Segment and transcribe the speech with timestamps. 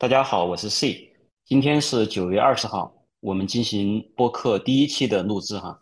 [0.00, 1.12] 大家好，我是 C。
[1.44, 5.76] 今天是九月二十号，我们进行播客第一期的录制哈。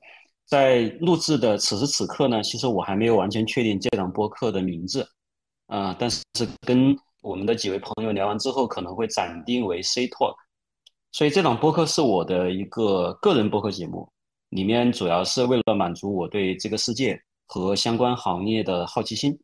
[0.46, 5.06] 在录制的此时此刻呢，其实我还没有完全确定这档播客的名字，
[5.66, 6.24] 啊、但是
[6.62, 10.34] 跟我们的几位朋友聊完之后，可能会暂定为 C Talk。
[11.12, 14.10] 所以这档播客是我的一个个人播客节目，
[14.48, 19.38] 里面主要是为了满足我对这个世界和相关行业的好奇心。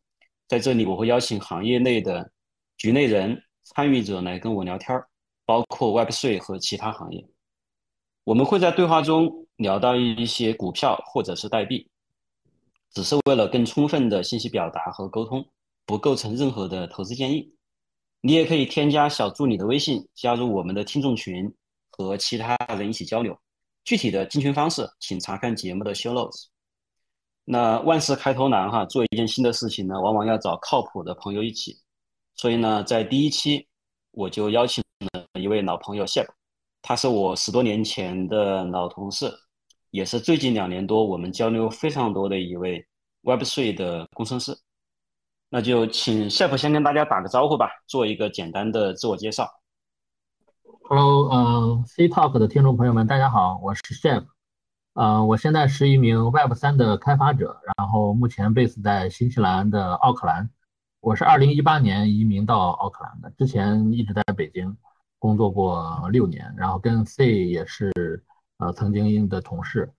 [0.47, 2.27] 在这里，我会邀请行业内的
[2.75, 3.39] 局内人、
[3.75, 5.07] 参与者来跟我聊天儿，
[5.45, 7.27] 包括 Web 税和其他行业。
[8.23, 11.89] 我们会在对话中聊到一些股票或者是代币，
[12.91, 15.43] 只是为了更充分的信息表达和沟通，
[15.85, 17.53] 不构成任何的投资建议。
[18.21, 21.53] 你也可以添加小助理的微信，加入我们的听众群，
[21.89, 23.37] 和其他人一起交流。
[23.83, 26.45] 具体的进群方式，请查看节目的 show notes。
[27.43, 31.77] 那万事开头难哈，做一件新的事情呢，往往要找靠谱的朋友一起。
[32.43, 33.65] 所以呢，在第一期
[34.11, 36.33] 我就邀请了一位老朋友谢普
[36.81, 39.33] 他是我十多年前的老同事，
[39.91, 42.85] 也是最近两年多我们交流非常多的一位
[43.21, 44.53] Web 税的工程师。
[45.47, 49.49] 那就请谢普先跟大家打个招呼吧，做一个简单的自我介绍。
[50.89, 54.25] Hello，嗯，C Talk 的听众朋友们，大家好，我是 Chef，
[54.95, 60.49] 呃，我现在是一名 Web 三的开发者，然后目前 base 在新西兰的奥克兰。
[61.03, 64.77] 我是二零一八年移民到奥克兰的，之前一直在北京
[65.19, 67.91] 工作过六年，然后跟 C 也是
[68.57, 69.91] 呃曾经的同事，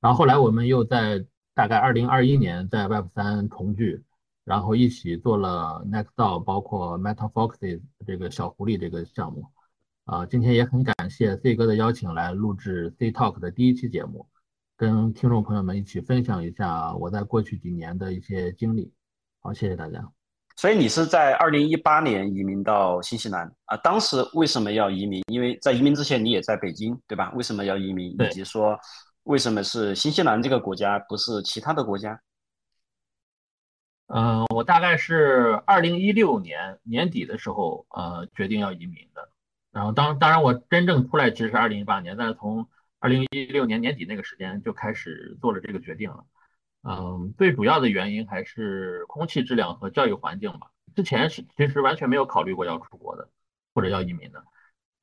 [0.00, 4.04] 然后后来我们又在大概二零二一年在 Web 三重聚，
[4.44, 9.44] 然后一起做了 Nextdoor，包括 MetaFoxes 这个小狐狸这个项目。
[10.04, 14.28] 啊，今天也很感谢 C 哥的邀请来录制 C Talk 的第一期节目，
[14.76, 18.92] 跟听众朋友们一起分享一下我在过去几年的一些经历。
[19.40, 20.12] 好，谢谢大家。
[20.62, 23.76] 所以你是在二零一八年移民到新西兰啊？
[23.78, 25.20] 当时为什么要移民？
[25.26, 27.32] 因为在移民之前你也在北京，对吧？
[27.34, 28.12] 为什么要移民？
[28.12, 28.78] 以及说
[29.24, 32.16] 为什么是新西兰这个国家，不是其他的国家？
[34.06, 39.28] 嗯、我大概是二零一六年年底的时候，呃，决定要移民的。
[39.72, 42.64] 然后当当然我真正出来其实是二零一八年，但是从
[43.00, 46.24] 二零一六年年底那个时间就开始做了这个决定了。
[46.82, 50.70] 嗯，最主要的原因还是空气质量和教育环境吧。
[50.94, 53.30] 之前是其实完全没有考虑过要出国的，
[53.74, 54.44] 或者要移民的。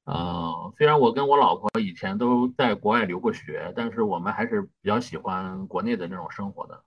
[0.03, 6.83] 呃，虽然我跟我老婆以前都在国外留过学，但是我们还是比较喜欢国内的那种生活的。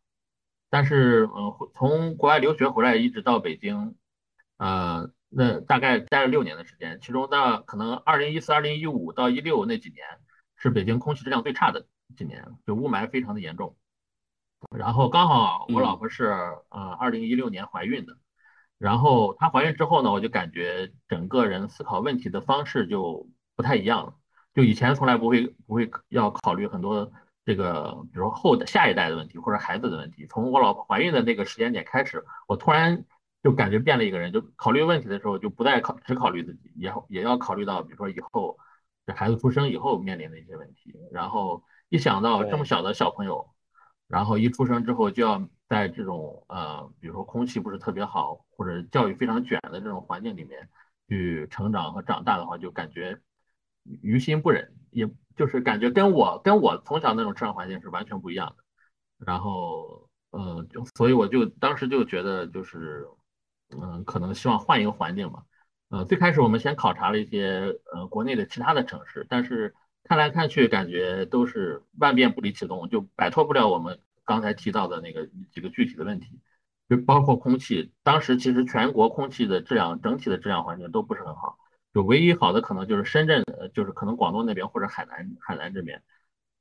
[0.69, 3.95] 但是，嗯、从国外留学回来一直到北京，
[4.57, 10.05] 呃，那大概待了六年的时间，其中那，可能二零一四、二零一五到一六那几年
[10.57, 11.87] 是北京空气质量最差的
[12.17, 13.77] 几年，就雾霾非常的严重。
[14.71, 16.25] 然后刚好我老婆是
[16.71, 18.17] 呃二零一六年怀孕的，
[18.79, 24.15] 然后她怀孕之后呢，我就感觉整个人思考问题的方式就不太一样了。
[24.55, 27.11] 就以前从来不会不会要考虑很多
[27.45, 30.27] 这个，比如说后的下一代的问题或者孩子的问题。
[30.27, 33.05] 从我老婆怀孕的那个时间点开始，我突然
[33.43, 38.59] 就感觉变了一个人，就考虑问题的时候就不再考只考虑自己，也也要考虑到比如说以后
[39.07, 40.95] 这孩子出生以后面临的一些问题。
[41.11, 43.52] 然后一想到这么小的小朋友，
[44.13, 50.69] 然后一出生之后就要在这种呃，比如说空气不是特别好，或者教育非常卷的这种环境里面
[51.09, 53.19] 去成长和长大的话，就感觉
[54.03, 58.63] 于心不忍，也就是感觉跟我跟我从小那种成长环境是完全不一样的。
[59.25, 63.09] 然后呃，就所以我就当时就觉得就是
[63.71, 65.43] 嗯、可能希望换一个环境吧。
[65.89, 69.75] 呃，最开始我们先考察了一些呃国内的其他的城市，但是
[70.05, 76.41] 看来看去感觉都是万变不离其宗，就摆脱不了我们刚才提到的那个几个具体的问题，
[76.89, 77.93] 就包括空气。
[78.03, 81.59] 当时其实全国空气的质量整体的质量环境都不是很好，
[81.95, 86.03] 就唯一好的可能就是深圳，就是可能广东那边或者海南海南这边，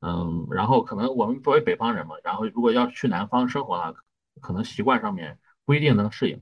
[0.01, 3.93] 嗯，然后可能我们作为北方人嘛，然后如果要去南方生活的话，
[4.39, 6.41] 可能习惯上面不一定能适应。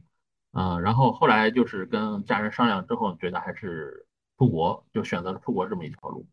[0.52, 4.06] 嗯，然后后来就是跟家人商量之后，觉得还是
[4.38, 6.28] 出国，就选择了出国这么一条路。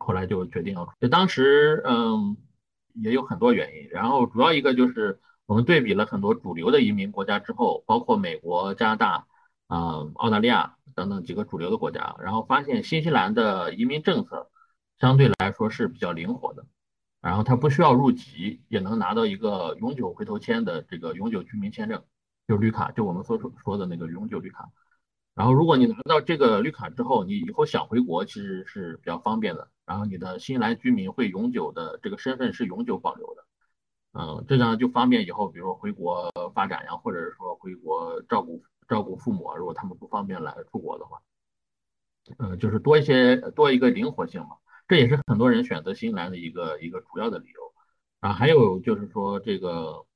[0.00, 0.92] 后来就决定要出。
[1.00, 2.36] 就当时嗯
[3.02, 9.26] 也有很多原因，然后主要一个就是我们对比了很多主流的移民国家之后，包括美国、加拿大、
[9.68, 14.50] 啊、澳大利亚等等几个主流的国家，然后发现新西兰的移民政策
[14.98, 16.66] 相对来说是比较灵活的，
[17.22, 22.02] 然后它不需要入籍也能拿到一个永久回头签的这个永久居民签证。
[22.48, 24.68] 就绿卡，就我们所说说的那个永久绿卡。
[25.36, 29.68] 然后，如果你拿到这个绿卡之后，你以后想回国其实是比较方便的。
[29.90, 33.44] 然后，你的新来居民会永久的这个身份是永久保留的。
[34.12, 41.18] 嗯，这样就方便以后，比如说回国发展呀，或者是说回国照顾照顾父母，如果他们不方便来出国的话。
[42.38, 47.72] 嗯，就是多一些多一个灵活性嘛，这也是很多人选择新西兰的一个一个主要的理由。
[48.20, 50.06] 啊，还有就是说这个，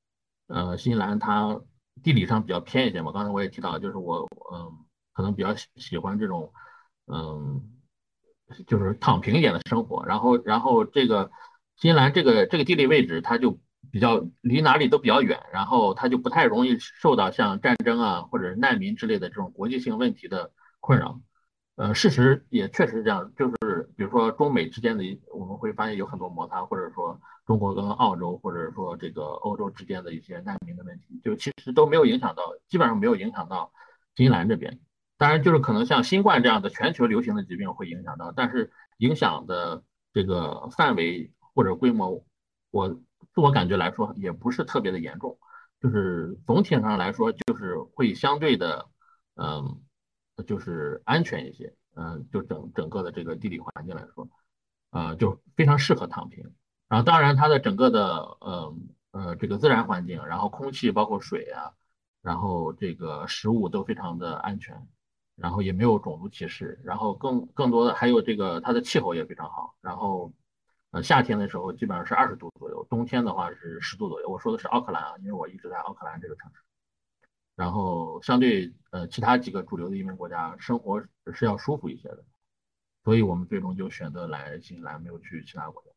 [0.47, 1.61] 呃，新西兰它
[2.01, 4.71] 地理上比较偏一些嘛，刚才我也提到，就是我嗯，
[5.13, 6.53] 可能比较喜欢这种，
[7.07, 7.74] 嗯，
[8.67, 10.05] 就是躺平一点的生活。
[10.07, 11.31] 然后然后这个
[11.77, 13.59] 新西兰这个这个地理位置，它就
[13.91, 21.21] 比较离哪里都比较远，然后它就不太容易受到像战争啊或者难民之类的这种国际性问题的困扰。
[21.77, 25.03] 呃，事实也确实是这样，就是比如说中美之间的，
[25.33, 33.73] 我们会发现有很多摩擦，或者说中国跟澳洲，或者说这个欧洲之间的一些难民的问题，就其实都没有影响到，基本上没有影响到
[34.15, 34.79] 新西兰这边。
[35.25, 39.83] 当然，就是可能像新冠这样的全球流行的疾病会影响到，但是影响的
[40.13, 42.23] 这个范围或者规模，
[42.71, 42.91] 我
[43.33, 45.39] 自我感觉来说也不是特别的严重，
[45.81, 48.87] 就是总体上来说，就是会相对的，
[49.37, 49.81] 嗯。
[50.49, 54.29] 就是安全一些，嗯，就整整个的这个地理环境来说，
[54.91, 56.43] 啊，就非常适合躺平。
[56.89, 58.75] 然后，当然它的整个的，呃
[59.13, 61.71] 呃，这个自然环境，然后空气包括水啊，
[62.21, 64.89] 然后这个食物都非常的安全，
[65.37, 69.75] 然后也没有种族歧视，然后更更多的还有这个它的气候也非常好。
[69.81, 70.33] 然后，
[70.93, 74.29] 呃，夏天的时候基本上是二十度左右，冬天的话是十度左右。
[74.29, 76.61] 我说的是奥克兰啊，因为我一直在奥克兰这个城市。
[77.57, 81.01] 然后相对呃其他几个主流的移民国家，生活
[81.33, 82.25] 是要舒服一些的，
[83.05, 85.89] 所以我们最终就选择来新西兰，没有去其他国家。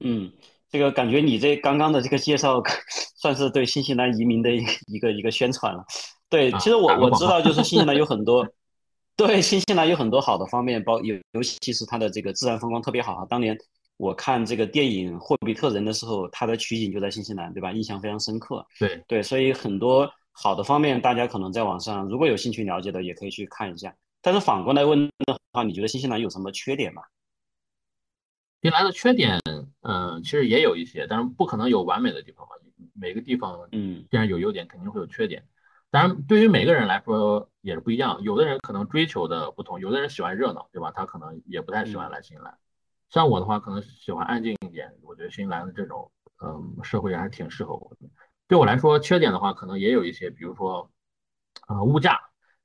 [0.00, 0.32] 嗯，
[0.68, 2.62] 这个感觉你这刚刚的这个介绍，
[3.16, 4.50] 算是对新西兰移民的
[4.86, 5.84] 一个一个宣传了。
[6.30, 8.46] 对，其实我我知道，就是新西兰有很多，
[9.16, 13.26] 对新西兰有很多好的方面，包尤尤其是它的这个自然风光特别好啊。
[13.28, 13.58] 当年。
[13.98, 17.72] 我看这个电影《霍比特人》的时候，它的取景就在新西兰，对吧？
[17.72, 18.64] 印象非常深刻。
[18.78, 23.92] 对对，所以很多好的方面，大家可能在网上如果有兴趣了解的，也可以去看一下。
[24.22, 27.02] 但是反过来问的话，你觉得新西兰有什么缺点吗？
[28.62, 29.40] 新西兰的缺点，
[29.82, 32.54] 嗯，其实也有一些，但是不可能有完美的地方嘛。
[32.94, 35.42] 每个地方，嗯，既然有优点，肯定会有缺点。
[35.90, 38.20] 当然，对于每个人来说也是不一样。
[38.22, 40.92] 有的人可能追求的不同，有的人喜欢热闹，对吧？
[40.94, 42.58] 他可能也不太喜欢来新西兰。
[43.08, 44.94] 像我的话，可能喜欢安静一点。
[45.02, 46.10] 我觉得新西兰的这种，
[46.44, 48.08] 嗯，社会还是挺适合我的。
[48.46, 50.90] 对我来说，缺点的话，可能也有一些，比如说，
[51.68, 52.20] 呃，物价。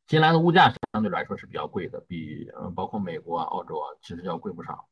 [0.07, 4.85] 新西兰的物价相对来说是比较贵的，比呃，包括美国啊、澳洲啊，其实要贵不少。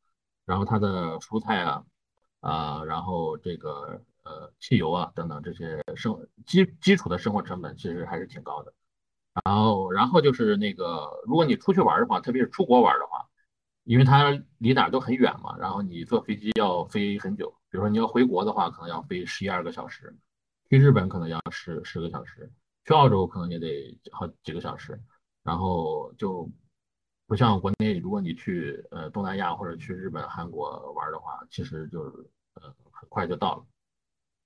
[0.46, 1.84] 然后它的蔬菜啊，
[2.40, 4.02] 啊，然后这个
[4.32, 8.72] 呃，汽油啊等等这些生基基础的生活成本，其实还是挺高的。
[9.44, 13.28] 然后，然后就是那个，如果你出去玩的话，特别是出国玩的话。
[13.84, 17.50] 因为它离哪都很远嘛，然后你坐飞机要飞很久。
[17.68, 20.06] 比如说你要回国的话，可能要飞十一二个小时；
[20.70, 22.44] 去日本可能要十十个小时；
[22.84, 24.96] 去澳洲可能也得好几个小时。
[25.42, 26.48] 然后就
[27.26, 32.10] 不像国内，如果你去呃东南亚或者去日本、韩国玩的话，其实就是
[32.54, 33.66] 呃很快就到了。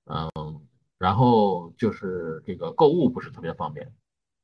[0.06, 0.66] 嗯，
[0.98, 3.94] 然后就是这个购物不是特别方便，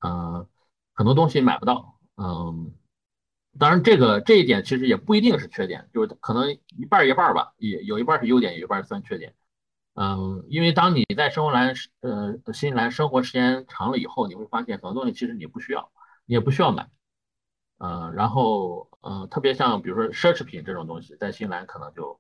[0.01, 0.47] 嗯，
[0.93, 2.75] 很多东西买不到，嗯。
[3.59, 9.35] 当然，这个这一点其实也不一定是缺点，就是可能一半一半吧，也有一半是优点，有一半算缺点。
[9.93, 15.93] 嗯，因为当你在生活兰呃新西兰生活时间长了以后，你会发现很多东西其实你不需要，
[16.25, 16.89] 你也不需要买。
[17.77, 22.19] 嗯，然后嗯，特别像比如说奢侈品这种东西，在新西兰可能就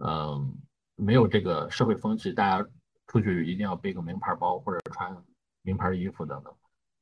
[0.00, 0.58] 嗯
[0.96, 2.68] 没有这个社会风气，大家
[3.14, 5.16] 出去一定要背个名牌包或者穿
[5.62, 6.52] 名牌衣服等等，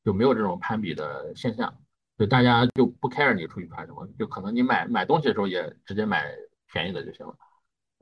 [0.04, 1.75] 就没有这种攀比的现象。
[2.19, 6.26] 就大家就不 care 你出去穿什么，就可能你买买东西的时候也直接买
[6.71, 7.35] 便宜的就行了。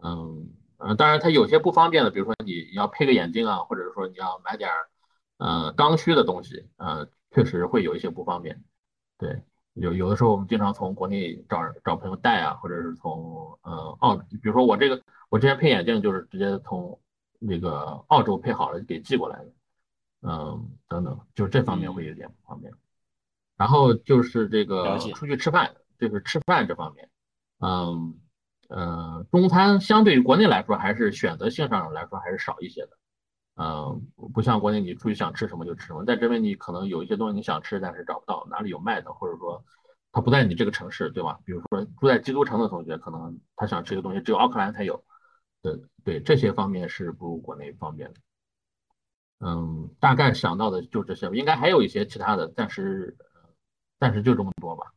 [0.03, 4.69] 嗯嗯，当然它有些不方便的，比如说你要配个眼镜啊，或者说你要买点
[5.39, 8.61] 呃刚需的东西，呃，确实会有一些不方便。
[9.17, 16.99] 对，有有的时候我们经常从国内找找朋友带啊，或者是从呃澳，比如说我这个我之前配眼镜就是直接从
[17.41, 19.53] 那个澳洲配好了给寄过来的，
[20.23, 22.73] 嗯等等，就是这方面会有点不方便。
[23.57, 27.11] 然后就是这个出去吃饭，就是吃饭这方面，
[27.59, 28.15] 嗯
[28.69, 32.91] 呃，中餐相对于国内来说，还是选择性上来说还是少一些的，
[33.57, 39.63] 嗯，不像国内你出去想吃什么就吃什么，在这边你可能有一些东西你想吃，但是找不到哪里有卖的，或者说
[40.13, 41.39] 他不在你这个城市，对吧？
[41.45, 45.05] 比如说住在基督城的同学，可能他想吃一个东西只有奥克兰才有，
[45.63, 48.21] 对对，这些方面是不如国内方便的，
[49.41, 53.17] 嗯，大概想到的就这些，应该还有一些其他的，暂时。
[54.03, 54.95] 但是就这么多吧。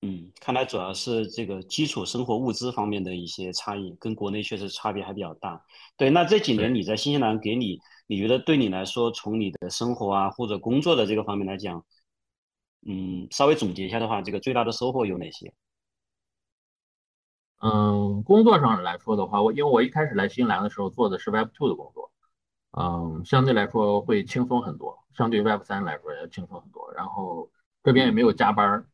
[0.00, 5.62] 嗯，看来主要是这个基础生活物资方面的一些差异，跟国内确实差别还比较大。
[5.98, 11.84] 对，那这几年你在新西兰，给你你觉得对你来说，从你的生活啊或者工作的这个方面来讲，
[12.86, 15.52] 嗯，稍微总结一下的话，这个最大的收获有哪些？
[17.62, 22.10] 嗯，工作上来说的话，我因为我一开始来新西兰的时候做的是 Web Two 的工作，
[22.72, 26.92] 嗯，相对来说会轻松很多，相对 Web 三来说也轻松很多。
[26.96, 27.48] 然后
[27.84, 28.84] 这边也没有加班，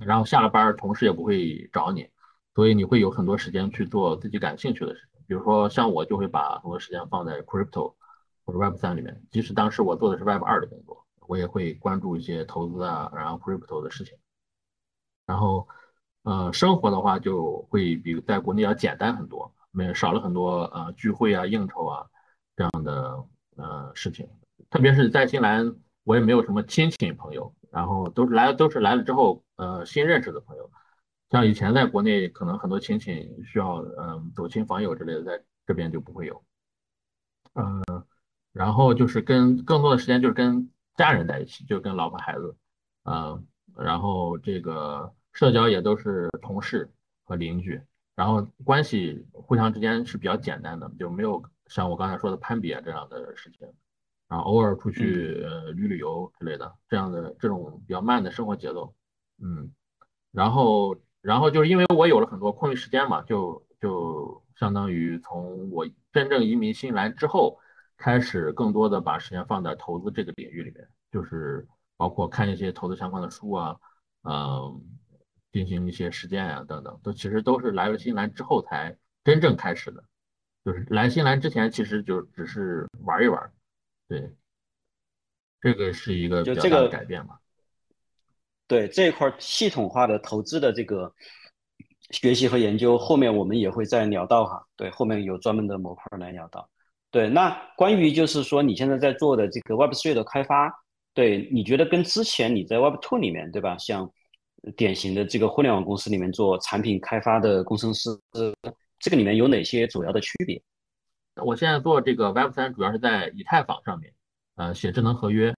[0.00, 2.08] 然后下了班同事也不会找你，
[2.56, 5.22] 所以你会有很多时间去做自己感兴趣的事情。
[5.28, 7.94] 比如说像我就会把很多时间放在 Crypto
[8.44, 14.18] 或者 Web 三里面，即使当时我做的是 Web 二的工作，我也会关注一些投资啊，然后 Crypto 的事情，
[15.26, 15.68] 然后。
[16.26, 22.04] 呃，生活的话就会比在国内要简单很多，没少了很多呃聚会啊、应酬啊
[22.56, 24.28] 这样的呃事情。
[24.68, 30.68] 特别是在新西兰，我也没有什么亲戚朋友，然后都是来都是来了之后呃新认识的朋友。
[31.30, 36.42] 像以前在国内，可能很多亲戚需要嗯走亲访友之类的，在这边就不会有。
[37.54, 38.04] 嗯，
[38.52, 42.56] 然后就是跟更多的时间就是跟家人在一起，就跟老婆孩子，
[43.04, 45.14] 嗯，然后这个。
[45.36, 46.90] 社交也都是同事
[47.24, 47.78] 和邻居，
[48.14, 53.68] 然后关系互相之间是比较简单的，就没有像我刚才说的攀比啊这样的事情，
[54.28, 58.94] 然后偶尔出去呃旅旅游之类的，这样的这种比较慢的生活节奏，
[59.42, 59.70] 嗯，
[60.32, 67.58] 然后然后就是因为我有了很多空余时间嘛，就就相当于从我真正移民新西兰之后，
[67.98, 73.76] 开始更多的把时间放在投资这个领域里面，就是包括看一些投资相关的书啊，
[74.22, 74.80] 嗯。
[75.56, 78.94] 进行一些实践呀，等等，都其实都是来了新西兰之后才
[79.24, 80.04] 真正开始的。
[80.62, 83.50] 就是来新西兰之前，其实就只是玩一玩。
[84.06, 84.30] 对，
[85.62, 87.38] 这个是一个比较大的改变嘛。
[88.66, 91.10] 对这一块系统化的投资的这个
[92.10, 94.62] 学习和研究，后面我们也会再聊到哈。
[94.76, 96.68] 对，后面有专门的模块来聊到。
[97.10, 100.70] 对，那关于就是说你现在在做的这个 Web Three 的开发，
[101.14, 103.78] 对你觉得跟之前你在 Web Two 里面，对吧？
[103.78, 104.12] 像
[104.74, 108.10] 典型的这个互联网公司里面做产品开发的工程师，
[108.98, 110.60] 这个里面有哪些主要的区别？
[111.36, 114.12] 我现在做这个 Web 三主要是在以太坊上面，
[114.56, 115.54] 呃，写智能合约，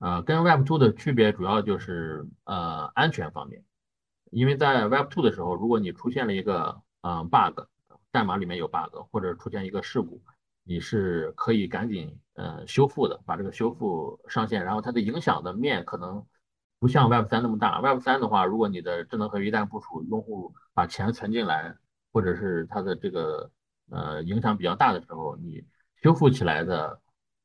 [0.00, 3.64] 呃，跟 Web two 的区别主要就是呃安全方面，
[4.30, 7.62] 因为在 Web two 的时候，如果你出现了一个呃 bug，
[8.10, 10.20] 代码里面有 bug，或者出现一个事故，
[10.64, 16.22] 你是可以赶紧呃修复的，把这个修复上线，然后它的影响的面可能。
[16.82, 21.76] 不像 Web 三那么大，Web 三的话，如果你的智能合约一旦部署，用户把钱存进来，
[22.12, 23.52] 或者是它的这个
[23.88, 25.64] 呃影响比较大的时候，你
[26.02, 27.00] 修复起来的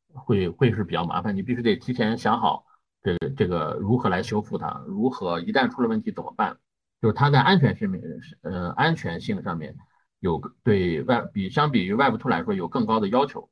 [0.08, 2.65] 会会是比较麻烦，你必须得提前想好
[3.03, 6.58] 这个这个如何来修复它，如何一旦出了问题怎么办，
[7.00, 8.01] 就是它在安全性面
[8.41, 9.77] 呃安全性上面
[10.20, 13.48] 有对 Web 比相比于 Web two 来说有更高的要求。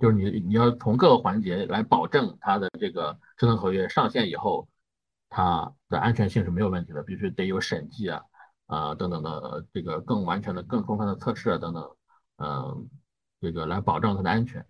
[0.00, 4.66] 就是你你要从各个环节来保证它的这个智能合约上线以后。
[5.30, 8.22] 它的安全性是没有问题的，必须得有审计啊，
[8.66, 11.96] 啊等等的这个更完全的、更充分的测试啊等等，
[12.38, 12.88] 嗯，
[13.40, 14.64] 这个来保障它的安全。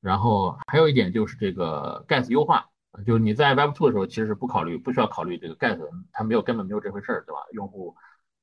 [0.00, 2.70] 然后还有一点就是这个 gas 优化，
[3.04, 5.78] 就是你在 Web2 的时候其实是不考虑、不需要考虑这个 gas，
[6.12, 7.40] 它没有根本没有这回事儿，对吧？
[7.52, 7.96] 用户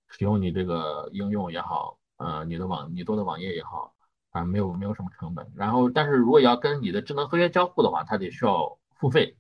[0.09, 3.93] 使用你这个应用也好，呃，你的网你做的网页也好，
[4.31, 5.50] 啊，没有没有什么成本。
[5.55, 9.38] 然后但是如果要跟你的智能合约交互的话，它得需要付费。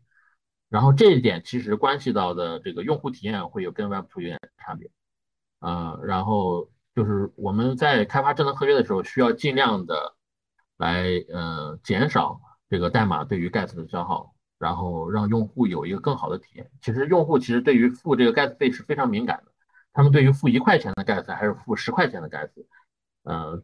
[0.69, 4.89] 然后这一点其实关系到的这个用户体验会有跟 Web2 有点差别，
[5.59, 10.15] 啊，然后就是我们在开发智能合约的时候，需要尽量的
[10.77, 16.69] 来呃减少这个代码对于 gas 的消耗，然后让用户有一个更好的体验。
[16.81, 19.51] 其实用户其实对于付这个 gas 费是非常敏感的，
[19.93, 22.49] 他们对于付一块钱的 gas 还是付十块钱的 gas，
[23.23, 23.61] 呃，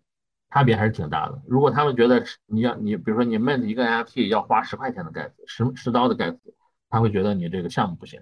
[0.51, 1.41] 差别还是挺大的。
[1.48, 6.38] 如果他们觉得你要你比如说你 mint 一个 NFT 要花十块钱的 gas，十十刀的 gas。
[6.91, 8.21] 他会觉得你这个项目不行，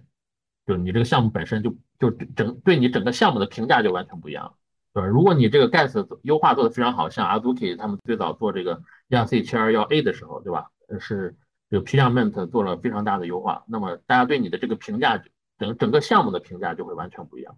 [0.66, 4.56] 就你这个项目本身就就整对你整个项目的评价就完全不一样，
[4.94, 5.08] 对吧？
[5.08, 10.70] 如果你这个 gas 优化做的非常好，像 Azuki 他们最早做这个 ERC 七二幺 A 的时候，对吧？
[11.00, 11.36] 是
[11.70, 15.22] 有批量 mint 做了非常大的优化，那么大家对你的这个评价，
[15.58, 17.58] 整整个项目的评价就会完全不一样。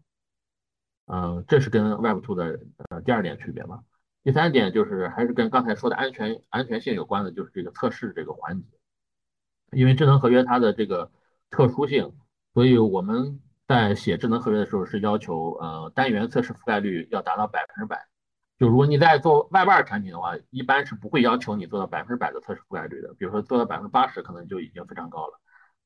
[1.07, 3.83] 嗯，这是跟 Web2 的呃第二点区别吧。
[4.23, 8.67] 第三点就是还是跟刚才说的安全安全性有关的，就是这个测试这个环节。
[9.71, 11.09] 因为智能合约它的这个
[11.49, 12.13] 特殊性，
[12.53, 18.05] 所以我们在写智能合约的时候是要求，呃，单元测试覆盖率要达到百分之百。
[18.59, 23.13] 就如果你在做外挂产品的话，一般是不会要求你做到百分之百的测试覆盖率的。
[23.17, 25.39] 比如说做到百分之八十，可能就已经非常高了。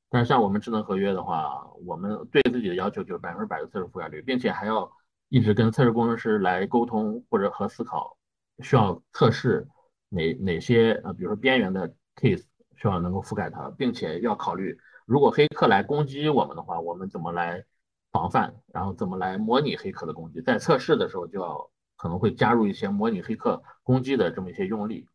[0.10, 4.92] 但是像我们智能合约的话，我们对自己的要求就是百分之百的测试覆盖率，并且还要
[5.30, 8.18] 一直跟测试工程师来沟通或者和思考，
[8.60, 9.68] 需要测试
[10.10, 12.44] 哪哪些呃，比如说边缘的 case。
[12.82, 17.64] 希望能够覆盖它，并且要考虑如果黑客来攻击我们的话，我们怎么来
[18.12, 18.54] 防范？
[18.68, 20.42] 然后怎么来模拟黑客的攻击？
[20.42, 25.08] 在测试的时候就要可能会加入一些模拟黑客攻击的这么一些用例。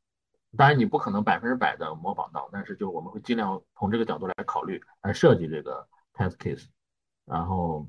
[0.56, 6.66] 当然你不可能百分之百的模仿到，但是就我们会尽量从这个角度来考虑来设计这个 test case。
[7.24, 7.88] 然后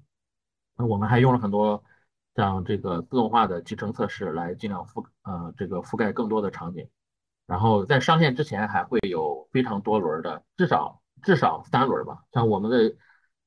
[0.77, 1.83] 那我们还用了很多
[2.35, 6.87] 像这个自动化的集成测试来尽量覆呃这个覆盖更多的场景。
[7.51, 12.23] 然后在上线之前还会有非常多轮的，至少至少三轮吧。
[12.31, 12.95] 像我们的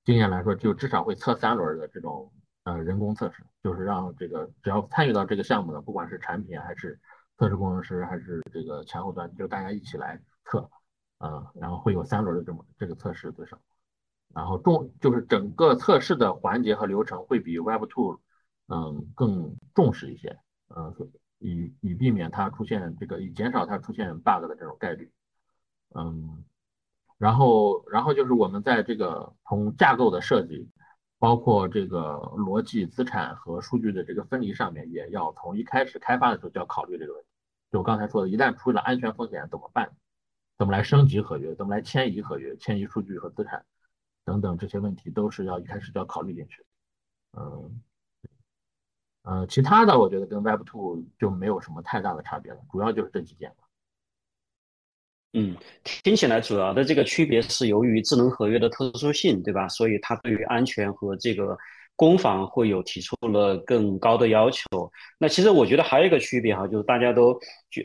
[0.04, 2.30] 经验来说，就至少会测三轮的这种
[2.64, 7.00] 呃人工测试，就是让这个只要参与到这个项目的，不管是产品还是
[7.38, 10.68] 测试工程师还是这个前后端，就大家一起来测，
[11.20, 13.58] 呃，然后会有三轮的这么这个测试最少。
[14.34, 18.20] 然后重就是整个测试的环节和流程会比 Web Two
[18.68, 20.38] 嗯更重视一些，
[20.76, 20.94] 嗯。
[21.44, 25.12] 以以避免它出现这个，以减少它出现 bug 的这种概率，
[25.94, 26.42] 嗯，
[27.18, 30.70] 然后然后就是我们在这个从架构的设计，
[31.18, 37.28] 包括这个逻辑、资产和数据的这个分离上面，也要从一开始开发的时候就要考虑这个问题。
[37.70, 39.92] 就我刚才说的，一旦出了安全风险怎么办？
[40.56, 41.54] 怎么来升级合约？
[41.54, 42.56] 怎么来迁移合约？
[42.56, 43.66] 迁移数据和资产
[44.24, 46.64] 等等这些问题，都是要一开始就要考虑进去。
[47.36, 47.82] 嗯。
[49.24, 53.64] 呃，其他的我觉得跟 Web Two 就没有什么太大的差别了，主要就是这几点吧。
[55.32, 59.66] 嗯，听起来主要的这个区别是由于智能合约的特殊性，对吧？
[59.66, 61.56] 所以它对于安全和这个
[61.96, 64.64] 攻防会有提出了更高的要求。
[65.18, 67.36] 那其实我觉得还有一个区别哈，就是大家都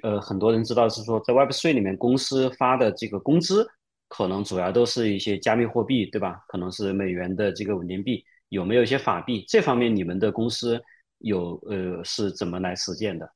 [0.04, 3.66] 呃很多人知道是说，在 Web Three 里面公司发的这个工资
[4.10, 6.44] 可能主要都是一些加密货币，对吧？
[6.50, 9.46] 可能是美元的这个稳定币，有没有一些法币？
[9.48, 10.84] 这方面你们的公司？
[11.20, 13.32] 有呃是怎么来实践的？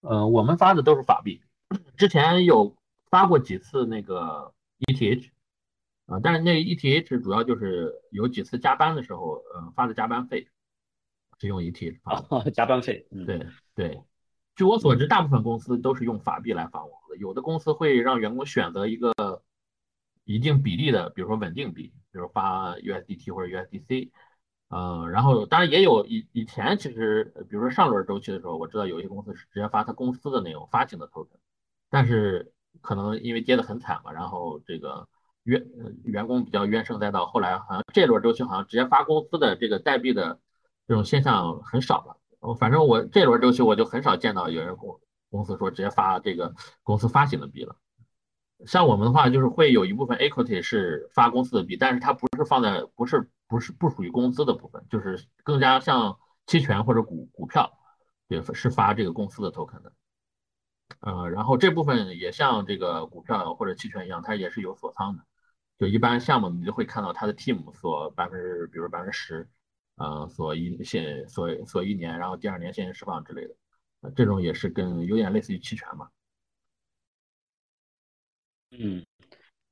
[0.00, 1.42] 呃，我们发的都是法币，
[1.96, 2.76] 之前有
[3.10, 4.54] 发过几次那个
[4.86, 5.28] ETH，
[6.06, 10.48] 啊，但是那 ETH 主要就是有几次加班的时候，呃，发的加班费
[11.40, 14.00] 是用 ETH 发，加班费，对对。
[14.54, 19.12] 据我所知，大部分公司都是用法币来发工资，有的公司会让员工选择一个
[20.24, 24.10] 一定比例的，比如说稳定币，比如发 USDT 或者 USDC。
[24.70, 31.38] 嗯，然后当然也有以以前其实，比如说上轮周期的时候，我知道有些公司是直接发他公司的那种发行的 token，
[31.88, 32.52] 但是
[32.82, 35.08] 可能因为跌得很惨嘛，然后这个
[35.44, 35.66] 员
[36.04, 40.38] 员工比较怨声载道，后来好像这轮周期好像直接发公司的这个代币的
[40.86, 42.54] 这种现象很少了。
[42.56, 45.00] 反正我这轮周期我就很少见到有人公
[45.30, 47.74] 公司说直接发这个公司发行的币了。
[48.66, 53.30] 像我们的话，就是会有一部分 equity 是发公司的币，但是它不是放在不是。
[53.50, 57.72] 不是不属于工资的部分，就是更加像期权或者股股票，
[58.28, 59.90] 对，是发这个公司的 token 的。
[61.00, 65.24] 呃，然后这部分也像这个股票或者期权一样，它也是有锁仓的。
[65.78, 69.48] 就一般项目你就会看到它的 team 锁百分之，比如百分之十，
[69.96, 73.54] 呃，锁一现锁锁一年，然后第二年现金释放之类的。
[74.14, 76.06] 这种也是跟有点类似于期权嘛。
[78.70, 79.04] 嗯。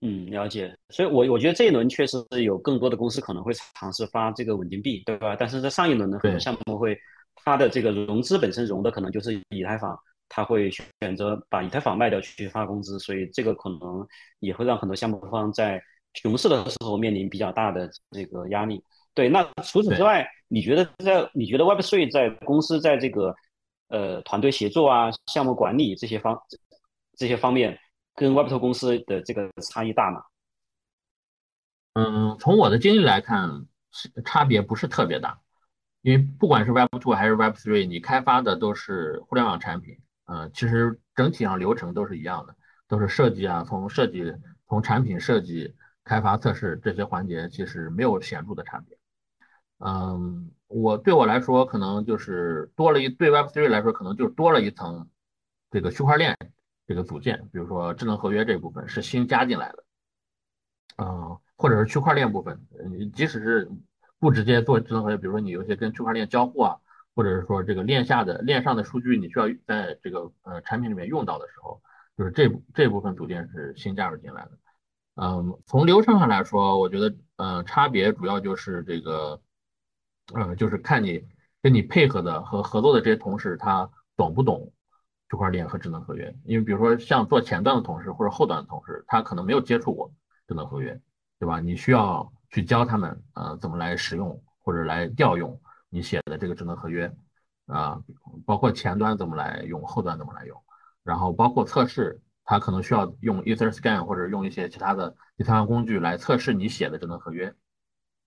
[0.02, 0.76] 嗯，了解。
[0.90, 5.34] 所以，我我觉得这一轮确实是有更多的公司可能会尝试发这个稳定币，对吧？
[5.34, 6.96] 但是在上一轮呢，很多项目会
[7.34, 14.06] 它的这个融资本身融的可能就是以太坊，它会选择把以太坊卖掉去发工资，所以这个可能
[14.40, 15.82] 也会让很多项目方在
[16.12, 18.80] 熊市的时候面临比较大的这个压力。
[19.14, 23.34] 对，那除此之外，你觉得在你觉得 Web3 在公司在这个
[23.88, 26.38] 呃团队协作啊、项目管理这些方
[27.16, 27.76] 这些方面？
[28.16, 30.24] 跟 Web2 公司的这个差异大吗？
[31.92, 33.66] 嗯，从我的经历来看，
[34.24, 35.38] 差别不是特别大，
[36.02, 42.56] 因为不管是 Web2 还是 Web3，你开发的都是互联网产品，嗯，其实整体上流程都是一样的，
[42.88, 44.34] 都是设计啊，从设计、
[44.68, 45.74] 从产品设计、
[46.04, 48.98] 开发、测试这些环节，其实没有显著的差别。
[49.78, 55.08] 嗯，我对我来说，可能就是多了一对 Web3 来说，可能就多了一层
[55.70, 56.36] 这个区块链。
[56.86, 59.84] 这个组件，比如说智能合约这部分是新加进来的，
[60.98, 63.70] 嗯，或者是区块链部分，你即使是
[64.18, 66.76] 不直接做智能合约，比如说你有些跟区块链交互啊，
[67.14, 71.82] 或者是说这个链下的链上的数据你需要在这个呃产品里面用到的时候，
[72.16, 74.50] 就是这这部分组件是新加入进来的。
[75.16, 79.40] 嗯，从流程上来说，我觉得呃差别主要就是这个，
[80.34, 81.26] 呃就是看你
[81.62, 84.72] 跟你配合的和合作的这些同事他懂不懂。
[85.28, 90.12] 区块链和智能合约，因为比如说像做前端的同事或者后端的同事，他可能没有接触过
[90.46, 91.00] 智能合约，
[91.38, 91.60] 对吧？
[91.60, 95.60] 你需要去教他们，呃，怎么来使用或者来调用
[95.90, 97.12] 你写的这个智能合约，
[97.66, 98.00] 啊，
[98.44, 100.62] 包括前端怎么来用，后端怎么来用，
[101.02, 107.52] 然后包括测试，它可能需要用 EtherScan 或者用一些其他的第三方工具来测试你写的智能合约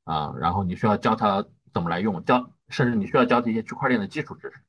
[0.03, 4.61] 啊，然后你需要教他怎么来用，教甚至你需要教这些区块链的基础知识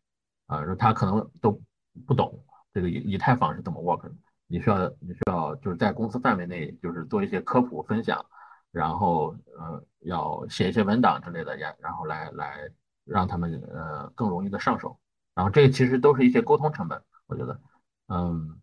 [0.47, 1.61] 啊，他可能都
[2.07, 4.13] 不懂这个以以太坊是怎么 work 的，
[4.47, 8.25] 你需要你需要就是在公司范围内就是做一些科普分享，
[8.71, 12.71] 然后呃要写一些文档之类的，然后来来
[13.05, 14.99] 让他们呃更容易的上手，
[15.35, 17.61] 然后这个其实都是一些沟通成本，我觉得，
[18.09, 18.61] 嗯。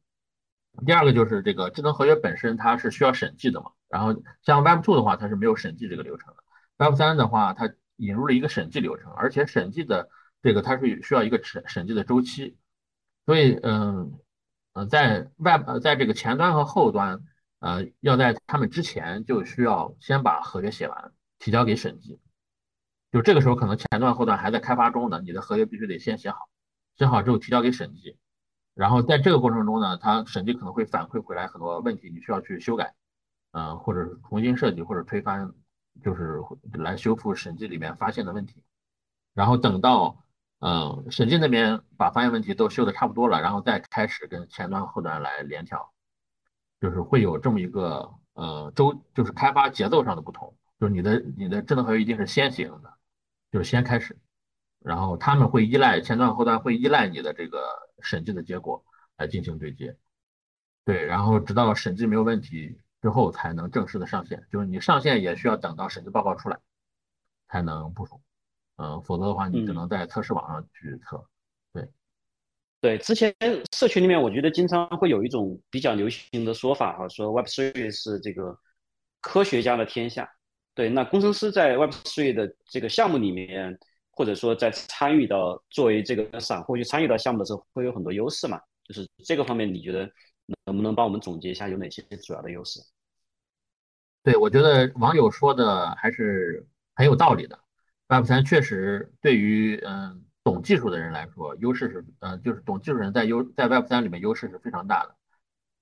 [0.86, 6.44] 第二个就是这个智能合约本身它是需要审计的嘛，然后像 Web2 的话它是没有审计这个流程的
[6.78, 10.08] ，Web3 的话它引入了一个审计流程，而且审计的
[10.44, 12.60] 这个它是需要一个审审计的周期，
[13.28, 14.18] 所以嗯
[14.74, 17.24] 呃在 Web 在这个前端和后端
[17.60, 22.20] 呃要在他们之前就需要先把合约写完提交给审计，
[23.12, 26.50] 就这个时候可能前端后端还在开发中呢，你的合约必须得先写好，
[26.98, 28.18] 写好之后提交给审计。
[28.74, 32.96] 然后在这个过程中呢，它审计可能会反馈回来很多问题，你需要去修改，
[33.52, 35.52] 嗯，或者是重新设计或者推翻，
[36.04, 36.40] 就是
[36.74, 38.64] 来修复审计里面发现的问题。
[39.34, 40.24] 然后等到
[40.60, 45.92] 嗯审计那边把发现问题都修的差不多了，然后再开始跟前端后端来联调，
[46.82, 52.94] 就是会有这么一个呃周，就是开发节奏上的不同，就是你的你的智能合约一定是先行的，
[53.52, 54.18] 就是先开始。
[54.80, 57.68] 然后他们会依赖前端后端会依赖你的这个
[58.02, 58.86] 审计的结果
[59.18, 59.98] 来进行对接，
[60.86, 66.60] 对，然后直到审计没有问题之后才能正式的上线，就是你上线也需要等到审计报告出来
[67.50, 68.22] 才能部署，
[68.78, 71.24] 嗯，否则的话你只能在测试网上去测，
[71.74, 71.90] 对，
[72.82, 73.36] 对，之前
[73.72, 78.58] 社群里面我觉得经常会有一种比较流行的说法哈，说 Web3 是这个
[79.22, 80.28] 科学家的天下，
[80.74, 83.78] 对，那工程师在 Web3 的这个项目里面。
[84.18, 88.60] 或者说，在参与到作为这个散户去参与到项目的时候，会有很多优势嘛？
[88.84, 90.10] 就是这个方面，你觉得
[90.66, 92.80] 能不能帮我们总结一下有哪些主要的优势？
[94.24, 97.60] 对，我觉得网友说的还是很有道理的。
[98.08, 105.16] Web 三确实对于嗯懂技术的人来说，优势是呃就是懂技术人在优在 Web 三里面优势是非常大的。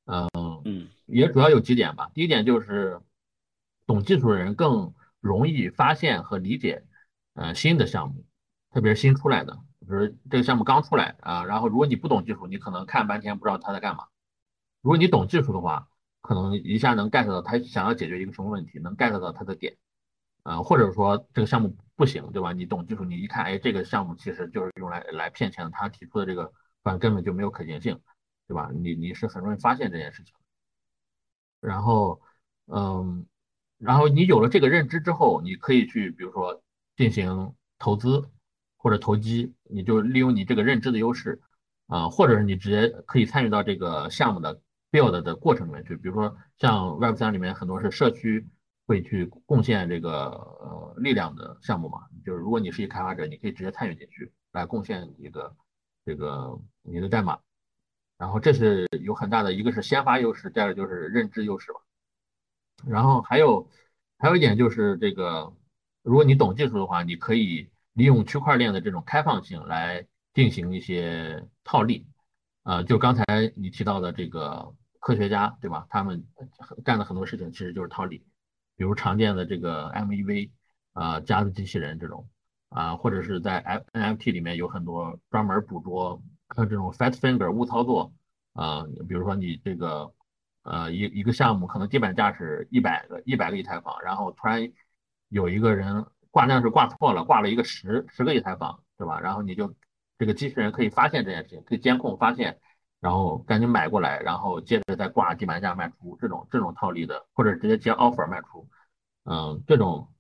[0.06, 0.30] 嗯
[0.66, 2.10] 嗯，也主要有几点吧。
[2.14, 3.00] 第一点就是
[3.86, 6.84] 懂技术的人更容易发现和理解。
[7.38, 8.24] 呃，新的项目，
[8.72, 14.06] 特别是新出来的，比如这个项目刚出来啊，然后如果你不懂技术，你可能看半天不知道他在干嘛。
[14.82, 15.90] 如果你懂技术的话，
[16.22, 19.76] 可能一下能 get 到他想要解决一个什么问题，能 get 到他的点。
[20.44, 22.54] 呃，或者说这个项目不行，对吧？
[22.54, 26.52] 你懂技术，你一看，哎，这个项目其实就是用来来骗钱的，他提出的这个
[26.84, 28.00] 反正根本就没有可行性，
[28.48, 28.70] 对吧？
[28.74, 30.34] 你你是很容易发现这件事情。
[31.60, 32.22] 然后，
[32.68, 33.26] 嗯，
[33.78, 36.62] 然后你有了这个认知之后，你可以去，比如说。
[36.98, 38.30] 进行投资
[38.78, 41.42] 或者投机，你就利用你这个认知的优势，
[41.88, 45.98] 啊，或者是你直接可以参与到这个项目的 build 的过程里面去。
[45.98, 48.48] 比如说像 Web 三里面很多是社区
[48.86, 55.56] 会去贡献这个呃力量的项目嘛，就是如果你是一开发者，你可以直接参与进去来贡献一个
[56.06, 57.40] 这个你的代码，
[58.18, 61.80] 然后这是有很大的一个是先发优势，第二个就是认知优势吧。
[62.88, 63.70] 然后还有
[64.18, 65.54] 还有一点就是这个。
[66.04, 72.06] 如果你懂技术的话，你可以利用区块链的这种开放性来进行一些套利，
[72.62, 75.88] 呃，就刚才你提到的这个科学家，对吧？
[75.90, 76.24] 他们
[76.84, 78.24] 干的很多事情其实就是套利，
[78.78, 80.52] 比如常见的这个 MEV
[80.94, 82.28] 啊，加的机器人这种
[82.70, 86.22] 啊，或者是在 NFT 里面有很多专门捕捉
[86.56, 88.14] 呃这种 fat finger 误操作
[88.54, 90.12] 啊，比如说你这个
[90.64, 94.72] 呃一一个项目可能地板价是一百个一百个以太坊，然后突然。
[95.30, 99.20] 有一个人挂量是挂错了，挂了一个十十个以太坊，对吧？
[99.20, 99.76] 然后你就
[100.20, 102.60] 这个机器人可以发现这件事情，可以监控发现，
[103.06, 108.68] 然后赶紧买过来，然后接着再挂地板价卖出，这种这种套利的，或者直接接 offer 卖出，
[109.26, 110.12] 嗯，这种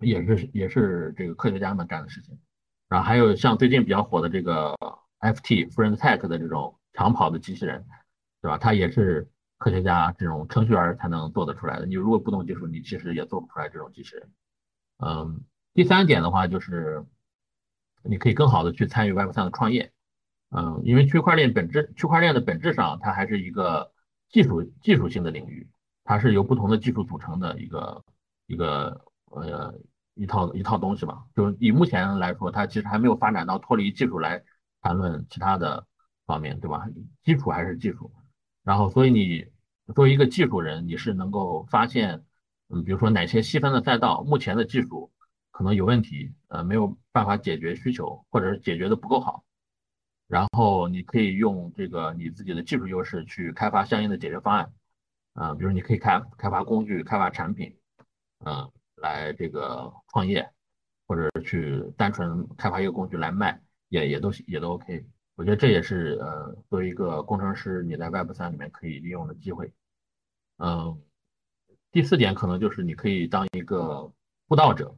[0.00, 2.38] 也是也是这个科学家们干的事情。
[2.88, 4.74] 然后还有像最近比较火的这个
[5.20, 7.84] FT Friend Tech 的这种长跑的机器人，
[8.40, 8.56] 对吧？
[8.56, 9.30] 它也是。
[9.58, 11.86] 科学家这种程序员才能做得出来的。
[11.86, 14.30] 你如果不懂技术，你其实也做不出来这种机器人。
[14.98, 15.40] 嗯，
[15.72, 17.06] 第三点的话就是，
[18.02, 19.90] 你可以更好的去参与 Web 三的创业。
[20.50, 23.92] 嗯，因为区块链本质，区块链的本质上它还是一个
[24.30, 25.68] 技术技术性的领域，
[26.04, 28.04] 它是由不同的技术组成的一个
[28.46, 29.74] 一个呃
[30.14, 31.24] 一套一套东西吧。
[31.34, 34.42] 就以目前来说，它其实还没有发展到脱离技术来
[34.82, 35.86] 谈论其他的
[36.26, 36.86] 方面，对吧？
[37.24, 38.12] 基础还是技术。
[38.62, 39.46] 然后，所以你
[39.94, 42.24] 作为一个技术人，你是能够发现，
[42.68, 45.12] 嗯，比如说哪些细分的赛道目前的技术
[45.52, 49.44] 可能有问题，呃，没有办法解决需求，或者是解决的不够好，
[50.28, 54.72] 然后你可以用这个你自己的技术优势去开发相应的解决方案，
[55.34, 57.76] 啊，比如你可以开开发工具、开发产品，
[58.44, 60.50] 嗯，来这个创业，
[61.06, 65.06] 或者去单纯开发一个工具来卖，也也都也都 OK。
[65.36, 69.72] 我觉得这也是呃作为一个工程师你在 Web 三里面可以利用的机会。
[70.56, 71.00] 嗯，
[71.92, 74.10] 第四点可能就是你可以当一个
[74.48, 74.96] 布道者，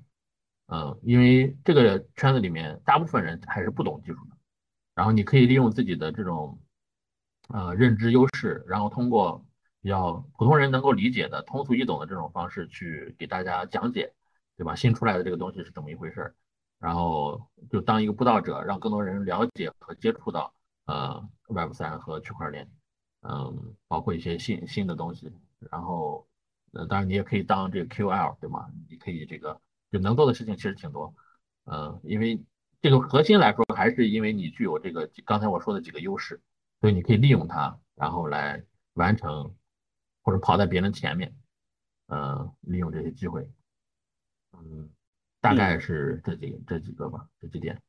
[0.69, 4.38] 嗯，因为这个圈子里面大部分人还是不懂技术的。
[4.99, 6.59] 然后你可以利用自己的这种
[7.51, 9.47] 呃认知优势，然后通过
[9.81, 14.13] 比较普通人能够理解的通俗易懂的这种方式去给大家讲解，
[14.57, 14.75] 对吧？
[14.75, 16.35] 新出来的这个东西是怎么一回事儿？
[16.81, 20.53] 然后就当一个布道者，让更多人了解和接触到
[20.87, 22.69] 呃 Web 三和区块链，
[23.23, 25.33] 嗯，包括一些新新的东西。
[25.71, 26.27] 然后
[26.73, 28.69] 呃，当然你也可以当这个 QL，对吗？
[28.91, 29.61] 你可以这个
[29.93, 31.15] 就能做的事情其实挺多，
[31.67, 32.43] 嗯，因为。
[32.81, 36.41] 这个核心来说，还是因为你具有这个刚才我说的几个优势，
[36.81, 38.63] 所以你可以利用它，然后来
[38.95, 39.55] 完成
[40.23, 41.35] 或者跑在别人前面，
[42.07, 43.51] 呃，利用这些机会，
[44.53, 44.89] 嗯，
[45.41, 47.81] 大概是这几这几个吧，这几点。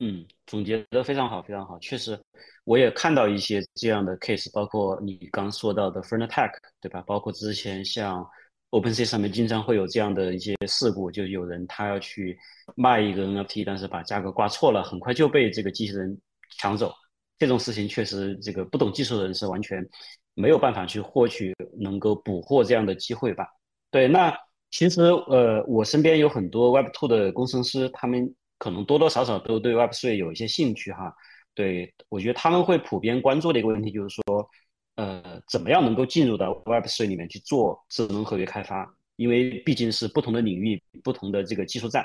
[0.00, 1.78] 嗯，总结的非常好，非常好。
[1.78, 2.20] 确实，
[2.64, 7.00] 我也看到一些这样的 case，包括你刚说到的 f r n t e c h 对吧？
[7.02, 8.28] 包括之前像。
[8.74, 12.36] OpenSea 上面经常会有这样的一些事故，就有人他要去
[12.74, 16.20] 卖一个 NFT，但是把价格挂错了，很快就被这个机器人
[16.58, 16.92] 抢走。
[17.38, 19.88] 这种事情确实，这个不懂技术的人是完全
[20.34, 23.46] 没有办法去获取能够捕获这样的机会吧？
[23.92, 24.36] 对，那
[24.72, 31.14] 其实呃，我身边有很多 Web2 的工程师，他们可能多多少少都对 Web3 有一些兴趣哈。
[31.54, 34.50] 对我觉得他们会普遍关注的一个问题就是说。
[34.96, 38.88] 呃，怎么样能够进入到 Web3 里面去做智能合约开发？
[39.16, 42.04] 因为毕竟是不同的领域、不同的这个技术栈。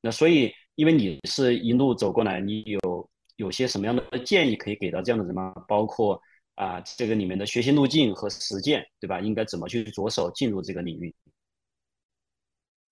[0.00, 5.52] 那所以，因为你是一路走过来，你有有些什么样的建议可以给到这样的人吗？
[5.66, 6.20] 包括
[6.54, 9.20] 啊，这个里面的学习路径和实践，对吧？
[9.20, 11.12] 应该怎么去着手进入这个领域？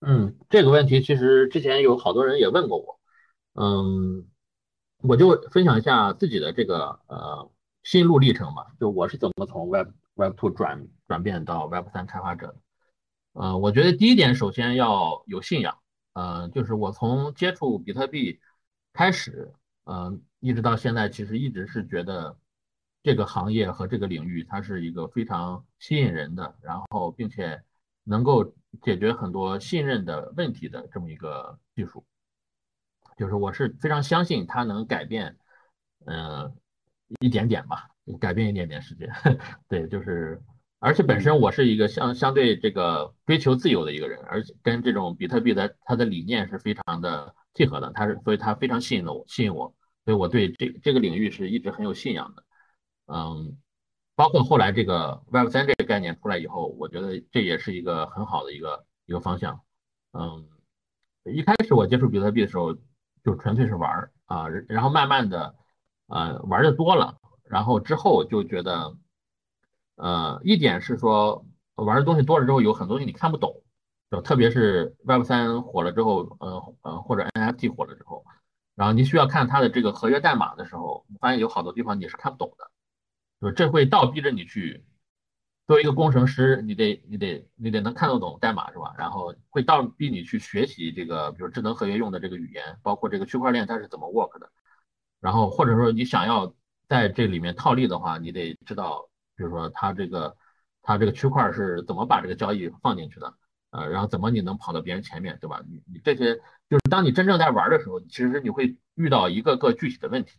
[0.01, 3.01] 嗯，这个问题其实之前有好多人也问过我。
[3.55, 4.27] 嗯，
[5.03, 7.49] 我就分享一下自己的这个呃。
[7.87, 12.57] 心路历程嘛，就我是怎么从 Web Web Two 转转变到 Web 三开发者的。
[13.35, 15.79] 呃，我觉得第一点，首先要有信仰。
[16.14, 18.40] 呃，就是我从接触比特币
[18.92, 19.53] 开始，
[19.85, 22.37] 呃，一直到现在，其实一直是觉得
[23.05, 27.62] 这个行业和这个领域，它是一个非常吸引人的，然后并且
[28.03, 32.05] 能够解决很多信任的问题的这么一个技术。
[33.16, 35.38] 就是我是非常相信它能改变，
[36.05, 36.53] 嗯。
[37.21, 37.88] 一点点吧，
[38.21, 39.09] 改变一点点世界。
[39.69, 40.42] 对，就是，
[40.81, 52.42] 而且本身我是一个相相对这个追求自由的一个人，而且跟这种比特币的它的理念是非常的契合的，它是，所以它非常吸引我，吸引我，所以我对这这个领域是一直很有信仰的。
[53.07, 53.57] 嗯，
[54.16, 59.61] 包括后来这个 Web 三这个概念出来以后，我觉得这也是一个很好的一个一个方向。
[60.12, 60.49] 嗯，
[61.25, 62.75] 一开始我接触比特币的时候，
[63.23, 65.55] 就纯粹是玩儿啊，然后慢慢的。
[66.09, 68.97] 呃，玩的多了，然后之后就觉得，
[69.97, 73.62] 呃，一点是说玩的东西多了之后，有很多东西你看不懂，
[74.11, 78.25] 就特别是 Web 三火了之后，呃呃，或者 NFT 火了之后，
[78.77, 82.71] 然后你需要看它的这个合约代码的时候，发现有好多地方你是看不懂的，
[83.40, 84.85] 就这会倒逼着你去，
[85.66, 88.95] 作为一个工程师，你得你得你得能看得懂代码是吧？
[88.97, 94.49] 然后会倒逼你去学习这个，比如智能合约用的这个语言，包括这个区块链它是怎么 work 的。
[95.27, 96.55] 然后或者说你想要
[96.87, 100.37] 在这里面套利的话，你得知道，比如说它这个
[100.83, 103.35] 它这个区块是怎么把这个交易放进去的，
[103.71, 105.61] 呃，然后怎么你能跑到别人前面，对吧？
[105.67, 106.37] 你你这些
[106.71, 110.39] 就是当你真正在玩的时候，其实你会遇到一个个具体的问题，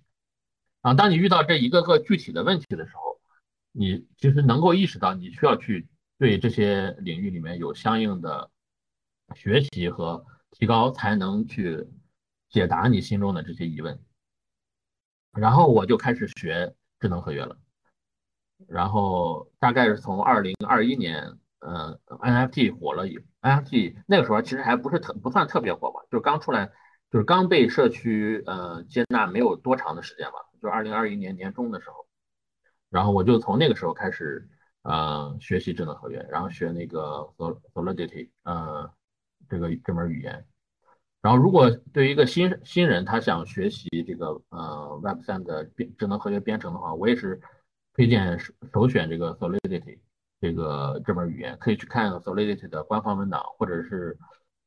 [0.79, 3.19] 啊，当你遇到这一个个具体的问题的时候，
[3.73, 5.85] 你其实能够意识到你需要去
[6.17, 8.49] 对这些领域里面有相应的
[9.35, 11.85] 学习和提高，才能去
[12.49, 13.99] 解答你心中的这些疑问。
[15.37, 17.55] 然后我就开始学智能合约了，
[18.67, 26.71] 然后大概是从二零二一年，呃，NFT 火了以，NFT 那个时候其实还不是特不算特别火吧，就是刚出来，
[27.11, 32.07] 就是刚被社区呃接纳没有多长的时间吧，就二零二一年年中的时候，
[32.89, 34.49] 然后我就从那个时候开始
[34.81, 37.31] 呃学习智能合约，然后学那个
[37.73, 38.91] Solidity 呃
[39.47, 40.45] 这个这门语言。
[41.21, 47.41] 然后，如果对于一个新新人，他想学习这个呃 Web 三的编智能合约编程的话，我也是
[47.93, 49.97] 推荐首首选这个 Solidity
[50.39, 54.17] 这个这门语言，可以去看 Solidity 的官方文档，或者是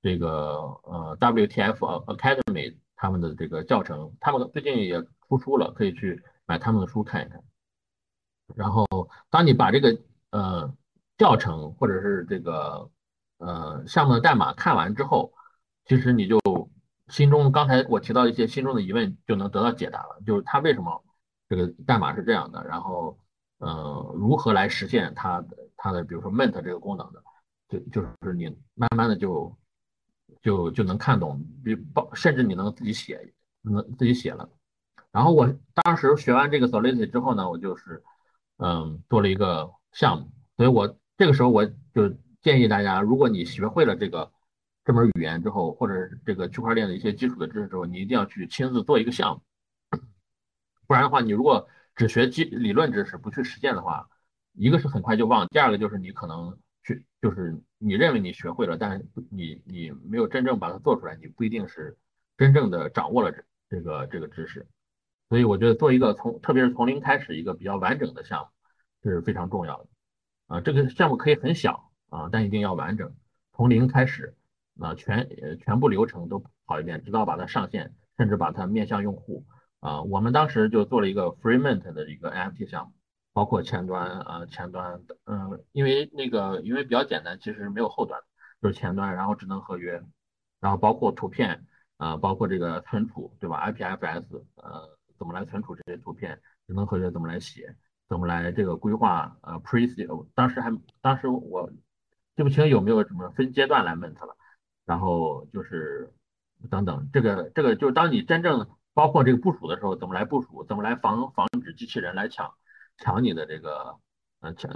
[0.03, 1.79] 这个呃 WTF
[2.17, 7.43] Academy 他们的这个教程，他们最近也出书了，可以去买他们的书看一看。
[8.57, 8.85] 然后，
[9.31, 9.97] 当你把这个
[10.31, 10.75] 呃
[11.17, 12.91] 教程或者是这个
[13.39, 15.33] 呃项目的代码看完之后，
[15.91, 16.39] 其实你就
[17.09, 21.05] 心中刚才我提到一些心中的疑问就能得到解答了，就是它为什么
[21.49, 23.19] 这个代码是这样的，然后
[23.59, 27.21] 呃如何来实现它的它的比如说 ment 这个功能的，
[27.69, 29.59] 就就是你慢慢的就
[30.41, 34.49] 就就能看懂，比包甚至你能自己写，能自己写了。
[35.11, 38.01] 然后我当时学完这个 Solidity 之后呢，我就是
[38.59, 42.09] 嗯做了一个项目，所以我这个时候我就
[42.43, 44.31] 建议大家，如果你学会了这个
[44.85, 49.43] 这门语言之后，或者这个区块链的一些基础的知识之后，你一定要去亲自做一个项目，
[50.87, 54.09] 不然的话，你如果只学基理论知识不去实践的话，
[54.55, 61.97] 一个是很快就忘，第二个就是你可能去就是你认为你学会了，但是你你没有真正把它做出来，你不一定是
[62.37, 64.67] 真正的掌握了这这个这个知识。
[65.29, 69.89] 所以我觉得做一个从特别是从零开始一个比较完整的项目是非常重要的
[70.49, 70.61] 啊。
[70.61, 73.15] 这个项目可以很小啊，但一定要完整，
[73.53, 74.35] 从零开始
[74.81, 79.45] 啊，全呃全部流程都跑一遍，直到把它上线，甚至把它面向用户
[79.81, 80.03] 啊。
[80.03, 82.93] 我们当时就做了一个 FreeMint 的一个 NFT 项目，
[83.33, 88.21] 包括前端啊前端嗯，因为那个因为比较简单，其实没有后端，
[88.63, 90.03] 就是前端，然后智能合约，
[90.61, 91.67] 然后包括图片
[91.99, 94.99] 啊，包括这个存储对吧？IPFS 呃。
[95.21, 96.41] 怎么来存储这些图片？
[96.67, 97.77] 智能合约怎么来写？
[98.09, 99.37] 怎么来这个规划？
[99.43, 99.87] 呃，pre，
[100.35, 101.71] 当时还当时我
[102.35, 104.35] 记不清有没有什么分阶段来 ment 了。
[104.85, 106.13] 然后就是
[106.71, 110.65] 等等，这个这个就是当你真正包括这个部署的时候，怎么来部署？
[110.65, 112.55] 怎么来防防止机器人来抢
[112.99, 113.97] 抢你的这个
[114.41, 114.71] 呃抢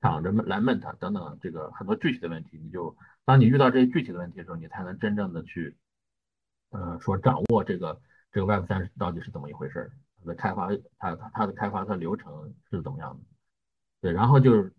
[0.00, 5.76] 抢着来 ment 等等，这个很多具体的问题，你就当你遇到这些具体的问题的时候，你才能真正的去
[6.70, 8.00] 呃说掌握这个。
[8.32, 9.90] 这个 Web 三到底是怎么一回事？
[10.20, 13.24] 它的开发，它它它的开发，它流程是怎么样的？
[14.02, 14.74] 对，然后就是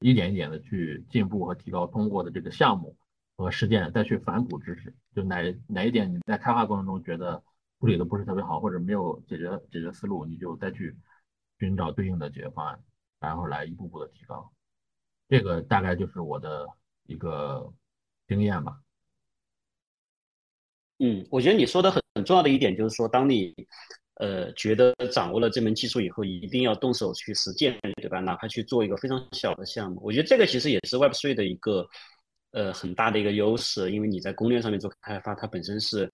[0.00, 2.96] 一点一点的去进步和提高，通过的这个项目
[3.36, 4.94] 和实践，再去反哺知识。
[5.14, 7.42] 就哪哪一点你在开发过程中觉得
[7.78, 10.96] 处理的不是特别好，或者没有解决解决思路，你就再去
[11.58, 12.78] 寻找对应的解决方案，
[13.20, 14.50] 然后来一步步的提高。
[15.28, 16.66] 这个大概就是我的
[17.06, 17.72] 一个
[18.28, 18.80] 经验吧。
[20.98, 23.54] 嗯，我觉得你说的很很重要的一点就是说，当你
[24.14, 28.20] 呃觉得掌握了这门技术以后，一定要动手去实践，对吧？
[28.20, 31.86] 哪怕去做一个非常小的项目，我觉得这个其实也是 Web3 的一个
[32.52, 36.10] 呃很大的一个优势，因为你在攻略上面做开发，它本身是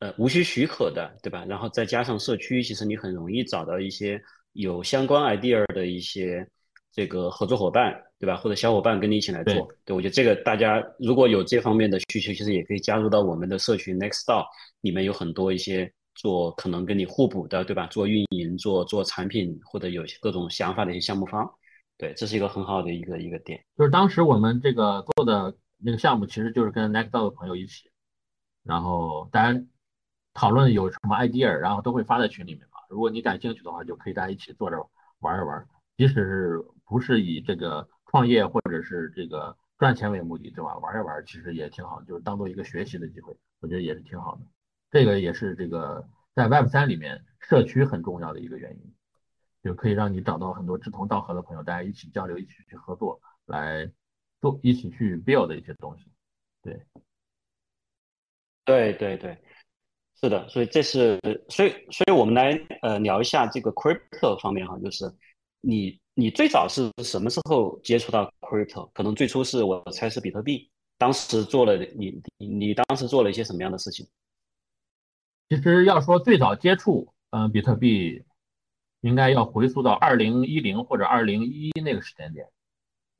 [0.00, 1.44] 呃无需许可的，对吧？
[1.48, 4.20] 然后再加上社区，其实你很容易找到一些
[4.52, 6.46] 有相关 idea 的一些
[6.92, 8.00] 这个合作伙伴。
[8.16, 8.36] 对吧？
[8.36, 14.46] 或者小伙伴跟你一起来做，对我觉得这个大家如果有这方面的需求，其实也可以加入到我们的社群 Nextdoor
[14.80, 17.86] 里面，有很多一些做可能跟你互补的，对吧？
[17.88, 21.46] 做运营、做做产品或者有些各种想法的一些项目方，
[21.96, 23.64] 对，这是一个很好的一个一个点。
[23.76, 27.90] 就是当时我们这个做的那个项目，其实就是跟 Nextdoor 的朋友一起，
[28.62, 29.60] 然后大家
[30.32, 32.78] 讨论有什么 idea，然后都会发在群里面嘛。
[32.88, 34.76] 如果你感兴趣的话，就可以大家一起坐着
[35.20, 37.88] 玩一玩，即使是不是以这个。
[38.14, 40.78] 创业或者是这个赚钱为目的，对吧？
[40.78, 44.42] 玩一玩其实也挺好，就是当做一个学习的机会，我觉得也是挺好的。
[44.92, 48.93] 这个也是这个在 Web 三里面社区很重要的一个原因，
[49.64, 53.90] 就可以让你找到很多志同道合的朋友，大家一起交流，一起去合作，来
[54.40, 56.04] 做一起去 build 的一些东西。
[56.62, 56.80] 对，
[58.64, 59.38] 对对对，
[60.20, 65.10] 是的，所以这是所以所以我们来呃聊一下这个 crypto 方面哈，就是
[65.60, 65.98] 你。
[66.16, 68.88] 你最早是什么时候接触到 crypto？
[68.94, 70.70] 可能最初是我猜是比特币。
[70.96, 74.06] 当时做了你你你当时做了一些什么样的事情？
[75.48, 78.24] 其实要说最早接触，嗯，比特币
[79.04, 82.48] 应该要回溯到二零一零或者二零一一那个时间点，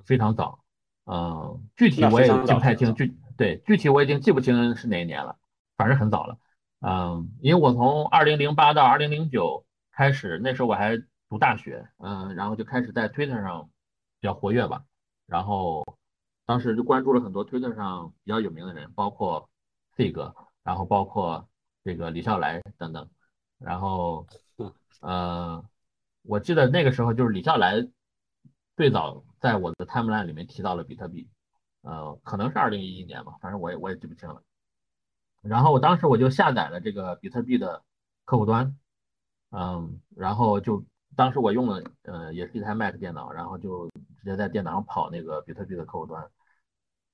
[0.05, 0.65] 非常早。
[1.05, 5.37] 嗯，具体我也记不太清，具对具体我已经记不清是哪一年了，
[5.77, 6.39] 反正很早了。
[6.81, 11.03] 嗯，因为我从二零零八到二零零九开始，那时候我还。
[11.31, 13.69] 读大学，嗯，然后就开始在 Twitter 上
[14.21, 14.85] 比较活跃吧，
[15.27, 15.83] 然后
[16.47, 19.49] 当时就关注了很多 Twitter 上比较有名的人，包括
[19.97, 20.33] Fig，
[20.63, 21.49] 然后包括
[21.83, 23.09] 这个李笑来等等，
[23.59, 24.25] 然后，
[25.01, 25.65] 呃，
[26.25, 27.89] 我记得那个时候就是李笑来
[28.77, 31.29] 最早在我的 Timeline 里面提到了比特币，
[31.83, 34.43] 呃，可能是二零一一年吧，反正我也我也记不清了，
[35.43, 37.83] 然后我当时我就下载了这个比特币的
[38.25, 38.77] 客户端，
[39.51, 40.85] 嗯，然后就。
[41.17, 46.29] 当时我用的呃也是一台 Mac 电脑，然后就直接在电脑上跑那个比特币的客户端，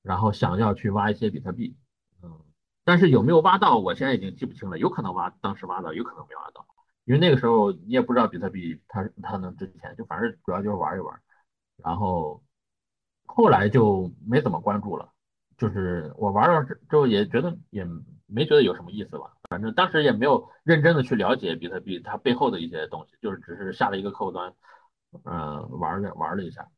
[0.00, 1.76] 然后想要去挖一些比特币，
[2.22, 2.40] 嗯，
[2.82, 6.66] 但是有没有挖到，我现在已经记不清了，有可能挖，当时挖到，有可能没挖到，
[7.04, 11.20] 因为那个时候你也不知道比特币它它能值钱，就反正主要就是玩一玩，
[11.76, 12.42] 然后
[13.26, 15.12] 后来就没怎么关注了，
[15.58, 17.86] 就是我玩了之后也觉得也
[18.26, 24.54] 没觉得有什么意思吧，反正当时也没有认真的去了解比特币它背后的一些东西，就是只是下了一个客户端，
[25.24, 26.68] 嗯，玩了玩了一下，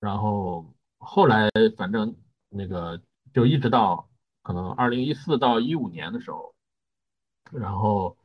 [0.00, 2.16] 然后后来反正
[2.48, 3.00] 那个
[3.32, 4.08] 就一直到。
[4.44, 6.52] 可能二零一四到一五年的时候，
[7.52, 8.18] 然后，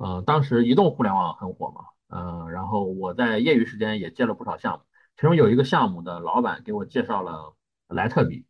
[0.00, 4.84] 呃，当时移动互联网很火嘛，嗯，然后我在业余时间也接了不少项目，
[5.14, 7.54] 其中有一个项目的老板给我介绍了
[7.86, 8.46] 莱特币，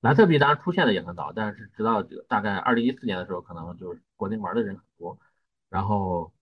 [0.00, 5.18] 莱特币当然出现的也很早，但是直到大概二零一四年的时候，可能就是国内玩的人很多，
[5.70, 6.32] 然后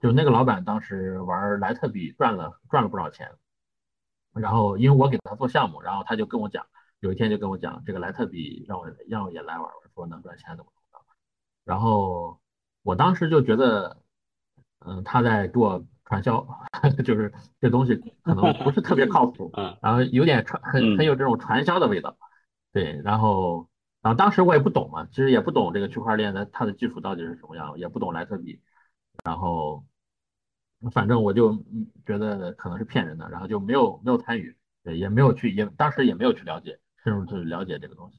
[0.00, 3.28] 就那个老板当时玩莱特币赚了赚了不少钱，
[4.34, 6.64] 然后因为我给他做项目，然后他就跟我讲。
[7.00, 11.06] 有一天就跟我讲这个莱特币，让我让我也来玩玩，说能赚钱怎么怎么着。
[11.64, 12.40] 然后
[12.88, 13.98] 我当时就觉得，
[14.86, 16.46] 嗯，他在给我传销，
[17.04, 17.30] 就是
[17.60, 22.16] 这东西可能不是特别靠谱， 然后有点传很很有这种传销的味道。
[22.72, 23.68] 对，然后
[24.00, 28.58] 然后当时我也不懂嘛，其实也不懂这个区块链的它的技术到底是什么样，也不懂莱特币，
[29.22, 29.84] 然后
[30.90, 31.62] 反正我就
[32.06, 36.78] 觉得可能是骗人的，然后就没有没有参与，对，也没有去也当时也没有去了解。
[37.04, 38.18] 深入去了解这个东西，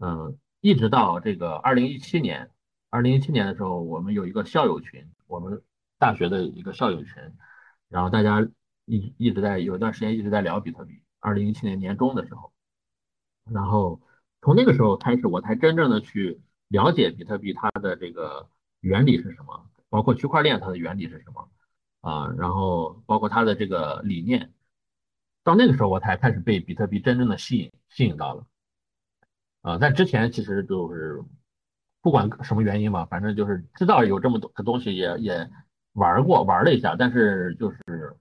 [0.00, 2.50] 嗯，一直到这个二零一七年，
[2.94, 5.60] 二零一七年的时候，我们有一个校友群，我们
[5.98, 7.12] 大学的一个校友群，
[7.88, 8.48] 然后大家
[8.84, 11.02] 一一直在有一段时间一直在聊比特币。
[11.18, 12.52] 二零一七年年中的时候，
[13.50, 14.00] 然后
[14.42, 21.50] 从那个时候开始，我才真正的去了解比特币它的这个原理是什么，包括区块链它的原理是什么
[22.00, 24.52] 啊，然后包括它的这个理念。
[25.42, 28.46] 到那个时候，我才开始被比特币真正的吸引吸引到了，
[29.62, 31.20] 啊，在之前其实就是
[32.04, 35.50] 不管什么原因吧，反正就是知道有这么多的东西，也也
[35.94, 38.14] 玩过玩了一下，但是就是，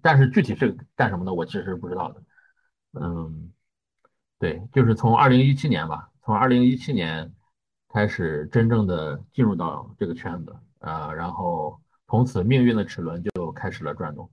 [0.00, 2.22] 但是具体是干什么的，我其实是不知道的。
[2.92, 3.52] 嗯，
[4.38, 7.34] 对，就是从二零一七年吧，从二零一七年
[7.88, 14.30] 开始真正的进入到这个圈子，啊，然后从此命运的齿轮就开始了转动，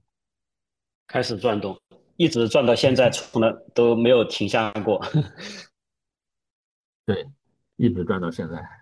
[1.08, 1.76] 开始转动。
[2.18, 5.04] 一直转到现在，从来都没有停下过。
[7.04, 7.28] 对，
[7.78, 8.81] 一直转到现在。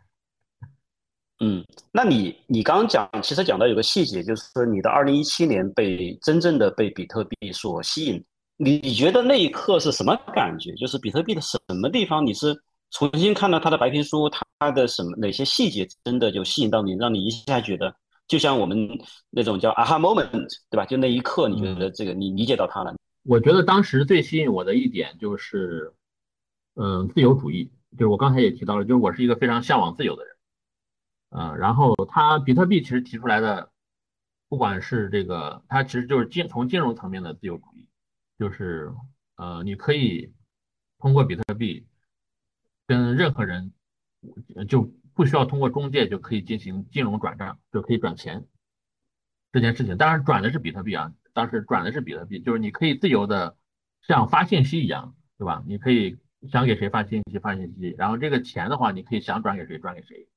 [1.39, 8.23] 嗯，那你你刚刚讲，其实讲到有个细节，就是你的二零一七年被真正的被比特币所吸引。
[8.57, 10.73] 你你觉得那一刻是什么感觉？
[10.75, 12.53] 就是比特币的什么地方，你是
[12.91, 17.95] 重新看到它的白皮书，它的什么哪些细节真的就吸引到你，让你一下觉得，
[18.27, 18.89] 就像我们
[19.29, 20.85] 那种叫 aha moment，对吧？
[20.85, 22.93] 就那一刻，你觉得这个你理解到它了。
[23.23, 25.93] 我觉得当时最吸引我的一点就是，
[26.75, 27.71] 嗯，自由主义。
[27.93, 30.35] 就是我刚才也提到了，就是我是一个非常向往自由的人，
[31.29, 33.71] 嗯，然后他比特币其实提出来的，
[34.47, 37.87] 不管是这个，它其实就是金从金融层面的自由主义，
[38.37, 38.91] 就是
[39.35, 40.33] 呃，你可以
[40.97, 41.85] 通过比特币
[42.87, 43.71] 跟任何人
[44.67, 48.47] 就不需要通过中介就可以进行金融转账，就可以转钱
[49.51, 49.97] 这件事情。
[49.97, 51.13] 当然转的是比特币啊。
[51.31, 53.55] 当时转的是比特币，就是你可以自由的
[54.01, 55.63] 像发信息一样，对吧？
[55.67, 56.17] 你可以
[56.51, 60.27] 想给谁发信息发信息，然后这个钱的话，你可以想转给谁转给谁。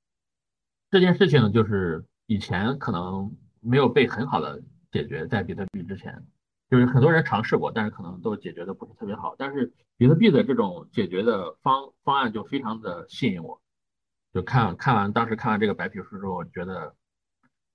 [0.92, 4.62] 这件事情呢，就是以前可能没有被很好的
[4.92, 6.24] 解决，在比特币之前，
[6.70, 9.34] 就是很多人尝试过，但是可能都解决的不是特别好。
[9.36, 13.60] 但是比特币的这种解决的方方案就非常的吸引我，
[14.32, 16.94] 就看看完当时看完这个白皮书之后，觉得，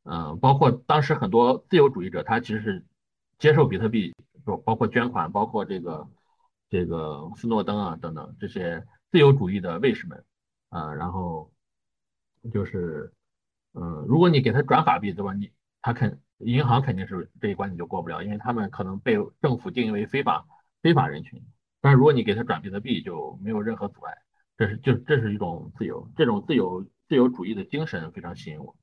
[0.03, 2.85] 嗯，包括当时很多自由主义者，他其实是。
[3.39, 4.15] 接受比特币，
[4.47, 6.07] 就包括捐款，包括这个
[6.71, 10.25] 这个斯诺登啊等等这些自由主义的卫士们
[10.69, 11.51] 啊，然后
[12.51, 13.13] 就是
[13.73, 15.33] 嗯，如果你给他转法币，对吧？
[15.33, 20.45] 你他肯银行肯定是这一关你就过不了，因为他们可能被政府定义为非法
[20.81, 21.43] 非法人群。
[21.81, 24.13] 但是如果你给他转比特币，就没有任何阻碍。
[24.57, 28.75] 这是就这是一种自由，这种自由自由主义的精神非常吸引我。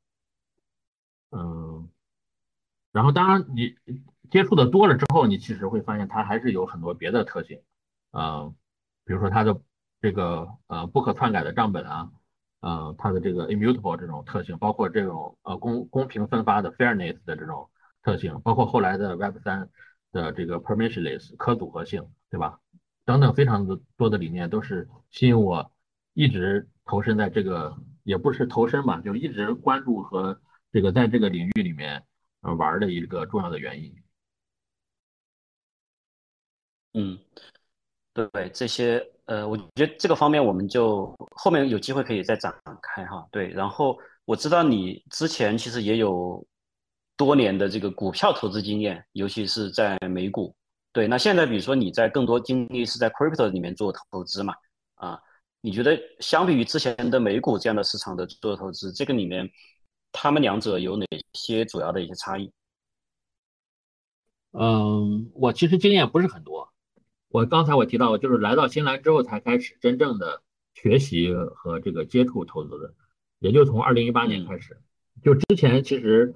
[1.31, 1.89] 嗯，
[2.93, 3.77] 然后当然你。
[4.31, 7.61] 接触的多了之后，你其实会发现它还是有很多别的特性，
[8.11, 8.49] 啊，
[9.05, 9.61] 比如说它的
[10.01, 12.11] 这个呃不可篡改的账本啊，
[12.65, 17.69] 呃，它的这个 immutable 这种特性，包括这种呃公公平分发的 fairness 的这种
[18.03, 19.69] 特性，包括后来的 Web 三
[20.13, 22.61] 的这个 permissionless 可组合性，对吧？
[23.05, 25.71] 等等，非常的多的理念都是吸引我
[26.15, 30.41] 一直投身在这个，也不是投身吧，就一直关注和
[30.73, 32.03] 这个在这个领域里面
[32.41, 33.95] 呃玩的一个重要的原因。
[36.95, 37.19] 嗯，
[38.15, 43.27] 对这些，呃，我觉得这个方面我们就后面有机会可以再展开哈。
[43.33, 46.47] 对，然后我知道你之前其实也有
[47.17, 50.55] 多年的这个股票投资经验，尤其是在美股。
[50.93, 54.55] 对，那现在比如说你在更多精力是在 crypto 里面做投资嘛？
[54.95, 55.21] 啊，
[55.61, 59.51] 你觉得相比于之前的美股这样的市场的做投资，这个里面
[60.13, 62.49] 他们两者有哪些主要的一些差异？
[64.53, 66.73] 嗯，我其实经验不是很多。
[67.35, 70.41] 我刚才我提到，就是来到新兰之后才开始真正的
[70.73, 72.95] 学习和这个接触投资的，
[73.41, 74.79] 也就从二零一八年开始。
[75.21, 76.33] 就之前其实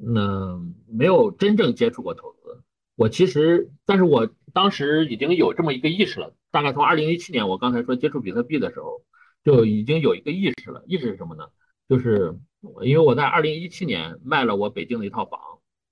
[0.00, 2.62] 嗯没有真正接触过投资。
[2.94, 6.32] 我其实，但是我当时已经有这么一个意识了。
[6.52, 9.02] 大概从二零一七年，我刚才说接触比特币的时候，
[9.42, 10.84] 就已经有一个意识了。
[10.86, 11.48] 意识是什么呢？
[11.88, 12.38] 就是
[12.82, 15.40] 因为我在二零一七年卖了我北京的一套房，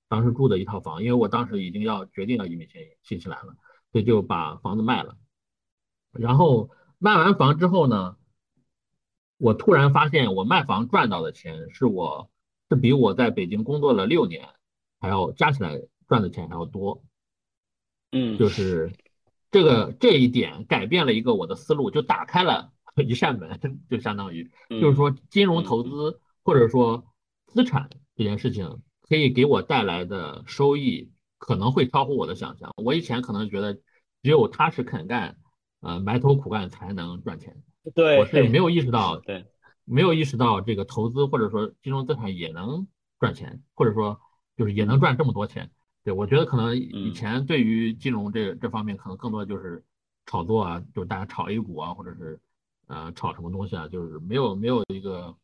[0.08, 3.56] 当时住的一套房，因为我当时已经要决定要移民新新西兰了。
[3.94, 5.16] 所以就把房子卖了，
[6.10, 6.68] 然后
[6.98, 8.16] 卖完房之后呢，
[9.38, 12.28] 我突然发现我卖房赚到的钱是我
[12.68, 14.48] 是比我在北京工作了六年
[14.98, 17.04] 还要加起来赚的钱还要多，
[18.10, 18.92] 嗯，就是
[19.52, 27.04] 这个这一点改变了一个我的思路，就打开了一扇门，就相当于就是说金融投资或者说
[27.46, 31.12] 资产这件事情可以给我带来的收益。
[31.44, 32.72] 可能会超乎我的想象。
[32.78, 33.74] 我以前可能觉得
[34.22, 35.36] 只有踏实肯干，
[35.80, 37.62] 呃，埋头苦干才能赚钱。
[37.94, 39.44] 对，我是没有意识到，对，
[39.84, 42.86] 没有意识到这个投资或者说金融资产也能
[43.20, 44.18] 赚钱，或者说
[44.56, 45.70] 就是也能赚这么多钱。
[46.02, 49.84] 对我觉得可能以前对于金融这这方面可能更多就是
[50.24, 52.40] 炒作啊，就是大家炒 A 股啊，或者是
[52.86, 55.36] 呃炒什么东西啊，就是没有没有一个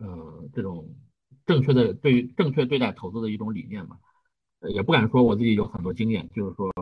[0.00, 0.94] 呃这种
[1.44, 3.98] 正确的对于正确对待投资的一种理念嘛。
[4.72, 6.72] 也不敢说我自己有很多经验，就是说，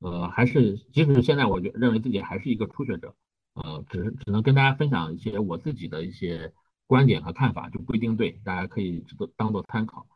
[0.00, 3.14] 呃，还是即使现在，我觉认为自己还是一个初学者，
[3.54, 6.52] 呃，只是只能跟大家分享一些我自己的一些
[6.86, 10.06] 观点和看法，就不一定对，大家可以当当做参考。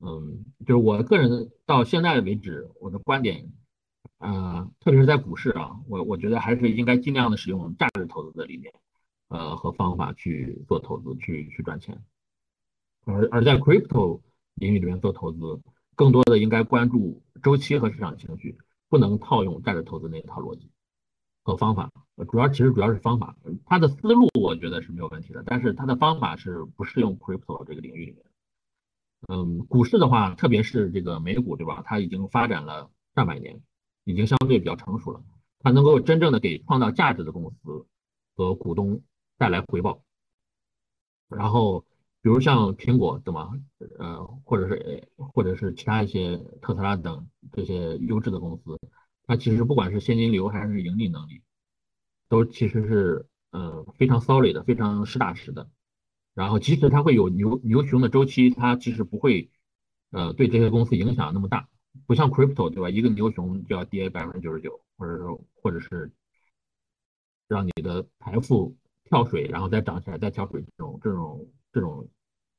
[0.00, 3.52] 嗯，就是我个人到现在为止，我的观点，
[4.18, 8.72] 呃，特别是在股市啊，我我觉得还是应该尽量的使用价值投资的理念，
[9.28, 12.02] 呃，和方法去做投资，去去赚钱。
[13.04, 14.20] 而而在 crypto
[14.54, 15.60] 领域里面做投资。
[15.94, 20.70] 更多的应该关注周期和市场情绪，不能套用价值投资那一套逻辑
[21.42, 21.90] 和方法。
[22.30, 28.24] 主要其实主要是方法，它的思路我觉得是没有问题的，但是它的方法是不适用 crypto 这个领域里面。
[29.28, 31.82] 嗯，股市的话，特别是这个美股，对吧？
[31.84, 33.60] 它已经发展了上百年，
[34.04, 35.22] 已经相对比较成熟了，
[35.60, 37.86] 它能够真正的给创造价值的公司
[38.36, 39.02] 和股东
[39.38, 40.02] 带来回报，
[41.28, 41.84] 然后。
[42.24, 43.52] 比如像苹果，对吗？
[43.98, 48.80] 呃，或者是或者是其他一些特斯拉等这些优质的公司，
[49.26, 51.42] 它其实不管是现金流还是盈利能力，
[52.30, 55.68] 都其实是呃非常 solid 的，非常实打实的。
[56.32, 59.50] 然后即使它会有牛牛熊的周期，它其实不会
[60.10, 61.68] 呃对这些公司影响那么大，
[62.06, 62.88] 不像 crypto，对吧？
[62.88, 66.10] 一个牛熊就要跌百分之九十九，或者说或者是
[67.48, 71.46] 让你的财富跳水，然后再涨起来再跳水这种这种。
[71.74, 72.08] 这种，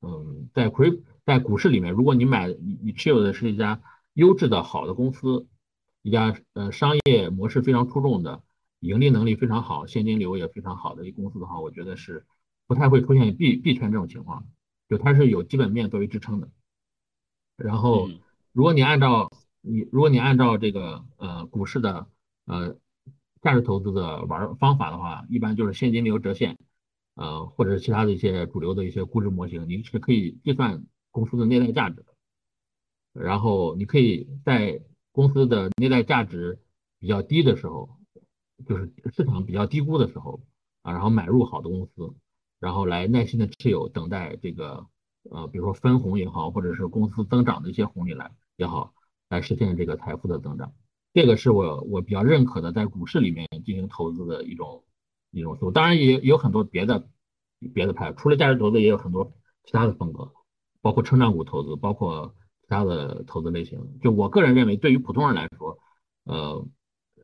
[0.01, 3.81] 嗯，在 crypto 在股市里面，如果你买你你持有的是一家
[4.13, 5.47] 优质的好的公司，
[6.01, 8.43] 一家呃商业模式非常出众的，
[8.81, 12.25] 盈利能力非常好，现金流也非常好的一公司的话，我觉得是
[12.67, 14.45] 不太会出现币币圈这种情况，
[14.89, 16.49] 就它是有基本面作为支撑的。
[17.55, 18.09] 然后，
[18.51, 22.07] 如果你按照你如果你按照这个呃股市的
[22.45, 22.75] 呃
[23.41, 26.57] 价值投资的玩方法的话，一般就是现金流折现。
[27.15, 32.13] 呃，或者是其他的一些主流的一些估值模型，你是可以计算公司的内在价值的。
[33.13, 34.81] 然后你可以在
[35.13, 36.59] 公司的内在价值
[36.99, 37.97] 比较低的时候，
[38.67, 40.41] 就是市场比较低估的时候
[40.81, 42.13] 啊，然后买入好的公司，
[42.59, 44.85] 然后来耐心的持有，等待这个
[45.31, 48.93] 呃，比如说分红也好，或者是公司增长的一些红利来也好，
[49.29, 50.73] 来实现这个财富的增长。
[51.13, 54.83] 这个是我我比较认可的，在股市里面进行投资的一种。
[55.39, 57.07] 一种思路，当然也有很多别的
[57.73, 59.33] 别的派，除了价值投资，也有很多
[59.65, 60.31] 其他的风格，
[60.81, 63.99] 包括成长股投资，包括其他的投资类型。
[64.01, 65.77] 就我个人认为，对于普通人来说，
[66.23, 66.65] 呃，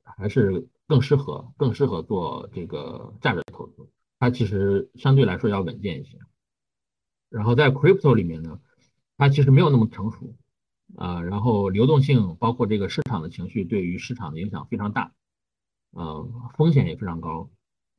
[0.04, 3.90] 还是更适合更适合做这个价值投资，
[4.20, 6.18] 它其实相对来说要稳健一些。
[7.30, 8.60] 然后在 crypto 里面呢，
[9.18, 10.36] 它其实没有那么成熟
[10.98, 15.14] 啊，然后流动性包括这个市场的情绪对于市场的影响非常大，
[15.92, 17.50] 呃，风险也非常高。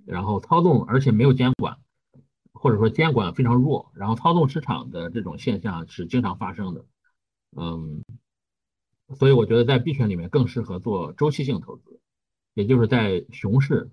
[0.05, 1.79] 然后操纵，而且没有监管，
[2.53, 6.85] 或者说监管非常弱，然后操纵市场的这种现象是经常发生的，
[7.57, 8.05] 嗯，
[9.15, 12.01] 所以我觉得在币圈里面更适合做周期性投资，
[12.55, 13.91] 也就是在熊市，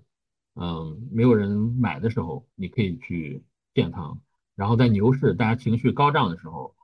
[0.54, 3.42] 嗯，没有人买的时候，你可以去
[3.74, 4.20] 建仓，
[4.56, 6.74] 然后在牛市大家情绪高涨的时候，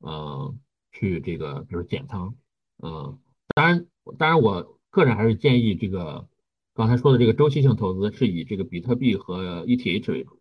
[0.00, 0.58] 嗯，
[0.92, 2.34] 去这个比如减仓，
[2.82, 3.18] 嗯，
[3.54, 3.86] 当然，
[4.18, 6.28] 当然我个人还是建议这个
[6.76, 10.38] 刚才说的这个周期性投资是以这个比特币和 ETH 为主，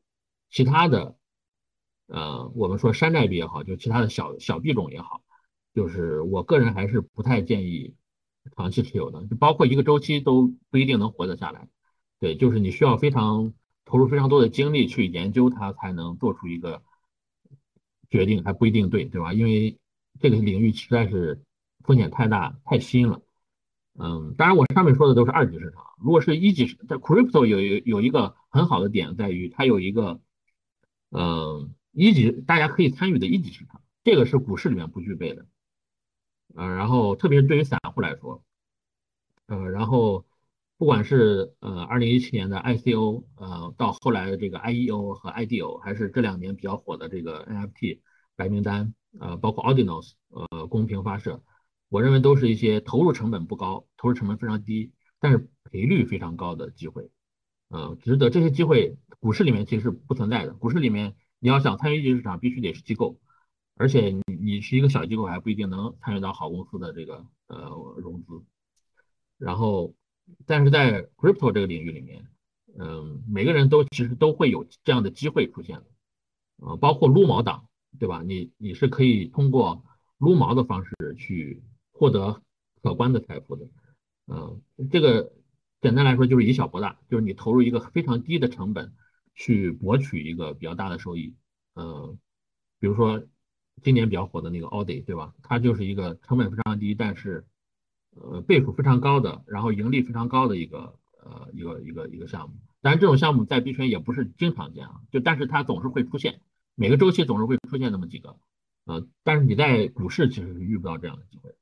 [0.50, 1.16] 其他的，
[2.08, 5.22] 呃，我们说山寨币也好，就其他的小小币种也好，
[5.74, 7.96] 就是我个人还是不太建议。
[8.56, 11.68] 长期持有的，就包括一个周期都不一定能活得下来。
[12.20, 13.56] 对，就是你需要非常
[13.86, 16.84] 投入非常多的精力去研究它，才能做出一个
[18.08, 19.34] 决定，还不一定对，对吧？
[19.34, 19.80] 因为
[20.20, 21.42] 这个领域实在是
[21.84, 23.20] 风险太大、太新了。
[23.98, 30.20] 嗯，当然我上面说的都是二级市场，如果是一级市，在 crypto 有有有一个很好的点在于它有一个，
[31.12, 35.46] 嗯，一级大家可以参与的一级市场，这个是股市里面不具备的。
[36.56, 38.44] 呃，然后特别是对于散户来说，
[39.48, 40.26] 呃，然后
[40.78, 48.00] 不管是呃二零一七年的 ICO，呃，到后来的这个 IEO 和 IDO，还是这两年比较火的这个 NFT
[48.36, 51.42] 白名单，呃，包括 Ordinals，呃，公平发射，
[51.96, 57.10] 我认为都是一些投入成本不高、投入成本非常低，但是赔率非常高的机会，
[57.70, 63.18] 呃，值得这些机会，股市里面其实不存在的，股市里面你要想参与一级市场，必须得是机构。
[63.76, 68.44] 而且你你是一个小机构，还不一定能参与到好公司的这个呃融资。
[69.38, 69.94] 然后，
[70.46, 72.28] 但是在 crypto 这个领域里面，
[72.78, 75.86] 嗯，每个人都其实都会有这样的机会出现的，
[76.58, 78.22] 呃，包括撸毛党，对吧？
[78.22, 79.86] 你你是可以通过
[80.18, 81.64] 撸毛的方式去
[81.96, 82.42] 获得
[82.84, 83.68] 可观的财富的，
[84.28, 85.34] 嗯，这个
[85.82, 88.94] 简单来说就是以小博大，就是你投入一个非常低的成本
[89.34, 91.34] 去博取一个比较大的收益，
[91.74, 92.20] 嗯，
[92.80, 93.26] 比如说。
[93.84, 95.36] 今年比较火的那个 Audi，对吧？
[95.44, 97.46] 它就是一个成本非常低，但是
[98.12, 102.56] 呃倍数非常高的，然后盈利非常高的一个呃一个一个一个项目。
[102.82, 106.40] 但是，这种项目在币圈也不是经常见啊，就但是它总是会出现，
[106.74, 108.38] 每个周期总是会出现那么几个。
[108.86, 111.54] 呃，但是你在股市其实是遇不到这样的机会。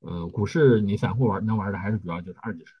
[0.00, 2.72] 呃，股市你散户玩能玩的还是主要就是二级市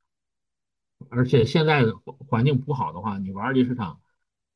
[0.98, 1.84] 场，而且现在
[2.28, 4.00] 环境不好的话，你玩二级市场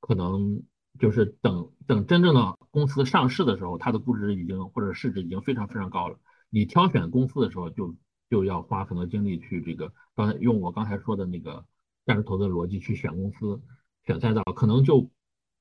[0.01, 0.63] 可能。
[0.97, 6.17] 就是等等真正的公司上市的时候，它的估值已经或者市值已经非常非常高了。
[6.51, 7.97] 你挑选公司的时候，就
[8.31, 11.67] 就要花很多精力去这个，刚才用我刚才说的那个
[12.07, 13.61] 价值投资逻辑去选公司、
[14.07, 15.11] 选赛道，可能就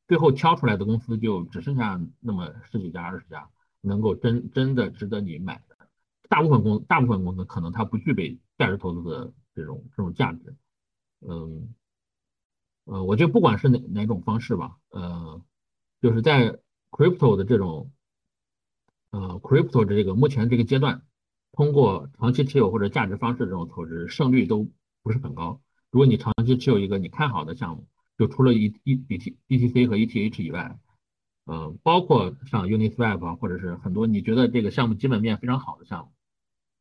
[0.08, 3.50] 最后挑出来的公司就只剩下那么十几家、二十家
[3.82, 5.73] 能够真真的值得你买的。
[6.30, 10.56] 大部分公大部分公司可能它不具备价值投资的这种这种价值，
[11.22, 11.74] 嗯。
[12.86, 15.42] 呃，我觉得不管是哪哪种方式吧，呃，
[16.02, 16.60] 就是在
[16.92, 17.90] crypto 的这种，
[19.12, 21.02] 呃，crypto 的这个目前这个阶段，
[21.54, 24.70] 通过长期持有或者价值方式这种投资，胜率都
[25.02, 25.62] 不是很高。
[25.92, 30.78] 如果你长期持有一个你看好的项目，就除了 E E B T B T C 和 E T H 以外，
[31.46, 36.12] 嗯，包括像 Uniswap 或者是很多你觉得这个项目基本面非常好的项目。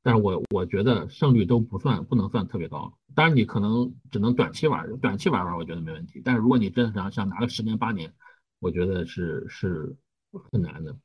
[0.05, 6.21] 但是我我觉得胜率都不算不能算特别高，当然你可能只能短期玩，短期玩玩我觉得没问题。
[6.25, 8.13] 但是如果你真的想想拿个十年八年，
[8.59, 9.97] 我觉得是是
[10.51, 10.97] 很难的。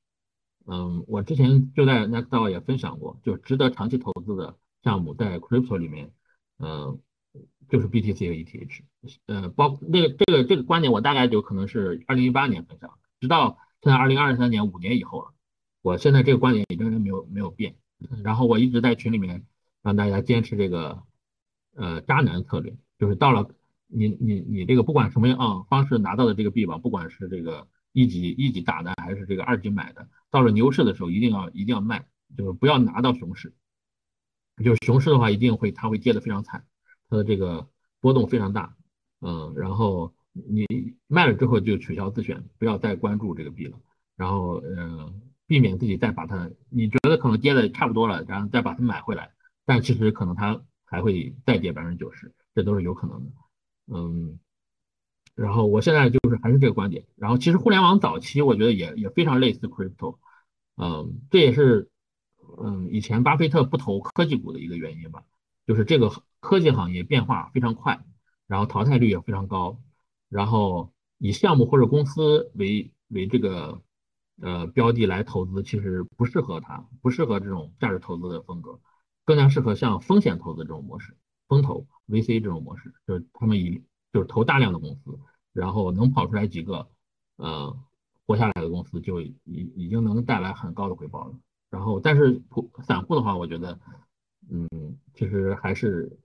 [0.66, 6.12] 嗯，我之前就在 Nextdoor 也分享过，就值得长期投资的项目在 Crypto 里面，
[6.58, 7.00] 嗯，
[7.70, 8.82] 就是 BTC 和 ETH，
[9.28, 15.34] 呃，包那个这个这个观点我大概就可能是二零一八年分享，直到现在二零二三年五年以后了，
[15.82, 17.76] 我现在这个观点仍然没有没有变。
[18.24, 19.44] 然后我一直在群里面
[19.82, 21.02] 让大家坚持这个
[21.76, 23.50] 呃渣男策略，就是到了
[23.88, 32.06] 你你你这个不管什么样方式拿到的这个币吧，不管是这个一级一级打的还是这个二级买的，到了牛市的时候一定要一定要卖，
[32.38, 33.56] 就是不要拿到熊市，
[34.64, 36.68] 就是熊市的话一定会它会跌得非常惨，
[37.10, 37.68] 它的这个
[38.00, 38.76] 波动非常大，
[39.22, 40.14] 嗯，然后
[40.48, 43.78] 你卖了之后就取消自选，不要再关注这个币了，
[44.16, 45.22] 然后嗯。
[45.50, 49.32] 避免自己再把它，你觉得可能跌的差不多了，然后再把它买回来，
[49.66, 53.32] 但其实可能它还会再跌百分之九十，这都是有可能的。
[53.88, 54.40] 嗯，
[55.36, 57.06] 然后我现在就是还是这个观点。
[57.16, 60.18] 然后其实互联网早期我觉得也也非常类似 crypto，
[60.76, 61.90] 嗯，这也是
[62.58, 65.24] 嗯以前巴菲特不投科技股的一个原因吧，
[65.66, 66.12] 就是这个
[66.42, 68.04] 科技行业变化非常快，
[68.48, 69.80] 然后淘汰率也非常高，
[70.30, 73.82] 然后以项目或者公司为为这个。
[74.40, 78.80] 呃，标的来投资其实不适合他，不适合这种价值投资的风格，
[79.26, 81.18] 更加适合像风险投资这种模式，
[81.48, 83.82] 风投 VC 这种模式，就是他们以
[84.14, 85.18] 就是投大量的公司，
[85.54, 86.88] 然后能跑出来几个
[87.38, 87.76] 呃
[88.28, 91.34] 活下来的公司，就已已经能带来很高的回报了。
[91.72, 93.80] 然后，但是普散户的话，我觉得，
[94.52, 94.70] 嗯，
[95.16, 96.16] 其实还是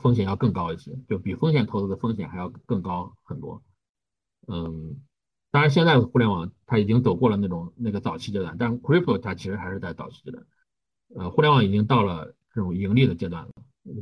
[0.00, 3.62] 风险要更高一些，就比风险投资的风险还要更高很多。
[4.48, 5.00] 嗯，
[5.50, 10.46] 当然现在互联网它已经走过了那种那个早期阶段，但 crypto 它其实还是在早期阶段。
[11.14, 13.50] 呃，互联网已经到了这种盈利的阶段了，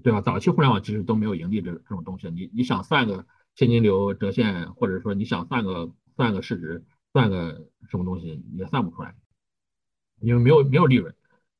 [0.03, 0.21] 对吧？
[0.21, 9.15] 早期互联网其实都没有盈利这这种东西，你你想算个现金流折现，或者说你想算个算个市值，算个什么东西也算不出来，
[10.21, 11.15] 因为没有没有利润。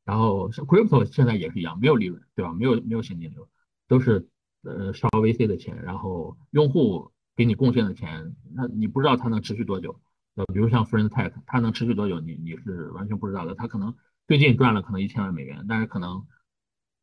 [0.05, 2.53] 然后 crypto 现在也是一样，没有利润，对吧？
[2.53, 3.49] 没有没有现金流，
[3.89, 4.29] 都是
[4.63, 10.01] 呃烧 VC 的钱，然后用户给你贡献的钱，那你不知道它能持续多久。
[10.35, 13.55] 呃，比如像 Friend Tech，它能持续多久，你你是完全不知道的。
[13.55, 13.95] 它可能
[14.27, 16.27] 最近赚了可能一千万美元，但是可能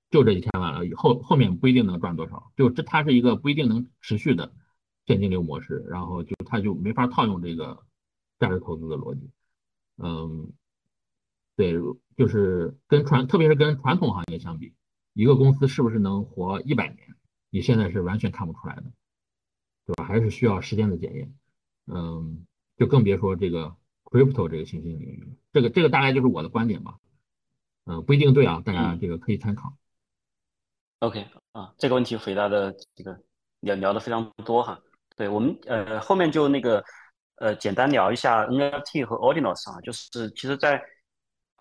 [0.09, 2.51] 就这一千万了，以后后面不一定能赚多少。
[2.55, 4.53] 就这它是一个不一定能持续的
[5.05, 7.83] 现金流模式，然后就它就没法套用这个
[8.39, 9.29] 价值投资的逻辑。
[9.97, 10.51] 嗯。
[11.57, 11.75] 对，
[12.17, 14.73] 就是跟传，特别是跟传统行业相比，
[15.13, 16.97] 一个公司是不是能活一百年，
[17.49, 18.83] 你现在是完全看不出来的，
[19.85, 20.05] 对吧？
[20.05, 21.33] 还是需要时间的检验。
[21.87, 22.45] 嗯，
[22.77, 25.27] 就更别说这个 crypto 这个新兴领域了。
[25.51, 26.97] 这个这个大概就是我的观点吧。
[27.85, 29.73] 嗯，不一定对啊，大家这个可以参考。
[30.99, 33.19] OK 啊，这个问题回答的这个
[33.59, 34.79] 聊聊的非常多哈。
[35.15, 36.83] 对我们呃后面就那个
[37.35, 40.81] 呃简单聊一下 NFT 和 Ordinals 啊，就是其实在。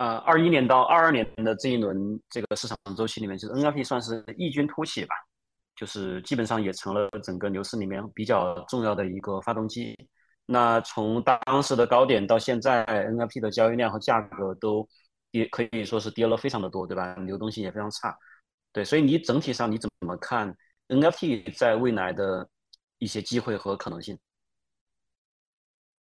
[0.00, 5.14] 呃，二一年到二二年的这一轮这个市场周期里面，就是 NFT 算是异军突起吧，
[5.76, 9.94] 就是基本上也成了整个牛市里面比较重要的一个发动机。
[10.46, 14.88] 那从当时的高点到现在，NFT 的交易量和价格都
[15.32, 17.14] 也，可以说是跌了非常的多，对吧？
[17.16, 18.16] 流动性也非常差。
[18.72, 20.56] 对，所以你整体上你怎么看
[20.88, 22.48] NFT 在未来的
[22.96, 24.18] 一些机会和可能性？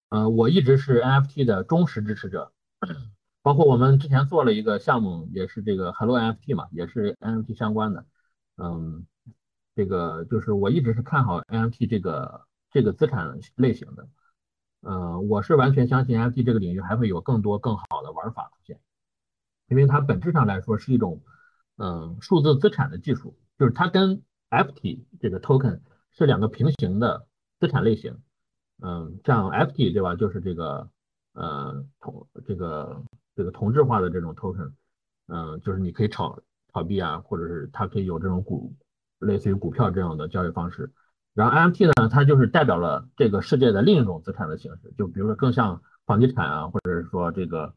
[0.09, 2.53] 呃，我一直是 NFT 的忠实支持者。
[3.45, 8.07] 包括我们之前做了一个项目，也是这个 Hello NFT 嘛，也是 NFT 相关的。
[8.57, 9.05] 嗯，
[9.76, 14.09] 这个就是我一直是看好 NFT 这个这个资产类型的。
[14.80, 18.80] 嗯，我是完全相信 NFT 这个领域还会有更多更好的玩法出现，
[19.68, 21.22] 因为它本质上来说是一种
[21.76, 25.80] 嗯数字资产的技术，就是它跟 FT 这个 token
[26.12, 27.26] 是两个平行的
[27.61, 28.22] 资产类型。
[28.80, 30.88] 嗯，像 FT 对吧，就是这个
[31.34, 33.05] 呃同这个。
[33.37, 34.70] 这个同质化的这种 token，
[35.26, 36.41] 嗯，就是你可以炒
[36.72, 38.72] 炒币啊，或者是它可以有这种股，
[39.18, 40.93] 类似于股票这样的交易方式。
[41.35, 47.74] 然后 NFT 呢，它就是代表了这个世界的另一种资产的形式，就比如说更像房地产啊，或者是说这个，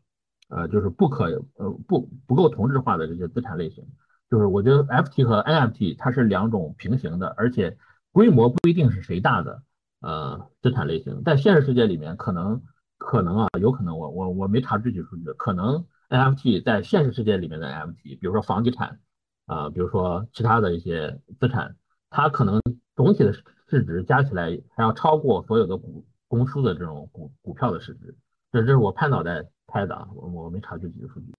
[0.50, 3.84] 呃，就是不可呃不不够同质化的这些资产类型。
[4.30, 7.78] 就是我觉得 FT 和 NFT 它是两种平行的，而且
[8.12, 9.64] 规模不一定是谁大的
[10.02, 12.62] 呃资产类型，在现实世界里面可能。
[12.98, 19.00] 可能啊，有可能我我我没查具体数据，可能 NFT 在现实世界里面的 NFT，比如说房地产
[19.46, 21.76] 啊，比如说其他的一些资产，
[22.10, 22.60] 它可能
[22.96, 23.32] 总体的
[23.70, 28.18] 市值加起来还要超过所有的股公司的这种股股票的市值，
[28.52, 31.32] 这这是我拍脑袋拍的啊，我我没查具体的数据。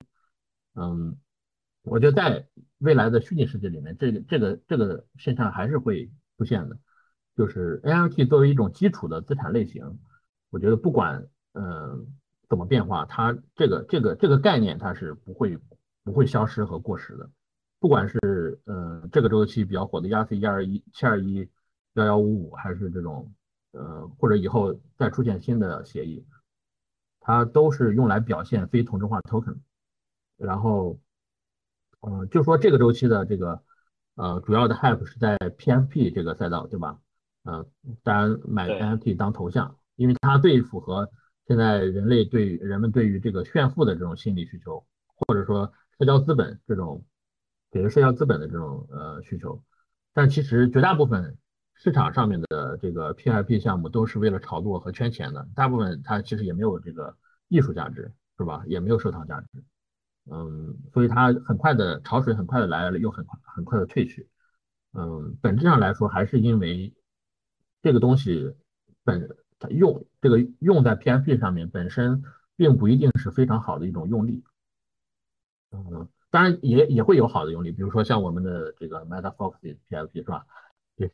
[0.75, 1.19] 嗯，
[1.83, 2.47] 我觉得在
[2.79, 6.79] 未来的虚拟世界里面，这个这个这个现象还是会出现的，
[7.37, 9.99] 就是 NFT 作为一种基础的资产类型，
[10.51, 11.27] 我觉得不管。
[11.55, 12.07] 嗯，
[12.49, 13.05] 怎么变化？
[13.07, 15.59] 它这个这个这个概念它是不会
[16.05, 17.29] 不会消失和过时的。
[17.81, 21.49] 不管是嗯这个周期比较火的 ERC 一二一七二一
[21.95, 23.33] 幺幺五五，还是这种
[23.73, 26.25] 呃或者以后再出现新的协议，
[27.21, 29.59] 它都是用来表现非同质化 token。
[30.37, 30.99] 然后
[32.01, 33.63] 嗯，就说这个周期的这个
[34.15, 36.99] 呃主要的 hype 是在 PFP 这个赛道，对吧？
[37.45, 37.67] 嗯，
[38.03, 41.11] 大家买 NFT 当头像，因为它最符合。
[41.49, 44.85] 现在人类对人们对于这个炫富的这种心理需求，
[45.17, 47.03] 或者说社交资本这种
[47.71, 49.65] 给了社交资本的这种呃需求，
[50.13, 51.39] 但其实绝大部分
[51.75, 57.17] 市场上面的这个 PIP 项目都是为了炒作和圈钱的，大部分它其实也没有这个
[57.49, 58.63] 艺术价值，是吧？
[58.67, 59.65] 也没有收藏价值，
[60.31, 64.29] 嗯，所以它很快的潮水很快的来了，又很快很快的退去，
[64.93, 66.95] 嗯，本质上来说还是因为
[67.81, 68.55] 这个东西
[69.03, 69.35] 本。
[69.59, 72.23] 它用这个用在 PFP 上面本身
[72.57, 74.45] 并不一定是非常好的一种用力，
[75.73, 79.55] 嗯，当然也也会有好的用力，比如说像我们的这个 MetaFox
[79.89, 80.47] PFP 是吧？
[80.97, 81.11] 对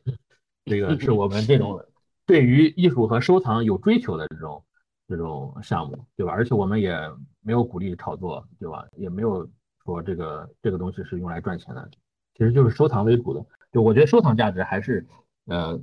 [0.65, 1.83] 这个是我们这种
[2.27, 4.65] 对于艺术和收藏有追求的这种
[5.09, 6.33] 这种项目，对吧？
[6.33, 6.99] 而且我们也
[7.41, 8.87] 没有鼓励炒作，对吧？
[8.97, 9.49] 也没有
[9.85, 11.91] 说这个这个东西是用来赚钱的，
[12.35, 13.45] 其实就是收藏为主的。
[13.73, 15.07] 就我觉得收藏价值还是
[15.47, 15.81] 呃。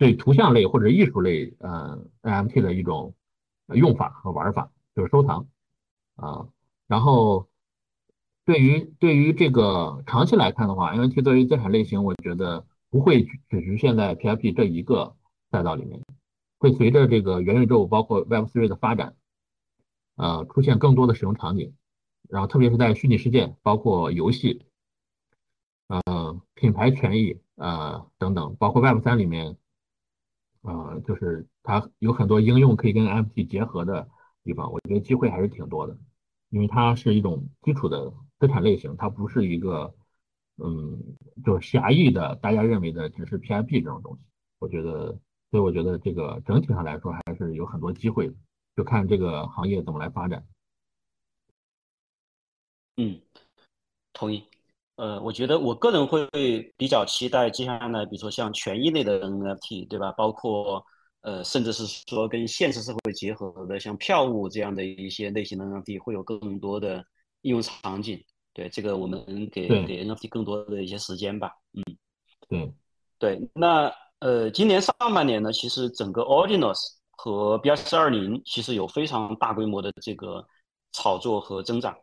[0.00, 3.14] 对图像类或者艺术类，呃，NFT 的一种
[3.66, 5.46] 用法和玩法，就是收藏
[6.16, 6.48] 啊。
[6.86, 7.50] 然后
[8.46, 15.14] 对于对于这个长期来看的话，NFT 作为资产类型，我觉得不会只局限在 PFP 这一个
[15.50, 16.02] 赛道里面，
[16.58, 19.16] 会随着这个元宇宙包括 Web3 的发展，
[20.16, 21.74] 呃，出现更多的使用场景，
[22.30, 24.64] 然后特别是在虚拟世界，包括游戏，
[25.88, 29.58] 呃，品牌权益，呃等等，包括 Web3 里面，
[30.62, 34.08] 呃，就是它有很多应用可以跟 NFT 结合的
[34.44, 35.96] 地方，我觉得机会还是挺多的，
[36.50, 38.12] 因为它是一种基础的。
[38.40, 39.94] 资产类型，它不是一个，
[40.56, 40.98] 嗯，
[41.44, 44.22] 就是狭义的，大家认为的只是 PIP 这种东西。
[44.58, 45.18] 我觉得，
[45.50, 48.34] 所以我觉得这个整体上来说还是有很多机会的，
[48.74, 50.42] 就看这个行业怎么来发展。
[52.96, 53.20] 嗯，
[54.14, 54.44] 同意。
[55.00, 56.28] 呃，我觉得我个人会
[56.76, 60.12] 比较期待接下来，比如说像权益类的 NFT，对吧？
[60.12, 60.84] 包括
[61.22, 67.02] 呃，甚至是说跟现实社会结合的，像票务这样的一些类型的 NFT，会有更多的
[67.40, 68.22] 应用场景。
[68.52, 71.50] 对这个，我们给给 NFT 更多的一些时间吧。
[71.72, 71.82] 嗯，
[72.50, 72.70] 对
[73.18, 73.50] 对。
[73.54, 76.78] 那呃，今年上半年呢，其实整个 Ordinals
[77.12, 80.46] 和 BRC 二零其实有非常大规模的这个
[80.92, 81.96] 炒作和增长。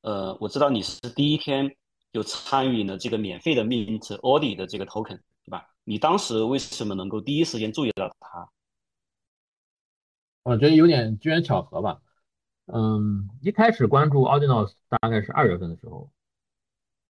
[0.00, 1.70] 呃，我知道你是第一天
[2.12, 5.68] 就参与了这个免费的 Mint Audi 的这个 Token，对吧？
[5.84, 8.48] 你当时为什么能够第一时间注意到它？
[10.42, 12.00] 我觉得有点机缘巧合吧。
[12.66, 16.10] 嗯，一开始关注 Ordinals 大概是二月份的时候，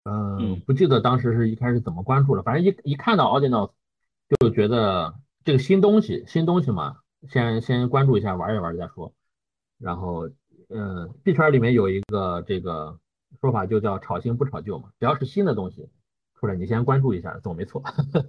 [0.04, 3.72] 嗯，不记得当时是一开始怎么关注了，反正一一看到 Ordinals
[4.40, 6.98] 就觉得这个新东西，新东西嘛，
[7.28, 9.12] 先先关注一下，玩一玩再说。
[9.78, 10.28] 然后，
[10.68, 12.98] 嗯，币圈里面有一个这个
[13.40, 15.88] 说法，就叫炒新不炒旧嘛，只要是新的东西
[16.34, 17.82] 出来，你先关注一下，总没错。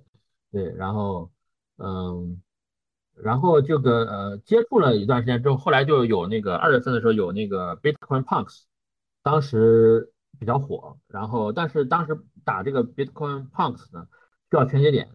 [0.51, 1.31] 对，然后，
[1.77, 2.41] 嗯。
[3.15, 8.63] 然后这个呃接触了一段时间之后，后来就有那个二月份的时候有那个 Bitcoin Punks，
[9.21, 10.97] 当时比较火。
[11.07, 14.07] 然后但是当时打这个 Bitcoin Punks 呢
[14.49, 15.11] 需要全节点，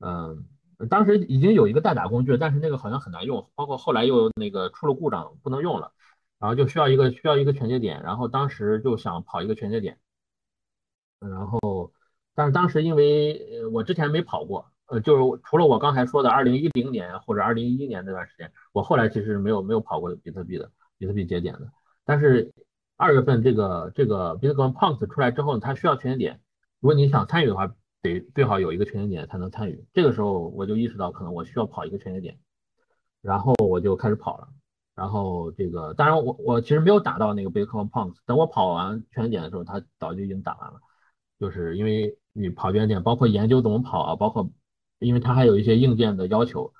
[0.00, 0.46] 嗯，
[0.90, 5.92] 当时已经有一个代打工具，但是那个好像很难用，包括后来又那个出了故障不能用了，
[6.38, 9.98] 然后就需要一个需要一个全节点，然后当时就想跑一个全节点，
[11.20, 11.92] 然后
[12.34, 14.66] 但是当时因为我之前没跑过。
[14.88, 21.72] 呃，就是除了我刚才说的二零一零年或者二零一一年那段时间，我后来其实没有没有跑过比特币的比特币节点的。
[22.04, 22.52] 但是
[22.96, 26.40] 二月份这个这个 Bitcoin Punks 出来之后，它需要全节点。
[26.78, 27.66] 如果你想参与的话，
[28.00, 29.84] 得最好有一个全节点才能参与。
[29.92, 32.38] 这个时候我就意识到，可能我需要跑一个全节点，
[33.22, 34.46] 然后我就开始跑了。
[34.96, 40.80] 然后这个当然我我其实没有打到那个 Bitcoin Punks，等我跑完全点的时候，它早就已经打完了。
[41.38, 44.50] 就是因为你跑全点，包括研究怎么跑啊，包括
[44.98, 46.72] 因为它还有一些硬件的要求，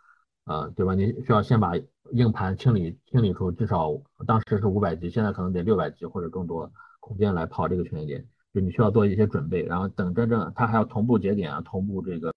[0.47, 0.95] 呃，对吧？
[0.95, 1.73] 你需要先把
[2.13, 3.93] 硬盘清理清理出至少
[4.27, 12.33] 当时是五百 G，现在可能得六百 G 或者更多空间来跑这个全点，就你需要做一些准备，然后等真正它还要同步节点啊，同步这个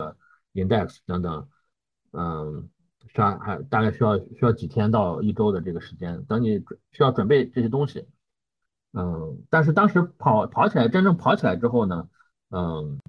[0.53, 1.47] index 等等，
[2.11, 2.69] 嗯，
[3.13, 8.07] 需要还大概需要需要几天到一周的这个时间，等你需要准备这些东西，
[8.93, 12.09] 嗯，但是当时跑跑起来真正跑起来之后呢，
[12.49, 12.99] 嗯，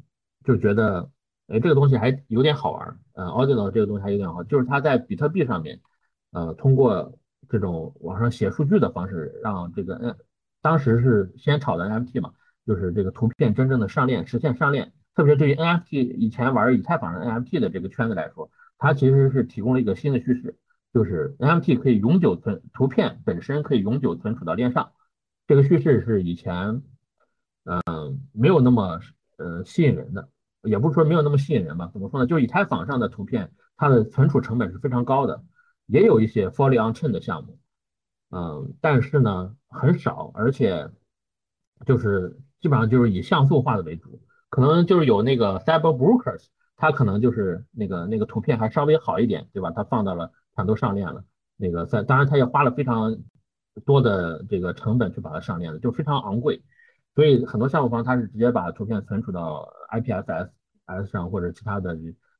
[0.45, 1.11] 就觉得。
[1.53, 5.81] 哎，这个东西还有点好玩，呃，Ordinal 这个东西还有点好，就是它在比特币上面，
[6.31, 10.17] 呃，通过这种网上写数据的方式，让这个，嗯，
[10.63, 12.35] 当时是先炒的 NFT 嘛，
[12.65, 14.93] 就是这个图片真正的上链，实现上链。
[15.17, 18.49] 特别是对于 NFT 以前玩以太坊的 NFT 的这个圈子来说，
[18.81, 20.59] 它其实是提供了一个新的叙事，
[20.93, 24.91] 就是 NFT 可以永久存，图片本身可以永久存储到链上。
[25.47, 26.83] 这个叙事是以前，
[27.65, 28.99] 嗯，没有那么，
[29.37, 30.29] 呃，吸引人的。
[30.63, 31.91] 也不是说没有那么吸引人吧？
[31.93, 32.27] 怎么说呢？
[32.27, 35.43] 就是以太坊上的图片，它的存储成本是非常高的，
[35.87, 37.59] 也有一些 fully on chain 的项目，
[38.31, 40.91] 嗯，但是呢很少，而且
[41.87, 46.47] 就是基本上就是以像素化的为主，可能就是有那个 Cyber Brokers，
[46.81, 49.71] 它可能就是那个那个图片还稍微好一点，对吧？
[49.71, 51.23] 它放到了全都上链了，
[51.57, 53.19] 那个在当然它也花了非常
[53.85, 56.63] 多的这个成本去把它上链了，就非常昂贵。
[57.15, 60.49] 所以很多项目方他是直接把图片存储到 IPFS
[60.87, 61.95] S 上或者其他的，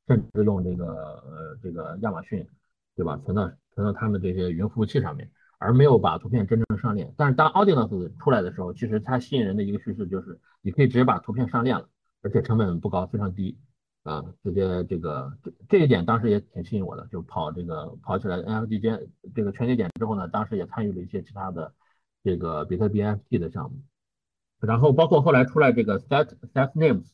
[0.07, 2.47] 甚至用这个呃这个亚马逊，
[2.95, 3.21] 对吧？
[3.23, 5.29] 存到存到他们这些云服务器上面，
[5.59, 7.13] 而没有把图片真正上链。
[7.15, 11.87] 但是当 Audience 出来的时候，其实它吸引人的一个叙事就是你可以直接把图片上链了，
[12.23, 13.57] 而且成本不高，非常低
[14.03, 21.73] 啊，直接这个这这一点当时也挺吸引我的，就跑这个跑起来 NFT 间这个全节点之后呢，当时也参与了一些其他的
[22.23, 23.77] 这个比特币 NFT 的项目。
[24.59, 27.05] 然后包括后来出来这个 set set names，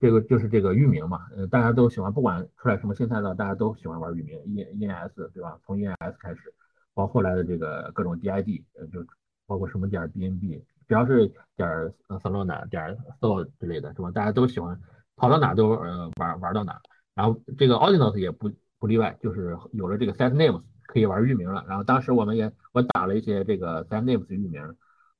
[0.00, 5.58] 这个就是这个域名嘛，呃，大家都喜欢，不管出来什么新赛道，大家都喜欢玩域名，E E N S 对吧？
[5.64, 6.52] 从 E N S 开始，
[6.92, 9.04] 包括后来的这个各种 D I D，呃，就
[9.46, 14.10] 包括什么点 B N B，只要是点儿 Solana 点儿 Sol 之类的，是吧？
[14.10, 14.78] 大家都喜欢
[15.16, 16.80] 跑到哪都呃玩玩到哪。
[17.14, 21.64] 然后这个 Ordinals 也不不例外，就是有了这个 Set Names 可以玩域名了。
[21.68, 24.76] 然后当时我们也我打了一些这个 Set Names 域名，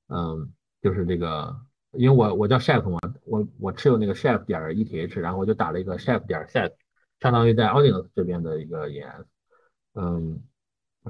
[0.09, 1.57] 嗯，就是这个，
[1.93, 6.73] 因为我我叫 Chef 嘛，我我持有那个 Chef 点 ETH，然后我就打了一个 Chef 点 Set，
[7.21, 9.25] 相当于在 Ordinals 这边的一个 ES，
[9.95, 10.43] 嗯。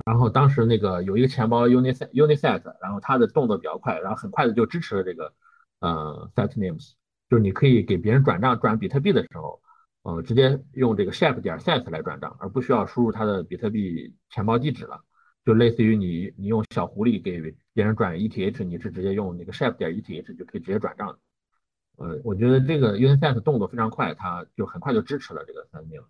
[0.04, 5.32] 然后当时那个有一个钱包 Uniset Uniset，然后它的动作比较快，然后很快的就支持了这个
[5.78, 6.94] 呃 Set Names，
[7.34, 9.60] 就是你可以给别人转账转比特币的时候，
[10.02, 15.00] 呃直接用这个 Chef 点 Set 来转账，而不需要输入他的比特币钱包地址了，
[15.44, 17.40] 就类似于你你用小狐狸给
[17.72, 21.18] 别人转 ETH，你是直接用那个 Chef 点 ETH 就可以直接转账。
[21.96, 26.06] 呃，我觉得这个 Uniset 动作非常快，它就很快就支持了这个 Set Names。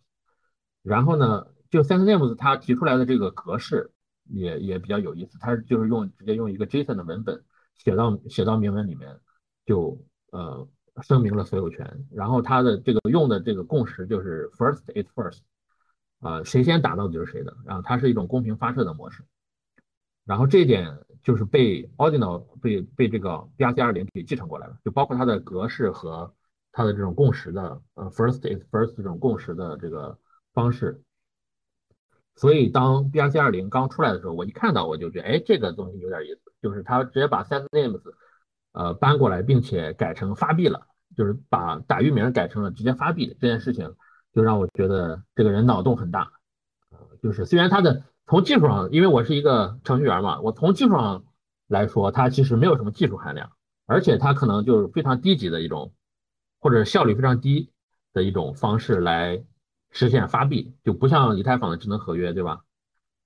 [0.82, 1.46] 然后呢？
[1.70, 3.90] 就 s e n s Names 它提出来的这个格式
[4.26, 7.42] 也也比较有意思，它就是用直接用一个 JSON 的文本
[7.76, 9.18] 写到写到明文里面，
[9.66, 10.00] 就
[10.30, 10.68] 呃
[11.02, 12.06] 声明了所有权。
[12.10, 15.40] 然后它的这个用的这个共识就是 First is first，
[16.20, 17.56] 啊谁先打到就是谁的。
[17.64, 19.24] 然后它是一种公平发射的模式。
[20.24, 26.34] 然后这一点就是被 Ordinal 被被这个 BRC 二零给继承过来了，就包括它的格式和
[26.72, 30.18] 它的这种共识的呃 First is first 这种共识的这个
[30.52, 31.02] 方式。
[32.36, 38.00] 所以当 BRC 二零刚出来的时候，我一看到我就觉得，哎，这个东西有点意思，就是它直接把 Set Names，
[38.74, 43.94] 呃，搬过来，并且改成发币了，就是把打域名改成了直接发币这件事情，
[44.34, 46.30] 就让我觉得这个人脑洞很大。
[46.90, 51.24] 呃，就是虽然他的从技术上，因为我是一个程序员嘛，我从技术上
[51.68, 53.50] 来说，它其实没有什么技术含量，
[53.86, 55.94] 而且它可能就是非常低级的一种，
[56.60, 57.72] 或者效率非常低
[58.12, 59.42] 的一种方式来。
[59.96, 62.64] 实现发币就不像以太坊的智能合约，对吧？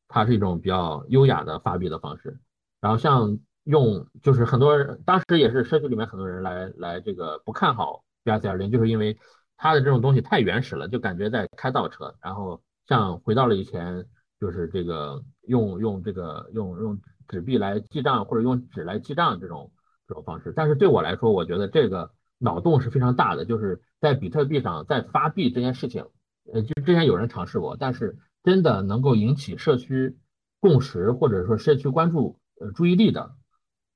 [0.06, 2.40] 它是一种比较优雅的发币的方式。
[2.78, 3.38] 然后像
[3.68, 9.18] 用，就是很多人当时也是社区里面很多人来来这个不看好 BRC 二零，就是因为
[9.58, 12.14] 它的这种东西太原始了，就感觉在开倒车。
[12.22, 14.06] 然后像回到了以前，
[14.40, 16.98] 就是这个用用这个用用
[17.28, 19.70] 纸币来记账或者用纸来记账这种
[20.06, 20.50] 这种方式。
[20.56, 26.06] 但是对我来说，我觉得这个脑洞是非常大的，就是在比特币上在发币这件事情。
[26.50, 30.16] 呃，就之前有人尝试过，但是真的能够引起社区
[30.58, 33.34] 共识或者说社区关注呃注意力的，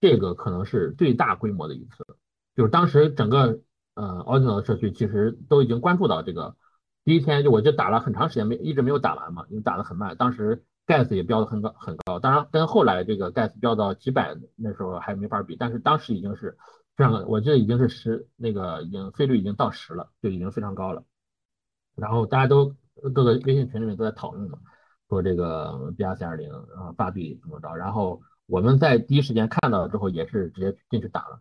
[0.03, 2.05] 这个可能是最大规模的一次。
[2.57, 3.61] 就是当时整个
[3.95, 6.57] 呃 Ordinal 社区其实都已经关注到这个，
[7.05, 10.17] 第一天就我就打了很长时间没一直没有打完嘛，因为打得很慢。
[10.17, 16.59] 当时 Gas 也标的很高很高，当然跟后来这个 Gas 标到几百那时候还没法比，但是当时已经是
[16.97, 21.05] 非常，我记得已经是十那个已经费率已经到十了，就已经非常高了。
[21.95, 22.75] 然后大家都
[23.15, 24.59] 各个微信群里面都在讨论嘛，
[25.09, 27.75] 说这个 BRC 二零啊发币怎么着？
[27.77, 28.21] 然后
[28.53, 31.41] 我们在第一时间看到了之后也是直接进去打了，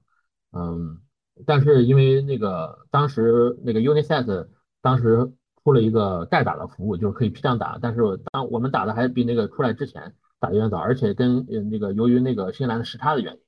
[0.53, 1.01] 嗯，
[1.45, 4.47] 但是因为那个当时那个 Uniset
[4.81, 5.29] 当时
[5.61, 8.01] 出了一个代打的服务，就是可以批量打，但是
[8.31, 13.41] 当我们打的还比那个出来之前打的要早，而且跟那个由于那个新西兰的时差的原因，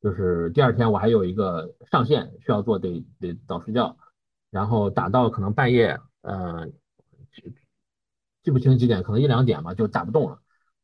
[0.00, 3.94] 就是第二天我还有一个上线需要做，得得早睡觉，
[4.50, 6.00] 然后打到可能半夜。
[6.22, 6.66] 呃，
[8.42, 10.38] 记不清几点，可能一两点吧，就打不动了，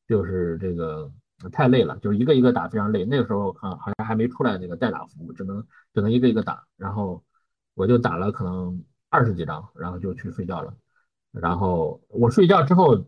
[0.06, 1.10] 就是这个
[1.52, 3.04] 太累了，就是一个一个打非常累。
[3.04, 5.64] 那个时候啊，好像还没出来那个代打服务，只能
[5.94, 6.64] 只能一个一个打。
[6.76, 7.22] 然后
[7.74, 10.74] 我就打了可能二十几张，然后就去睡觉了。
[11.32, 13.04] 然后我睡觉之后，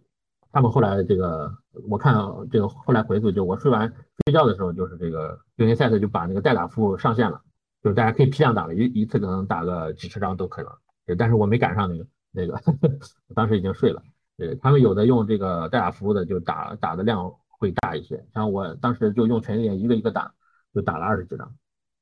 [0.53, 1.53] 他们后来这个
[1.89, 2.15] 我看
[2.51, 3.89] 这个后来回复，就我睡完
[4.25, 7.41] 睡觉的时候，就是这个有些赛特就把那个代打服务上线了，
[7.83, 10.79] 就是大家可以批量打了，一一次可能打个几十张都可以了。
[11.19, 12.07] 但是我没赶上那个。
[12.33, 12.57] 那个
[13.35, 14.01] 当时已经睡了，
[14.37, 20.35] 对他们有的用这个代打服务的就打打的量会大一些，像我当时就用全链一个一个打，
[20.75, 21.55] 就打了二十几张。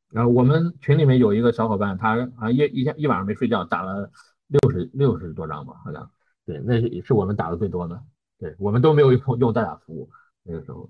[0.09, 4.11] 然后我们群里面有一个小伙伴，他啊一一天一晚上没睡觉，打了
[4.47, 6.11] 六十六十多张吧，好像。
[6.47, 8.03] 对，那是是我们打的最多的。
[8.39, 10.09] 对我们都没有用用代打服务
[10.43, 10.89] 那个时候。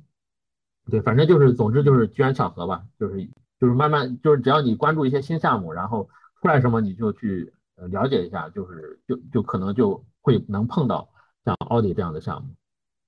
[0.91, 3.25] 对，反正就是总之就是机缘巧合吧，就是
[3.59, 6.09] 就是慢慢就是只要你关注一些新项目，然后
[6.41, 7.53] 出来什么你就去。
[7.93, 11.09] 了解一下，就是就就可能就会能碰到
[11.45, 12.49] 像奥迪这样的项目，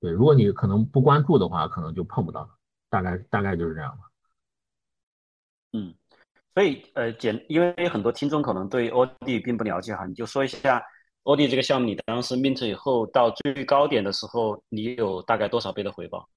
[0.00, 2.48] 对，如果你可能不关注的话，可能就碰不到了，
[2.88, 4.04] 大概大概就是这样吧。
[5.72, 5.94] 嗯，
[6.54, 10.82] 所以呃简，因为很多听众可能对 OD 并不了解哈，你就说一下
[11.24, 16.28] OD 这个项目，你当时 mint 以后到最高点的时候，你有大概多少倍的回报？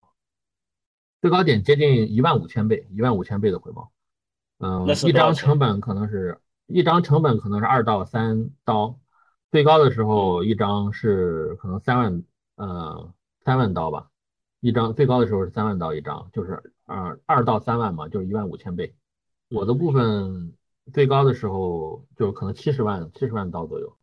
[1.21, 3.91] 最高点接近一万五千倍，一万五千倍的回报。
[4.59, 6.39] 嗯，一张成本可能是。
[6.67, 8.97] 一张成本可能是二到三刀，
[9.51, 12.23] 最高的时候一张是可能三万，
[12.55, 13.13] 呃，
[13.45, 14.09] 三万刀吧。
[14.59, 18.95] 一张最高的时候是三万刀一张，就是呃二到三万嘛，就是一万五千倍。
[19.49, 20.53] 我的部分
[20.93, 23.97] 最高的时候就可能七十万七十万刀左右，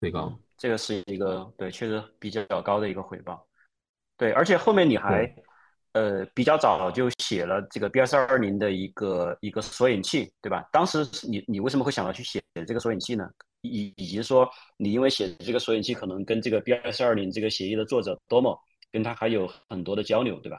[0.00, 0.36] 最高。
[0.56, 3.46] 这个是一个对，确实比较高的一个回报。
[4.16, 5.32] 对，而且后面你还
[5.92, 10.66] 呃比较早就写了这个 B S 二零的一个一个索引器，对吧？
[10.72, 13.30] 当时你你为什么会想到去写这个索引器呢？
[13.62, 18.58] 以以及说你因为写这个索引器可能跟这个 B S 二零这个协议的作者 Domo
[18.92, 20.58] 跟他还有很多的交流，对吧？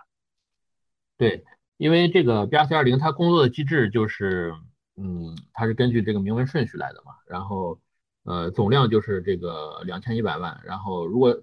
[1.17, 1.43] 对，
[1.77, 4.53] 因为这个 B S 二零它工作的机制就是，
[4.95, 7.79] 嗯，它是根据这个明文顺序来的嘛，然后
[8.23, 11.41] 呃总量就是这个两千一百万，然后如果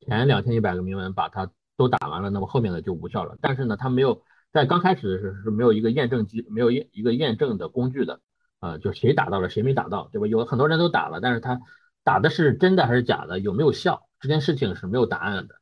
[0.00, 3.36] 前两千一百个铭文把它都打完了，那么后面的就无效了。
[3.40, 8.20] 但是呢，它没有在刚开始的时候是没有一个验证机，没有验一个验证的工具的，
[8.60, 10.26] 呃，就谁打到了谁没打到，对吧？
[10.26, 11.60] 有很多人都打了，但是他
[12.04, 15.56] 打的是真的还是假的，有没有效，这件事情是没有答案的，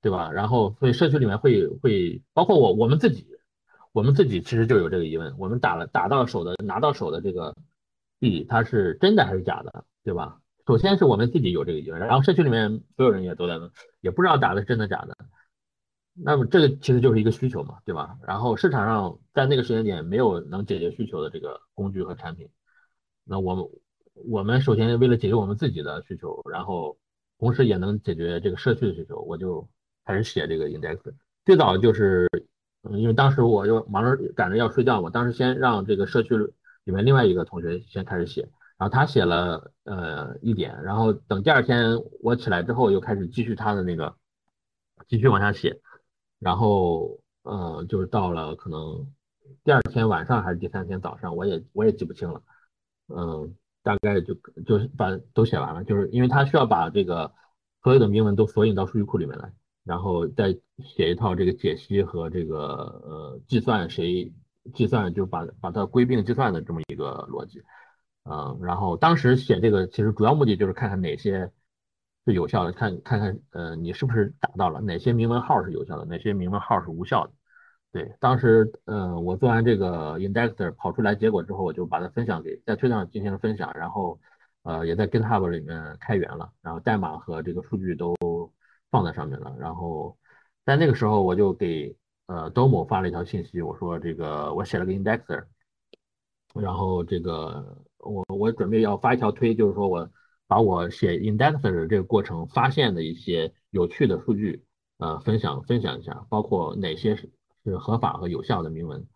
[0.00, 0.30] 对吧？
[0.32, 3.26] 然后所以社区里面会会包括我我们自己，
[3.92, 7.54] 我们自己其实就有这个疑问，我们打了打到手的拿到手的这个
[8.18, 10.38] 币，它是真的还是假的，对吧？
[10.66, 13.68] 首先是我们自己有这个疑问，然后社区里面所有人也都在问，
[14.00, 15.16] 也不知道打的真的假的。
[16.14, 18.16] 那么这个其实就是一个需求嘛，对吧？
[18.26, 22.48] 然后市场上在那个时间点没有能解决需求的这个工具和产品。
[23.24, 23.64] 那我们
[24.28, 26.98] 我们首先为了解决我们自己的需求，然后
[27.38, 29.66] 同时也能解决这个社区的需求，我就
[30.04, 30.98] 开始写这个 index。
[31.44, 32.28] 最早就是，
[32.82, 38.48] 嗯，因为当时我就忙着赶着要睡觉嘛，当时先让这个社区里面另外一个同学先开始写。
[38.76, 44.16] 然后他写了呃一点，然后等第二天我起来之后又开始继续他的那个
[45.06, 45.78] 继续往下写，
[46.40, 49.06] 然后呃就是到了可能
[49.62, 52.42] 第二天晚上还是第三天早上，我也我也记不清了，
[53.08, 54.34] 嗯，大概就
[54.66, 57.32] 就是把都写完了，就是因为他需要把这个
[57.82, 59.52] 所有的铭文都索引到数据库里面来，
[59.84, 64.32] 然后再写一套这个解析和这个呃计算谁
[64.74, 67.62] 计算就把把它归并计算的这么一个逻辑。
[68.24, 71.50] 嗯，然后当时写这个其实主要目的就是看看哪些
[72.26, 77.32] 是有效的，看看看呃你是不是达到了哪些铭文号是有效的，哪些铭文号是无效的。
[77.92, 84.20] 对，当时呃我做完这个 indexer 跑出来结果之后，我就把它分享给在推特上进行了分享，然后
[84.62, 88.14] 呃也在 GitHub 里面开源了，然后代码和这个数据都
[88.90, 89.54] 放在上面了。
[89.58, 90.16] 然后
[90.64, 91.96] 在那个时候我就给
[92.26, 95.44] 呃 Domo 发了一条信息，我说这个我写了个 indexer，
[96.54, 97.84] 然后这个。
[98.02, 100.10] 我我准备要发一条推，就是说我
[100.50, 104.64] 把我写 indexer 这个过程发现的一些有趣的数据，
[104.98, 107.30] 呃，分享分享一下，包括哪些是
[107.62, 109.06] 是合法和有效的铭文。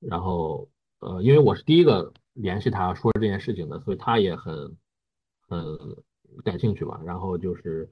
[0.00, 0.68] 然后，
[0.98, 4.76] 呃，因为我是第一个联系他说这件事情的，所以他也很
[5.46, 5.64] 很
[6.42, 7.00] 感兴趣吧。
[7.06, 7.88] 然后就是，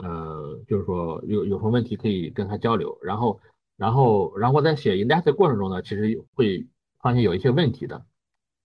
[0.00, 2.98] 呃，就是说有有什么问题可以跟他交流。
[3.00, 3.40] 然后，
[3.78, 6.66] 然后，然后在写 indexer 过程中呢，其实会
[7.00, 8.04] 发现有一些问题的。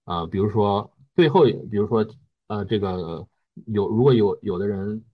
[0.04, 2.06] 啊，比如说最后，比如说
[2.52, 3.26] 呃，这个
[3.66, 5.06] 有如果有有的人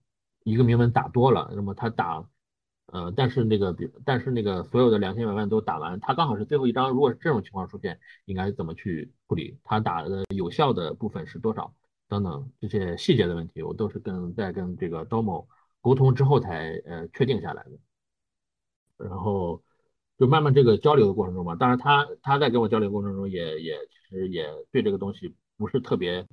[0.44, 2.28] 一个铭文打多了，那么他打
[2.88, 9.60] 呃，但是那个比但是那个所有的两千百万都打完，他刚好是最后一张，如果是这种情况出现，应该怎么去处理？
[9.64, 11.72] 他打的有效的部分是多少？
[12.08, 15.46] 等等这些细节的问题，我都是跟在跟这个 Domo
[15.80, 19.62] 沟通之后才呃确定下来的，然后。
[20.20, 26.26] 就慢慢这个交流的过程中嘛，当然他他在跟我交流过程中也也其实也对这个东西不是特别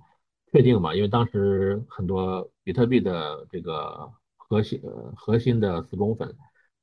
[0.54, 4.80] 确定嘛，因为当时很多比特币的这个核心
[5.16, 6.32] 核心的死忠粉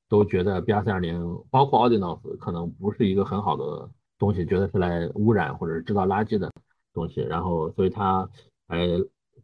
[0.10, 3.90] 都觉得 B R 三二零包括 Audinos 可能不是一个很好的
[4.20, 6.52] 东西，觉得是来污染或者制造垃圾的
[6.94, 8.30] 东西，然后所以他
[8.68, 8.86] 还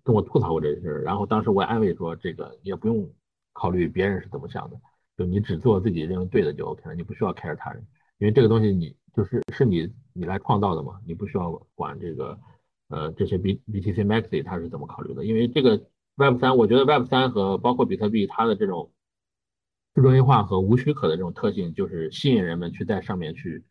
[0.03, 3.09] 跟我吐槽过这事儿，然后当时我也安慰说这个也不用
[3.53, 4.75] 考虑别人是怎么想的。
[5.17, 7.81] 就你只做自己认为对的就 OK 了，你不需要 care 他人，
[8.17, 12.37] 因为这个东西你就是是你你来创造的嘛，你不需要管这个
[12.89, 18.91] 呃这些 B BTC Maxi 它是怎么考虑的，因为这个 Web 三，我觉得 Web 三和包括比特币它的这种
[19.95, 23.63] 去中心化和无许可的这种特性，就是吸引人们去在上面去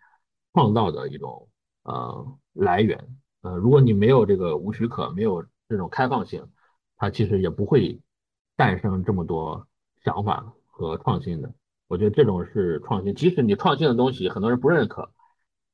[0.53, 1.49] 创造的一种
[1.83, 3.17] 呃来源。
[3.43, 6.49] 呃，如果你没有这个无许可，没有这种开放性，
[6.97, 8.01] 它其实也不会
[8.57, 9.67] 诞生这么多
[10.05, 10.53] 想法。
[10.79, 11.55] 和创新的，
[11.89, 13.15] 我觉得这种是创新。
[13.15, 15.11] 即使你创新的东西很多人不认可，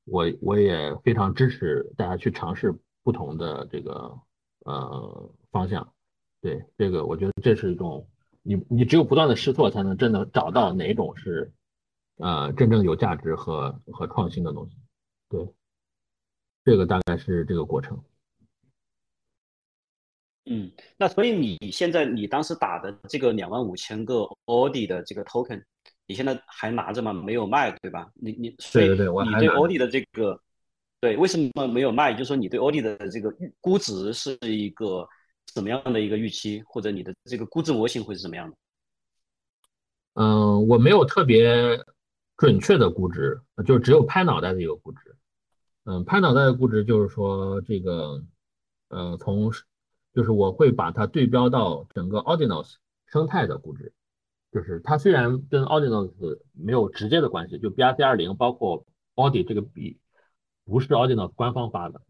[0.05, 2.73] 我我也非常支持大家去尝试
[3.03, 4.19] 不同的这个
[4.65, 5.93] 呃方向。
[6.41, 8.09] 对这个，我觉得这是一种
[8.43, 11.53] 你你只有不断的试错，才能真的找到哪种是
[12.17, 14.77] 呃真正有价值和和创新的东西。
[15.29, 15.49] 对，
[16.65, 18.03] 这个大概是这个过程。
[20.47, 25.63] 嗯，那所以你现在你当时打的这个两万五千个 Audi 的这个 token，
[26.09, 27.13] 你现在还拿着吗？
[27.13, 28.11] 没有卖，对吧？
[28.15, 30.41] 你你对对对，我你对 Audi 的这个
[31.03, 32.13] 对，为什么没有卖？
[32.13, 35.05] 就是说你对奥迪的这个预估值是一个
[35.53, 38.57] 怎么样的一个预期，或者你的这个估值模型会是什么样的？
[40.15, 41.77] 嗯，我没有特别
[42.37, 45.17] 准确的估值，就只有拍脑袋的一个估值。
[45.87, 48.23] 嗯，拍脑袋的估值就是说这个，
[48.91, 49.51] 呃，从
[50.15, 52.75] 就是我会把它对标到整个 Audinos
[53.07, 53.93] 生态的估值，
[54.53, 56.13] 就是它虽然跟 Audinos
[56.53, 59.99] 没有直接的关系，就 BRC 二零包括 Audi 这个比
[60.65, 62.01] 不是 Audinos 官方发的，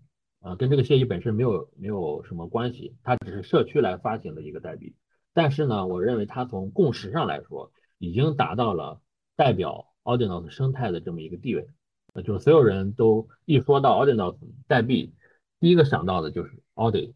[0.40, 4.94] 啊，跟这个协议本身没有没有什么关系，它只是社区来发行的一个代币。
[5.32, 9.00] 但是呢，我认为它从共识上来说，已经达到了
[9.36, 11.66] 代表 Audinos 生态的这么一个地位。
[12.14, 15.14] 呃，就是所有人都一说到 Audinos 代币，
[15.60, 17.14] 第一个想到的就是 Audi，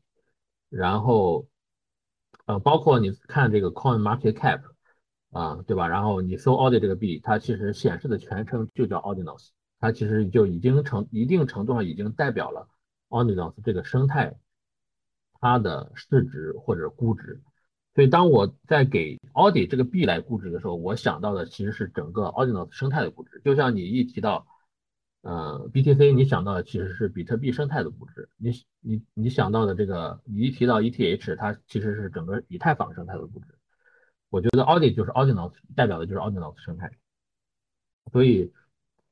[0.70, 1.46] 然后
[2.46, 4.62] 呃，包括你看这个 Coin Market Cap
[5.32, 5.86] 啊，对吧？
[5.86, 12.68] 然后你搜 Audi 这个币，它其实显示的全称就叫 Audinos，它其实就已经成一定程度上已经代表了
[13.08, 14.34] Audinos 这个生态
[15.40, 17.42] 它的市值或者估值。
[17.94, 23.40] 所以当我在给 Audi 这个币来估值的时候，我想到的其实是整个 Audinos 生态的估值。
[23.44, 24.46] 就像你一提到
[25.22, 28.50] 呃，BTC 你想到的其实是比特币生态的估值，你
[28.80, 33.46] 你你想到的这个，你一提到 ETH，它其实是整个以太坊生态的估值。
[34.28, 36.90] 我觉得 Audi 就是 Audinos 代表的就是 Audinos 生态，
[38.12, 38.52] 所以，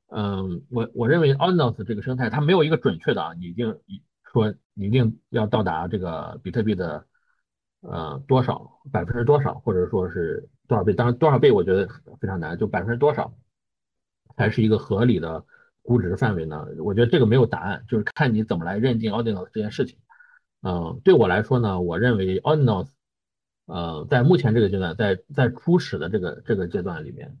[0.07, 3.79] 嗯，我我认为 Audinos 这个生态它没有一个准确的啊，你一定
[4.31, 7.05] 说你一定要到达这个比特币的
[7.81, 11.87] 呃多少百分之多少，或者说是多少倍，当然多少倍我觉得
[12.19, 13.33] 非常难，就百分之多少
[14.35, 15.45] 才是一个合理的。
[15.87, 16.65] 估值范围呢？
[16.79, 19.99] 我觉得这个没有答案，就是看你怎么来认定 Audinos 这件事情。
[20.63, 22.87] 嗯，对我来说呢，我认为 Audinos，
[23.67, 27.37] 呃，在目前这个阶段，在在初始的这个这个阶段里面，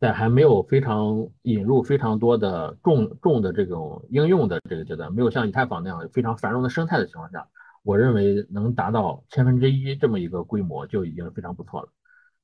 [0.00, 7.48] 在还没有非常引入非常多的重重的这种应用的这个阶段，没有像以太坊那样非常繁荣的生态的情况下，
[7.82, 11.88] 我认为能达到千分之一这么一个规模就已经非常不错了。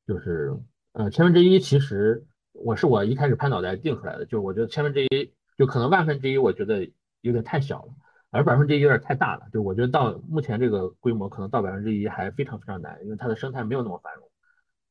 [0.07, 0.55] 就是，
[0.93, 5.33] 呃，千分之一其实我是我一开始拍脑袋定出来的，就是我觉得千分之一。
[5.57, 6.91] 就可能万分之一，我觉得
[7.21, 7.95] 有点太小了，
[8.33, 9.47] 而百分之一有点太大了。
[9.53, 14.29] 就我觉得到目前这个规模，可能到百分之一还非常非常难，因为它的生态没有那么繁荣，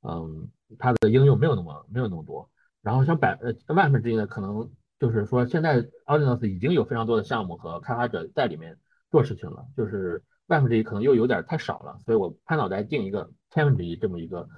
[0.03, 0.47] 嗯，
[0.79, 2.49] 它的应用没有那么没有那么多。
[2.83, 4.69] 然后像百呃万分之一呢，可能
[4.99, 8.77] 就是说现在 Audinos 已经有非常多的项目和开发者在里面
[9.09, 14.49] 做事情了，就是万分之一可能又有点太少了，所以我拍脑袋定一个千分之一这么一个，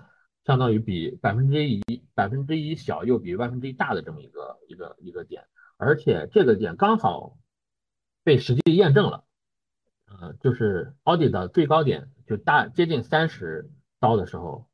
[0.44, 1.82] 相当于比百分之一
[2.14, 5.46] 百分之一小又比万分之一大的这么一个一个一个点。
[5.78, 7.38] 而且这个点刚好
[8.24, 9.24] 被实际验证了，
[10.08, 13.70] 呃，就是奥迪的最高点就大接近三十
[14.00, 14.68] 刀的时候，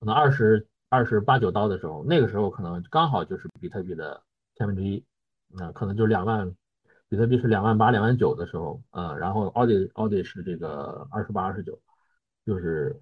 [0.00, 4.22] 可能二十二十八九刀的时候，那个时候可能刚好就是比特币的
[4.54, 5.02] 千分之一，
[5.48, 6.54] 那可能就两万，
[7.08, 11.80] 比特币是两万八两万九的时候，呃，然后奥迪奥迪是这个二十八二十九，
[12.44, 13.00] 就是。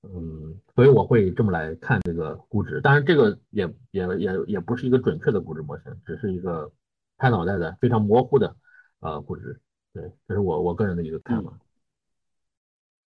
[0.00, 6.70] 嗯，所以我会这么来看这个估值，当然这个也也也也不是一个准确的估值模型，只是一个
[7.16, 8.54] 拍脑袋的非常模糊的
[9.00, 9.60] 呃估值。
[9.92, 11.52] 对，这是我我个人的一个看法。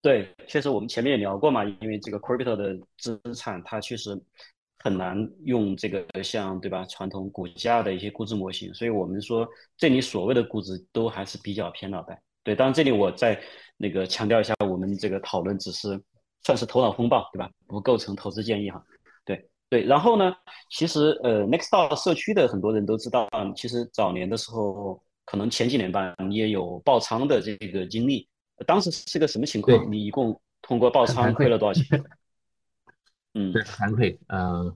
[0.02, 4.20] 对，确实我们前面也聊过嘛，因为这个 crypto 的资产它确实
[4.80, 9.48] 很难用这个像对吧传统股价的一些估值模型，所以我们说
[9.78, 12.22] 这里所谓的估值都还是比较偏脑袋。
[12.44, 13.40] 对，当然这里我再
[13.78, 16.02] 那个强调一下，我们这个讨论只是。
[16.44, 17.48] 算是头脑风暴，对吧？
[17.68, 18.84] 不构成投资建议哈。
[19.24, 20.34] 对对，然后呢，
[20.72, 28.28] 其实呃，Nextdoor 社区的很多人都知道，其实早年的时候，可能前几年吧，你也有爆仓的这个经历。
[28.66, 29.92] 当时是个什么情况？
[29.92, 32.04] 你一共通过爆仓亏了多少钱？
[33.34, 34.20] 嗯，对惭愧。
[34.28, 34.76] 嗯，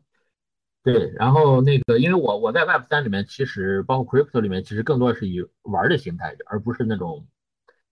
[0.83, 1.11] 对。
[1.15, 7.27] 然后那个，因为我我在 Web 三里面，其实包括 Crypto 里面，其实更多是以玩的心态，而不是那种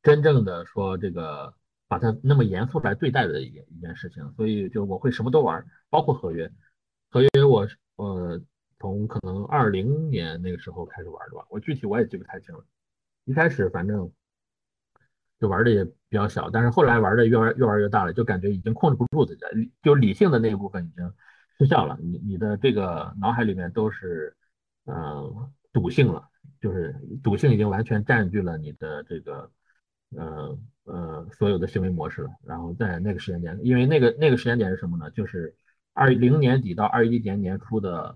[0.02, 1.54] 真正的说这个。
[1.86, 6.52] 把它那么严肃来对待的一件一件事情，所以就我会什么都玩，包括合约。
[7.12, 7.68] 合约我
[7.98, 8.42] 呃
[8.80, 12.66] 从可能二零年那个时候开始玩的吧，我具体我也记不太清了。
[13.26, 14.12] 一开始反正
[15.44, 19.44] 就玩的也比较小，但是后来玩的越玩越玩越大了，就感觉已经控制不住自己，
[19.82, 21.14] 就理性的那一部分已经
[21.60, 21.98] 失效了。
[22.02, 24.34] 你你的这个脑海里面都是
[24.86, 26.30] 呃赌性了，
[26.62, 29.52] 就是赌性已经完全占据了你的这个。
[30.16, 32.30] 呃呃，所有的行为模式了。
[32.46, 35.10] 然后在那个时间点，因为那个那个时间点是什么呢？
[35.10, 35.56] 就是
[35.92, 38.16] 二零年底到二一年年初的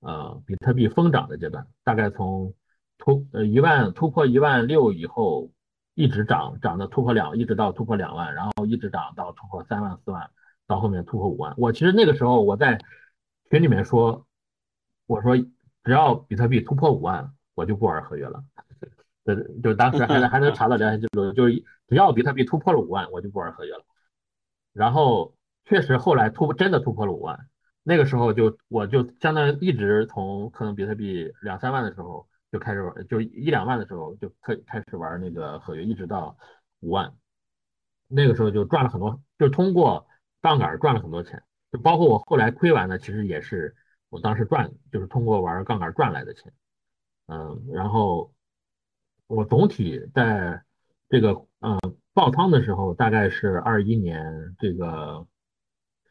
[0.00, 2.52] 呃比特币疯涨的阶段，大概从
[2.98, 5.50] 突呃一万突破一万六以后，
[5.98, 10.30] 一直涨涨的突破两，一直到突破两万，然后一直涨到突破三万四万，
[10.64, 11.52] 到后面突破五万。
[11.56, 12.78] 我其实那个时候我在
[13.50, 14.24] 群里面说，
[15.08, 15.36] 我说
[15.82, 18.44] 只要比特币突破五万，我就不玩合约了。
[19.24, 23.84] 对，就当时还能还能查到聊天记录，就是只要比特币突破了五万，我就不玩合约了。
[24.72, 25.34] 然后
[25.64, 27.48] 确实后来突真的突破了五万，
[27.82, 36.36] 那个时候就我就相当于一直从可能比特币两三万的时候就开始玩，就一两万的时候就开开始玩那个合约，一直到
[36.80, 37.12] 五万，
[38.06, 40.06] 那个时候就赚了很多，就通过
[40.40, 43.74] 杠杆赚了很多钱，就包括我后来亏完的，其实也是
[44.08, 46.52] 我当时赚，就是通过玩杠杆赚来的钱。
[47.26, 48.32] 嗯，然后
[49.26, 50.62] 我总体在
[51.10, 51.78] 这个嗯
[52.14, 55.26] 爆仓的时候，大概是二一年，这个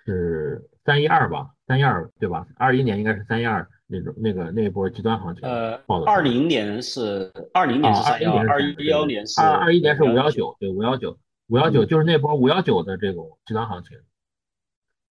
[0.06, 2.48] 是三一二吧，三一二对吧？
[2.56, 5.48] 二一年应该是三一二那种那个那一波极端行情。
[5.48, 13.98] 呃，二零年是二零年是三幺，二一幺年是二二一年是五幺九，对五幺九五幺九就是那波五幺九的这种极端行情。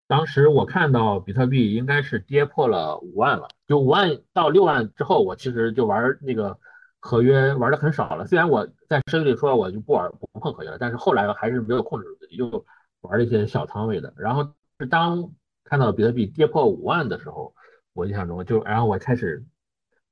[0.08, 6.58] 当时我看到比特币应该是跌破了五万了，就五万到六万之后，我其实就玩那个
[7.00, 8.26] 合约玩的很少了。
[8.26, 12.64] 虽然我在声里说我就不玩不碰合约了，但是后来还是没有控制住自己，就
[13.00, 14.12] 玩了一些小仓位的。
[14.16, 14.46] 然后
[14.78, 15.30] 是当
[15.64, 17.54] 看到比特币跌破五万的时候，
[17.92, 19.44] 我印象中就然后我开始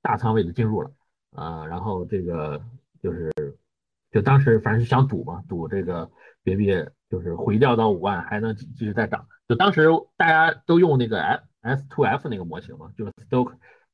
[0.02, 0.90] 大仓位的进入了
[1.32, 2.60] 啊，然后这个
[3.02, 3.30] 就是
[4.10, 6.10] 就当时反正是想赌嘛，赌这个
[6.42, 6.66] 比特币
[7.08, 9.26] 就是回调到五万还能继续再涨。
[9.48, 9.86] 就当时
[10.16, 13.52] 大家都用那个 S S to F 那个模型嘛，就是 Stock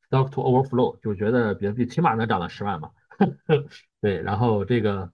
[0.08, 2.90] Stock to Overflow，就觉得比特币起码能涨到十万嘛。
[4.00, 5.10] 对，然后这个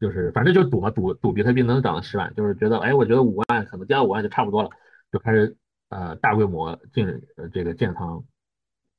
[0.00, 4.70] 就是反正就赌嘛，赌赌比特币能涨到十万，就是觉得哎，我觉得五万可能跌到五万就差不多了，
[5.12, 5.56] 就开始
[5.92, 7.06] 呃大规模进
[7.52, 8.24] 这个建仓。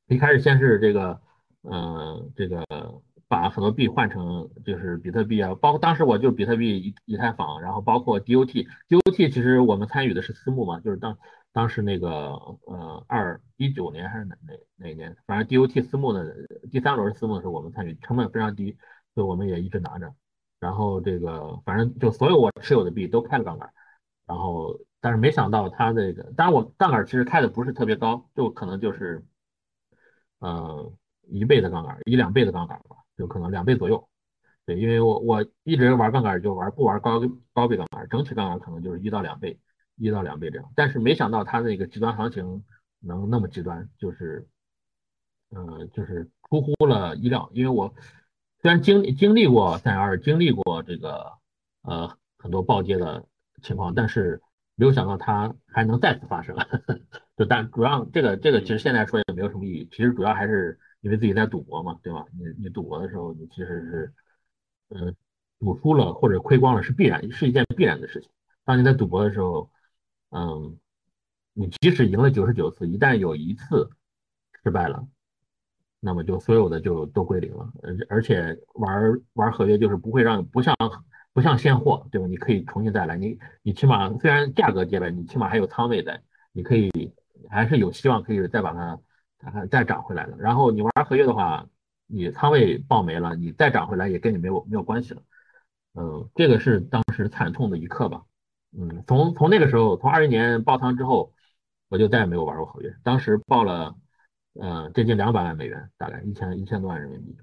[0.08, 1.22] 一开始先是这个
[1.62, 2.64] 呃这个。
[3.30, 11.18] 把很多币换成就是比特币啊，包括当时我就比特币、以以太坊，然后包括 DOT，DOT 其实我们参与的是私募嘛，就是当
[11.52, 12.34] 当时那个
[12.68, 16.32] 呃二一九年还是哪哪哪年，反正 DOT 私募的
[16.72, 18.78] 第三轮私募的时候我们参与，成本非常低，
[19.16, 20.14] 所以我们也一直拿着。
[20.60, 23.74] 然后这个反正就所有我持有的币都开了杠杆，
[24.26, 29.24] 然后但是没想到它这个，当然我杠杆其实开的不是特别高，就可能就是
[30.40, 30.92] 呃
[31.28, 32.98] 一倍的杠杆，一两倍的杠杆吧。
[33.16, 34.10] 就可能两倍左右，
[34.66, 37.22] 对，因为我我一直玩杠杆就玩不玩高
[37.54, 39.60] 高倍杠杆，整体杠杆可能就是一到两倍，
[39.98, 40.72] 一到两倍这样。
[40.76, 42.64] 但是没想到它那个极端行情
[43.00, 44.48] 能那么极端，就是，
[45.52, 47.48] 嗯，就是出乎了意料。
[47.54, 47.94] 因为我
[48.64, 51.34] 虽然经历经历过三幺二，经历过这个
[51.84, 53.24] 呃很多暴跌的
[53.64, 54.40] 情况，但是
[54.76, 56.56] 没有想到它还能再次发生。
[57.36, 60.78] 就但主要这个这个其实现在说也没有什么意义，其实主要还是。
[61.04, 62.26] 因为自己在赌博嘛，对吧？
[62.32, 64.14] 你你赌博的时候，你其实是，
[64.88, 65.14] 呃，
[65.60, 68.30] 赌输了或者亏光了是必然，是一件必然的事情。
[68.64, 69.70] 当你在赌博的时候，
[70.30, 70.80] 嗯，
[71.52, 73.90] 你即使赢了九十九次，一旦有一次
[74.64, 75.06] 失败了，
[76.00, 77.70] 那么就所有的就都归零了。
[77.82, 80.74] 而而且玩玩合约就是不会让不像
[81.34, 82.28] 不像现货，对吧？
[82.28, 86.92] 你可以重新再来，你你起码虽然价格跌了，你起码还有仓位在，你可以
[87.50, 89.00] 还是有希望可以再把它。
[89.70, 91.68] 再涨回来的，然后你玩合约的话，
[92.08, 95.22] 你仓位爆没了，你再涨回来也跟你没有没有关系了。
[95.96, 98.24] 嗯，这个是当时惨痛的一刻吧。
[98.72, 101.34] 嗯，从从那个时候，从二一年爆仓之后，
[101.90, 102.96] 我就再也没有玩过合约。
[103.04, 103.94] 当时爆了，
[104.54, 107.36] 嗯，接近两百万美元，大概一千一千多万人民币。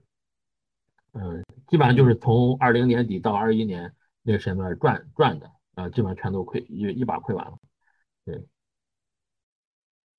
[1.12, 3.93] 嗯，基本上就是从二零年底到二一年
[4.23, 7.59] 那个时间段赚赚的，呃，基本上全都亏一一把亏完了。
[8.24, 8.41] 对。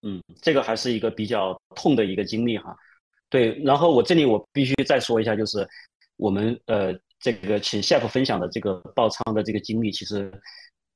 [0.04, 2.76] 嗯，这个还是一个比较痛的一个经历哈。
[3.30, 5.66] 对，然后我这里我必须再说一下，就是
[6.18, 10.34] 我们呃这个请 chef 分享的这个爆仓的这个经历，其实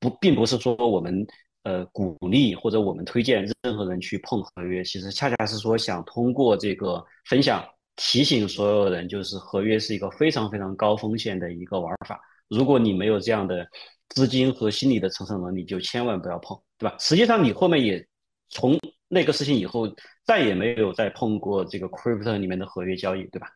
[0.00, 1.24] 不并不是说我们
[1.62, 7.64] 呃鼓励或者我们推荐任何人去碰合约，其实恰恰是说想通过这个分享
[7.96, 12.20] 提醒所有人，就是合约是一个非常非常高风险的一个玩法。
[12.48, 13.66] 如果你没有这样的
[14.10, 16.96] 资金和心理的承受能力，就千万不要碰，对吧？
[16.98, 18.06] 实际上你后面也
[18.48, 18.78] 从
[19.08, 19.88] 那个事情以后
[20.24, 23.48] 再也没有再碰过这个 crypto 里面的合约交易，对吧？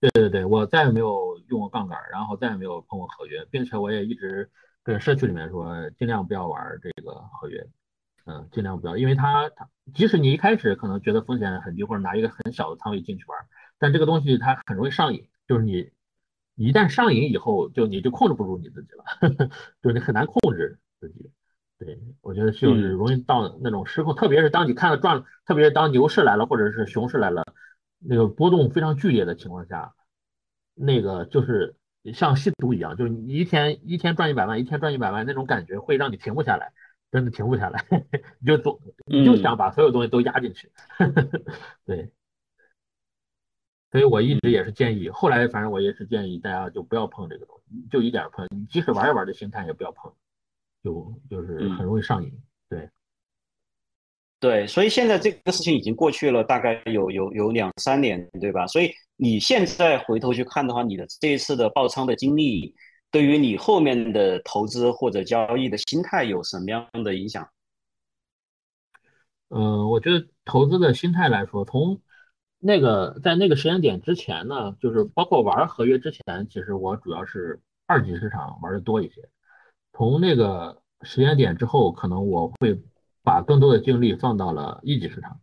[0.00, 4.48] 对对对，我再也没有用过杠杆，然后再也没有碰过合约，并且我也一直
[4.84, 7.66] 跟社区里面说，尽量不要玩这个合约，
[8.26, 13.36] 嗯，尽量不要，因为它它即使你一开始可能觉得风险很低，或者拿一个很小的仓位进去玩，
[13.78, 15.90] 但这个东西它很容易上瘾，就是你
[16.56, 19.04] 一旦上瘾以后，就你就控制不住你自己了，
[19.80, 21.30] 就是你很难控制自己。
[21.78, 27.44] 对，我觉得就是容易到那种失控，特别是当你看到赚，特别是当牛市来了或者是熊市来了，
[28.00, 29.94] 那个波动非常剧烈的情况下，
[30.74, 31.76] 那个就是
[32.12, 36.72] 像吸毒一样，就是你一天一天赚一百万，一天赚一百万那种感觉会让你停不下来，
[37.12, 37.84] 真的停不下来，
[38.42, 40.72] 你就总你就想把所有东西都压进去，
[41.86, 42.10] 对。
[43.90, 50.12] 所以我一直也是建议，后来反正我也是建议大家就不要碰这个东西，就一点碰，你即使玩一玩的心态也不要碰，
[50.84, 52.30] 就就是很容易上瘾。
[52.68, 52.90] 对，
[54.40, 58.66] 对，所以现在这个事情已经过去了，大概有有有两三年，对吧？
[58.66, 62.74] 所以你现在回头去看的话，你的这一次的爆仓的经历，
[63.10, 67.48] 对于你后面的投资或者交易的心态有什么样的影响？
[69.48, 71.98] 嗯，我觉得投资的心态来说，从
[72.58, 79.28] 那个在那个时间点之前呢，就是包括玩合约之前，其实我主要是二级市场玩的多一些。
[79.92, 82.80] 从那个时间点之后，可能我会
[83.22, 85.40] 把更多的精力放到了一级市场。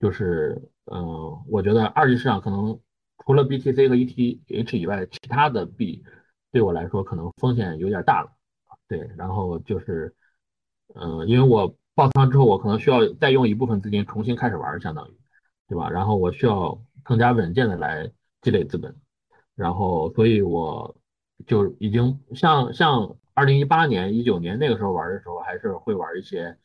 [0.00, 2.78] 就是，嗯，我觉得二级市场可能
[3.24, 6.02] 除了 BTC 和 ETH 以外，其他的币
[6.50, 8.30] 对我来说可能风险有点大了。
[8.88, 10.14] 对，然后就是，
[10.94, 11.74] 嗯，因为我。
[11.94, 15.14] 爆仓之后，我可能需要再用一部分资金重新开始玩，相当于，
[15.72, 15.88] 对吧？
[15.88, 18.12] 然后我需要更加稳健的来
[18.42, 18.94] 积累资本，
[19.54, 20.94] 然后所以我
[21.46, 26.58] 就已经像像二零一八年、一九年那个时候玩的时候，还是会玩一些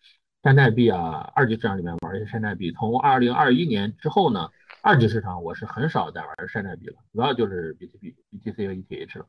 [0.43, 2.69] 山寨币啊，二级市场里面玩一些山寨币。
[2.73, 4.49] 从二零二一年之后呢，
[4.81, 9.25] 二级市场我是很少再玩山寨币了，主要就是 BTC、BTC 和 ETH 了。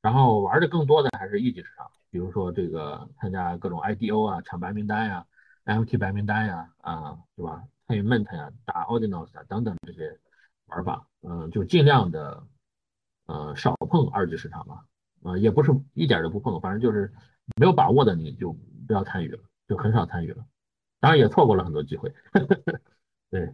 [0.00, 1.90] 然后玩的更多的还是一级市场。
[2.12, 5.26] 比如说这个参加各种 IDO 啊，抢白名单呀
[5.64, 7.64] ，MT 白名单呀，啊，对吧？
[7.88, 10.16] 参与 Mint 呀，打 Ordinals 啊等等这些
[10.66, 12.46] 玩法，嗯，就尽量的，
[13.26, 14.84] 呃，少碰二级市场吧，
[15.22, 17.12] 啊，也不是一点都不碰，反正就是
[17.56, 18.52] 没有把握的你就
[18.86, 20.44] 不要参与了，就很少参与了，
[21.00, 22.12] 当然也错过了很多机会，
[23.30, 23.52] 对，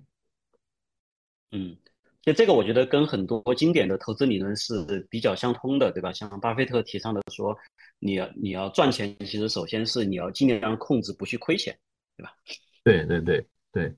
[1.52, 1.76] 嗯。
[2.22, 6.10] 就这个，我觉得跟很多经典的投资理论是比较相通的，对吧？
[6.10, 7.54] 像巴菲特提倡的说，
[7.98, 11.78] 你要你要赚钱，其实首先是你要尽量控制不去亏钱，
[12.16, 12.34] 对吧？
[12.82, 13.94] 对对对对，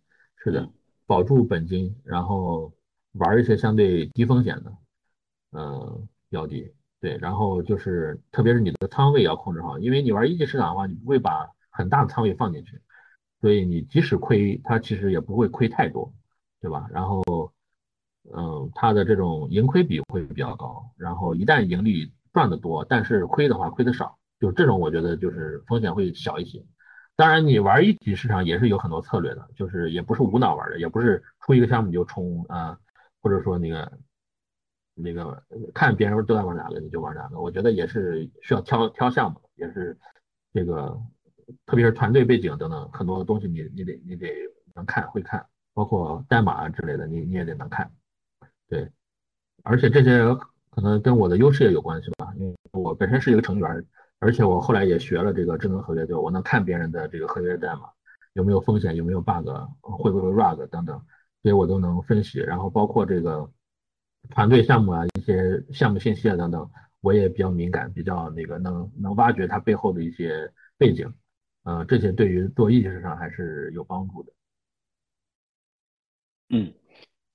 [0.50, 0.68] 是的，
[1.06, 2.72] 保住本金，然后
[3.12, 4.72] 玩一些相对低风险的，
[5.52, 12.80] 嗯，标的，对，然后就是特别是你的仓位要控制好，因为你玩一级市场的话，你不会把很大的仓位放进去，
[13.40, 16.12] 所以你即使亏，它其实也不会亏太多，
[16.60, 16.86] 对吧？
[16.92, 17.22] 然后。
[18.34, 26.60] 嗯，它的这种盈亏比会比较高，然后一旦盈利赚得多，但是亏的话亏的少，就这种我觉得就是风险会小一些。
[27.16, 32.78] 当然，你玩一级市场也是有很多策略的，就是也不是无脑玩的，也不是出一个项目你就冲啊，
[33.22, 33.90] 或者说那个
[34.94, 39.96] 那个看别人都在玩哪个你就玩哪个，我觉得也是需要挑挑项目，也是
[40.52, 41.00] 这个
[41.64, 44.28] 特别是团队背景等等很多东西你你得你得
[44.74, 47.90] 能看会看，包括代码之类的你你也得能看。
[48.68, 48.90] 对，
[49.62, 50.18] 而且这些
[50.68, 53.86] 可能跟我的优势也有关系吧，因为我本身是一个程序员，
[54.18, 57.90] 而且我后来也学了这个智能合约，就我能看别人的这个合约代码
[58.32, 59.48] 有没有风险，有没有 bug，
[59.80, 60.98] 会不会 rug 等等，
[61.42, 62.38] 所以我都能分析。
[62.40, 63.50] 然后包括这个
[64.30, 66.70] 团队项目啊，一些项目信息啊等等，
[67.00, 71.12] 我也比较敏感，比较那个能能挖掘它背后的一些背景，
[71.64, 74.32] 呃，这些对于做一级市场还是有帮助的。
[76.50, 76.72] 嗯。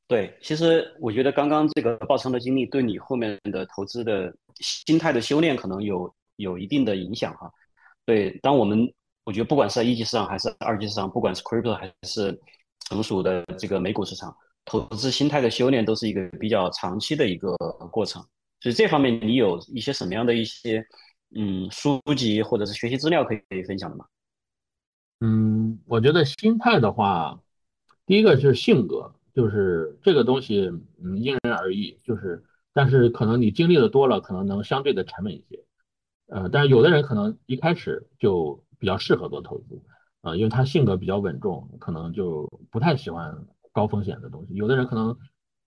[0.08, 7.52] 对，其实我觉得刚刚这个爆仓的经历对你后面的投资的心态的修炼可能有有一定的影响哈。
[8.06, 8.92] 对，当我们
[9.24, 12.38] 我觉得不管是在一级市场还是二级市场，不管是 crypto 还是
[12.90, 14.36] 成熟的这个美股市场，
[14.66, 17.56] 投资心态的修炼都是一个比较长期的一个
[17.92, 18.22] 过程。
[18.60, 20.86] 所以这方面你有一些什么样的一些
[21.36, 24.06] 嗯书籍或者是学习资料可以分享的吗？
[25.22, 27.40] 嗯，我觉得心态的话，
[28.06, 29.14] 第一个是性格。
[29.34, 30.70] 就是这个东西，
[31.02, 31.98] 嗯，因人而异。
[32.04, 32.44] 就是，
[32.74, 35.58] 但是可能你经历的多了，可能能相对的沉稳一些。
[36.32, 39.82] 呃，但是有的人可能一开始就比较适合做投资，
[40.22, 44.54] 啊，因为他性格比较稳重，可能就不太喜欢高风险的东西。
[44.56, 45.18] 有的人可能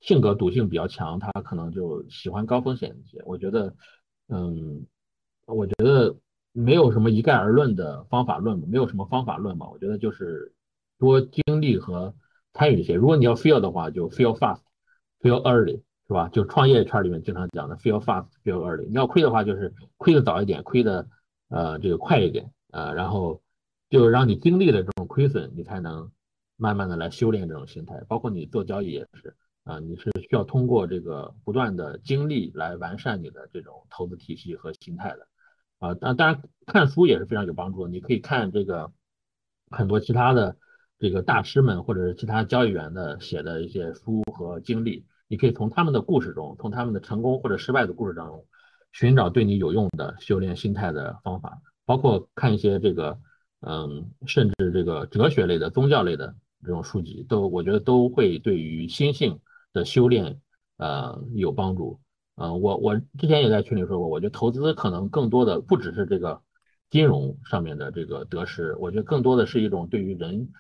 [0.01, 3.23] 性格赌性比较强，他可能就喜欢高风险一些。
[3.27, 3.75] 我觉得，
[4.29, 4.87] 嗯，
[5.47, 6.17] 我觉得
[6.53, 9.69] 没有什么一概而论的方法论，没有什么方法论吧。
[9.71, 10.53] 我觉得就是
[10.99, 12.15] 多经历和。
[12.57, 16.29] 参与一些，如果你要 feel 的话，就 feel fast，feel early，是吧？
[16.29, 18.87] 就创业圈里面经常讲的 feel fast，feel early。
[18.87, 21.09] 你要亏的话，就是亏的早一点，亏的
[21.49, 23.41] 呃这个快一点，呃，然后
[23.89, 26.11] 就让你经历了这种亏损，你才能
[26.57, 28.03] 慢慢的来修炼这种心态。
[28.07, 35.27] 包括你做交易也是，啊，你是需要通过这个不断的经历来完善你的这种投资体系和心态的，
[35.79, 38.93] 啊，当当然看书也是非常有帮助的，你可以看这个
[39.71, 40.57] 很多其他的。
[40.97, 48.45] 这个大师们或者是其他交易员的写的一些书和经历，你可以从他们的故事中，从他们的成功或者失败的故事当中，
[48.93, 51.61] 寻找对你有用的修炼心态的方法。
[51.87, 53.19] 包括看一些这个，
[53.61, 59.39] 嗯，甚至这个哲学类的、宗教类的这种书籍，都我觉得都会对于心性
[59.73, 60.41] 的修炼
[60.79, 62.01] 呃有帮助。
[62.37, 66.41] 呃，我我之前也在群里说过，我觉得投资可能更多的不只是这个
[66.91, 70.51] 金融上面的这个得失，我觉得更多的是一种对于人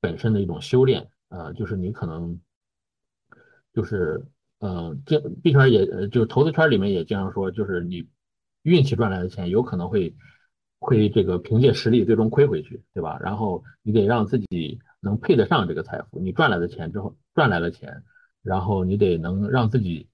[0.00, 1.10] 本身的一种修炼。
[1.30, 2.40] 呃，就是你可能
[3.78, 4.26] 就是
[4.58, 8.08] 呃，这币圈也，就是投资圈里面也经常说，就是你
[8.64, 10.12] 运气赚来的钱有可能会
[10.80, 13.16] 会这个凭借实力最终亏回去，对吧？
[13.20, 18.02] 然后你得让自己能配得上这个财富，你赚来的钱之后赚来了钱，
[18.42, 20.08] 然后你得能让自己。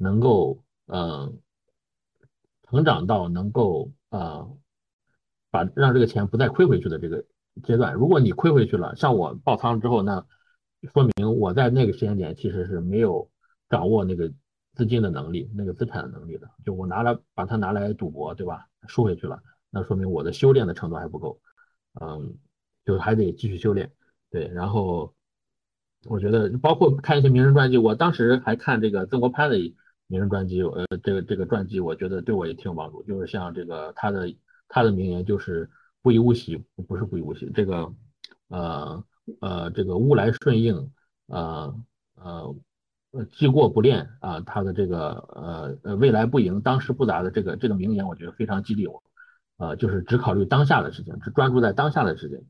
[0.00, 1.32] 能够呃
[2.68, 4.48] 成长到能够呃
[5.50, 7.24] 把让这个钱不再亏回去的这个
[7.64, 10.24] 阶段，如果你亏回去了，像我爆仓之后，那
[10.92, 13.30] 说明我在那个时间点其实是没有
[13.68, 14.32] 掌握那个
[14.74, 18.66] 资金的能力，那个资产的能力的，就我拿来把它拿来赌博，对吧？
[18.86, 21.40] 输回去了，那说明我的修炼的程度还不够，
[22.00, 22.36] 嗯，
[22.84, 23.90] 就还得继续修炼，
[24.30, 25.14] 对，然后
[26.06, 29.74] 我觉得包括看一些名人传记，我当时还看这个曾国藩的。
[30.10, 33.02] 名人传记，呃，这个这个传记，我觉得对我也挺有帮助。
[33.02, 34.34] 就是像这个他的
[34.66, 35.68] 他的名言就是
[36.00, 36.56] “不以物喜”，
[36.88, 37.92] 不是不以物喜，这个
[38.48, 39.04] 呃
[39.40, 40.90] 呃这个“物来顺应”，
[41.28, 41.74] 呃
[42.14, 42.54] 呃
[43.12, 49.02] 呃“既过不恋”啊，他的这个呃呃“未来不迎，当时不杂”的这个这个名言，我觉得非常激励我。
[49.58, 52.44] 呃，就是只考虑当下的事情，只专注在当下的事情。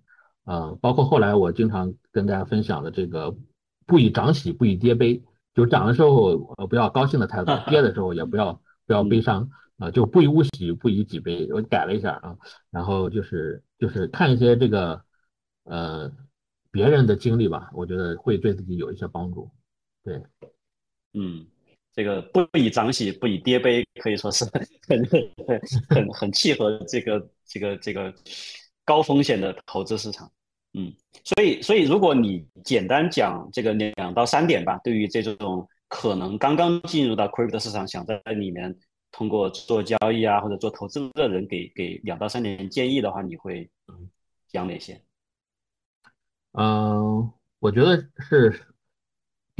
[0.44, 3.34] 呃，包括后来我经常跟大家分享的这个
[3.86, 5.22] “不以涨喜，不以跌悲”。
[5.54, 11.48] 就涨的时候，呃，不要高兴的态度；跌的时候，也不要 不要悲伤啊，就不以物喜，不以己悲。
[11.52, 12.36] 我改了一下啊，
[12.70, 15.02] 然后就是就是看一些这个
[15.64, 16.12] 呃
[16.78, 19.50] 别人的经历吧，我觉得会对自己有一些帮助。
[20.04, 20.22] 对，
[21.12, 21.44] 嗯，
[21.92, 24.44] 这个不以涨喜，不以跌悲，可以说是
[24.86, 25.28] 很很
[25.88, 28.14] 很很契合这个这个这个
[28.84, 30.30] 高风险的投资市场。
[30.74, 30.94] 嗯，
[31.24, 38.72] 所以，所以如果你简单讲这个两到三点吧，对于这种可能刚刚进入到 crypto 市场，想在里面
[39.10, 43.68] 通过做交易啊或者做投资的人，给给两到三点建议的话，你会
[44.46, 45.02] 讲哪些？
[46.60, 48.66] 嗯，我觉得是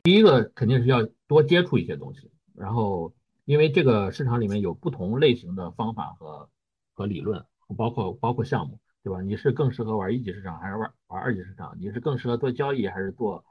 [0.02, 3.14] 第一个肯定是要多接触一些东西，然后
[3.44, 6.50] 因为这个市场里面有不同类型的方法和
[6.94, 7.44] 和理论，
[7.76, 8.78] 包括包括项目。
[9.04, 9.22] 对吧？
[9.22, 11.74] 你是更适合玩一级市场还是玩玩二级市场？
[11.78, 13.42] 你是更适合做交易还是做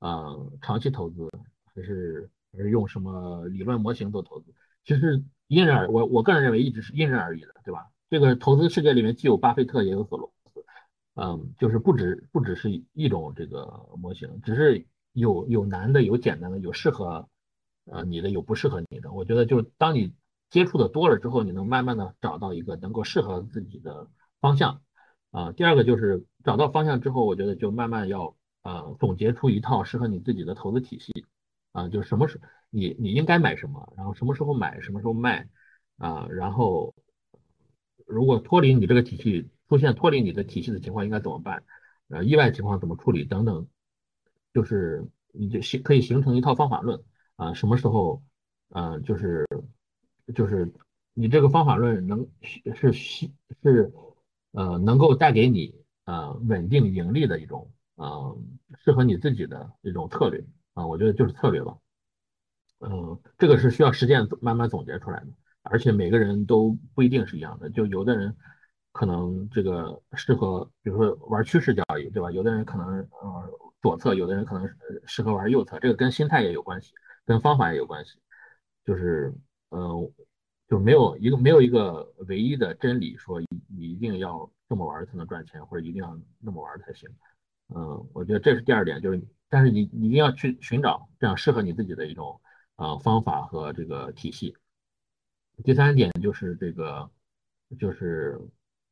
[0.00, 1.30] 呃长期投资？
[1.72, 4.52] 还是还是用什么理论模型做投资？
[4.84, 7.86] 其实因人而我我个人认为一直是因人而异的，对吧？
[8.10, 10.32] 这个投资世界里面既有巴菲特也有索罗，
[11.14, 17.28] 嗯，就是不止不只是一种这个模型，只是有有难的有简单的有适合
[17.86, 19.12] 呃你的有不适合你的。
[19.12, 20.12] 我觉得就是当你
[20.50, 24.08] 接触的多了之后，你能慢慢的找到一个能够适合自己的
[24.40, 24.82] 方向。
[25.30, 31.26] 啊，第二个就是找到方向之后，我觉得就慢慢要呃总结出一套适合你自己的投资体系
[31.72, 35.48] 啊，就是什么时你你应该买什么，然后什么时候买，什么时候卖
[35.96, 36.94] 啊，然后
[38.06, 39.48] 如果脱离你这个体系
[39.78, 41.64] 出现脱离你的体系的情况应该怎么办？
[42.08, 43.66] 呃，意外情况怎么处理等等，
[44.52, 47.02] 就是你就形可以形成一套方法论
[47.36, 48.22] 啊，什么时候
[48.68, 49.46] 啊就是
[50.34, 50.72] 就是
[51.12, 53.92] 你这个方法论能是是是。
[54.56, 55.74] 呃，能够带给你
[56.04, 58.38] 呃稳定盈利的一种呃
[58.78, 60.44] 适合你自己的一种策略
[60.74, 61.76] 啊，我觉得就是策略吧。
[62.78, 65.26] 嗯，这个是需要实践慢慢总结出来的，
[65.62, 67.68] 而且每个人都不一定是一样的。
[67.68, 68.36] 就有的人
[68.94, 72.30] 可能这个适合，比如说玩趋势交易，对吧？
[72.30, 73.50] 有的人可能呃
[73.82, 74.66] 左侧，有的人可能
[75.04, 76.94] 适合玩右侧，这个跟心态也有关系，
[77.26, 78.18] 跟方法也有关系。
[78.86, 79.34] 就是
[79.68, 80.10] 呃。
[80.66, 83.38] 就没有一个没有一个唯一的真理，说
[83.68, 87.06] 你一定要这么玩才能赚钱，或者一定要那么玩才行。
[87.68, 92.40] 嗯，我觉得这是第二点，就是但是你你一定要去寻找这样适合你自己的一种
[92.76, 94.56] 呃方法和这个体系。
[95.62, 97.08] 第三点就是这个
[97.78, 98.40] 就是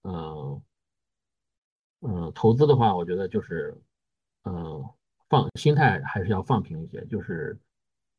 [0.02, 0.62] 嗯
[2.00, 3.74] 嗯投资的话，我觉得就是
[4.44, 4.84] 嗯
[5.28, 7.58] 放心态还是要放平一些，就是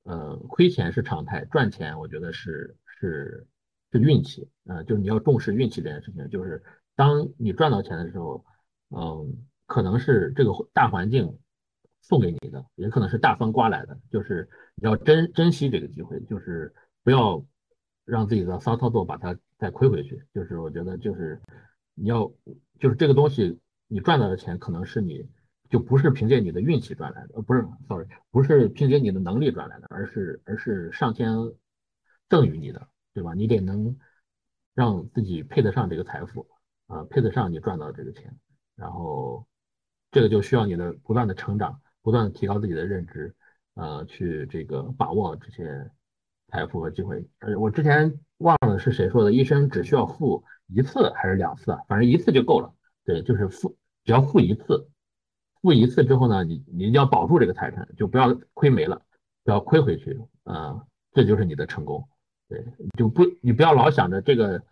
[0.04, 2.76] 呃亏钱是常态，赚钱我觉得是。
[3.06, 3.46] 是
[3.92, 6.30] 是运气啊，就是你要重视运气这件事情。
[6.30, 6.64] 就是
[6.96, 8.46] 当你赚到钱的时候，
[8.92, 11.38] 嗯，可能是这个大环境
[12.02, 14.00] 送给你的，也可能是大风刮来的。
[14.10, 16.74] 就是你要珍珍惜这个机会，就是
[17.04, 17.46] 不要
[18.06, 20.26] 让自己的骚操作把它再亏回去。
[20.34, 21.42] 就是我觉得，就是
[21.96, 22.32] 你要
[22.80, 25.28] 就是这个东西，你赚到的钱可能是你
[25.70, 31.36] 就不是凭借你的运气赚来的，呃，不是，sorry，不是凭借你的能力赚来的，而是而是上天
[32.30, 32.88] 赠予你的。
[33.16, 33.36] 对吧？
[33.36, 33.96] 你得能
[34.74, 36.48] 让自己配得上这个财富
[36.88, 38.36] 啊，配得上你赚到的这个钱，
[38.76, 39.46] 然后
[40.10, 43.36] 这个就需要你的不断的成长，不断的提高自己的认知
[43.76, 45.92] 呃去这个把握这些
[46.48, 47.24] 财富和机会。
[47.38, 51.80] 呃，我之前忘了是谁说的，一生只需要付一次还是两次啊？
[51.88, 52.74] 反正一次就够了。
[53.06, 54.88] 对，就是付，只要付一次，
[55.62, 59.02] 付一次之后呢，你你要保住这个财产，就不要亏没了，
[59.44, 60.82] 不要亏回去啊，
[61.12, 62.08] 这就是你的成功。
[62.48, 62.66] 对，
[62.98, 64.64] 就不你不要老想着这个，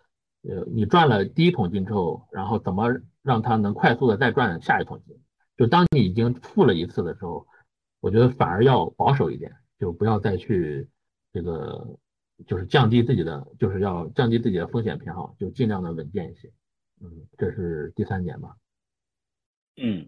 [0.44, 2.90] 呃，你赚了第一桶金之后，然后怎么
[3.22, 5.18] 让它能快速的再赚下一桶金？
[5.58, 7.46] 就当你已经付了一次的时候，
[8.00, 10.88] 我觉得反而要保守一点，就不要再去
[11.34, 12.00] 这个，
[12.48, 16.52] 就是降低自己的，就是要降低自己的风险偏好，就尽量的稳健一些。
[17.02, 18.50] 嗯，这是第三点吧。
[19.82, 20.08] 嗯，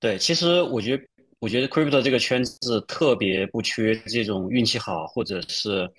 [0.00, 1.04] 对，其实我觉得，
[1.38, 5.90] 我觉得 crypto 这个圈子特别不缺这种运气好，或者是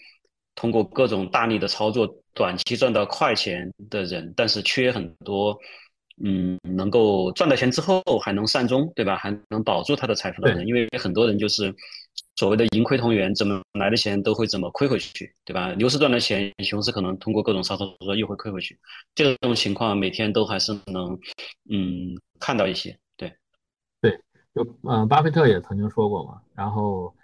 [0.53, 5.57] 通过各种大力的操作短期赚到快钱的人，但是缺很多，
[6.23, 9.15] 嗯，能够赚到钱之后还能善终，对吧？
[9.17, 11.73] 还能保住他的财富的人，因为很多人就是。
[12.35, 15.73] 所谓的盈亏同源，怎么来的钱都会怎么亏回去，对吧？
[15.75, 18.77] 牛市赚的钱，熊市可能通过各种操作又会亏回去。
[19.13, 21.17] 这种情况每天都还是能，
[21.69, 22.97] 嗯，看到一些。
[23.15, 23.33] 对，
[24.01, 24.19] 对，
[24.53, 26.41] 就嗯，巴菲特也曾经说过嘛。
[26.53, 27.15] 然后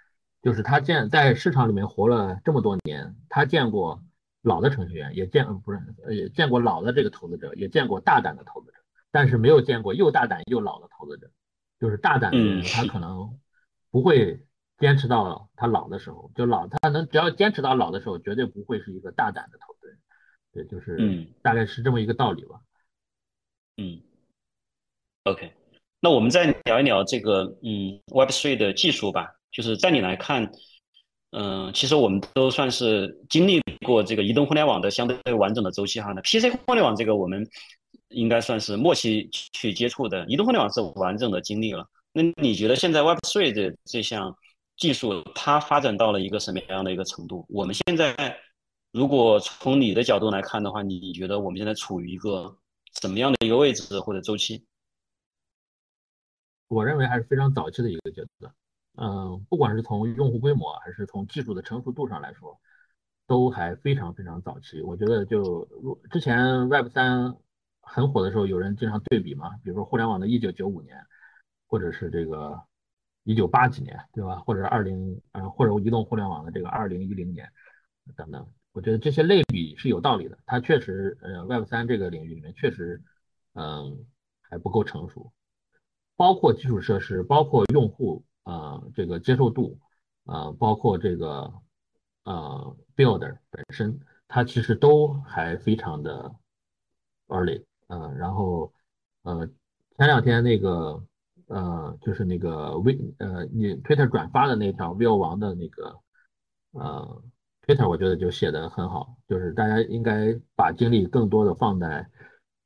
[0.42, 4.02] 就是他见在市场里面活了这么多年，他见过
[4.40, 5.78] 老的程序员，也见不是
[6.08, 8.78] 也见过老的这个投资者，也见过大胆的投资者，
[9.10, 11.30] 但是没有见过又大胆又老的投资者。
[11.78, 13.38] 就是大胆的人，他可能
[13.90, 14.42] 不会。
[14.82, 19.96] 坚持到他老的时候，就老他能只要坚持到老的时候，绝对不会是一个大胆的投资人。
[20.52, 22.60] 对，就是嗯，大概是这么一个道理吧。
[23.76, 24.02] 嗯
[25.22, 25.52] ，OK，
[26.00, 29.32] 那我们再聊一聊这个嗯 Web Three 的技术吧。
[29.52, 30.50] 就是在你来看，
[31.30, 36.12] 嗯，其实我们都算是经历过这个移动互联网的相对完整的周期哈。
[36.12, 37.46] 那 PC 互联网这个我们
[38.08, 41.86] 应该算是末期去接触的，移动互联网是完整的经历了。
[42.12, 44.36] 那你觉得现在 Web3 的这项
[44.82, 47.46] 技术它发展到了一个什么样的一个程度？
[47.48, 48.36] 我们现在
[48.90, 52.58] 如果从你的角度来看的话，你觉得我们现在处于一个
[53.00, 54.66] 什么样的一个位置或者周期？
[56.66, 58.52] 我认为还是非常早期的一个阶段。
[58.96, 62.60] 嗯，不管是从用户规模还是从技术的成熟度上来说，
[63.28, 64.82] 都还非常非常早期。
[64.82, 65.64] 我觉得就
[66.10, 67.36] 之前 Web 三
[67.82, 71.06] 很火的时候，有人经常对比嘛，比如说互联网的1995年，
[71.68, 72.60] 或者是这个。
[73.24, 74.36] 一九八几年，对吧？
[74.40, 77.48] 或者二零，呃，或者移动互联网的这个二零一零年
[78.16, 80.36] 等等，我觉得这些类比是有道理的。
[80.44, 83.00] 它确实，呃，Web 三这个领域里面确实，
[83.54, 84.04] 嗯，
[84.40, 85.32] 还不够成熟。
[86.16, 89.78] 包括基础设施，包括用户，呃，这个接受度，
[90.24, 91.52] 呃，包括这个，
[92.24, 96.34] 呃，Builder 本身，它其实都还非常的
[97.28, 97.64] early。
[97.86, 98.72] 嗯，然后，
[99.22, 99.46] 呃，
[99.96, 101.00] 前两天那个。
[101.52, 105.98] 呃，就是那个微呃，你 Twitter 转发的那条 Will 王的那个
[106.72, 107.22] 呃
[107.66, 112.08] Twitter，我觉得就写的很好，就是大家应该把精力更多的放在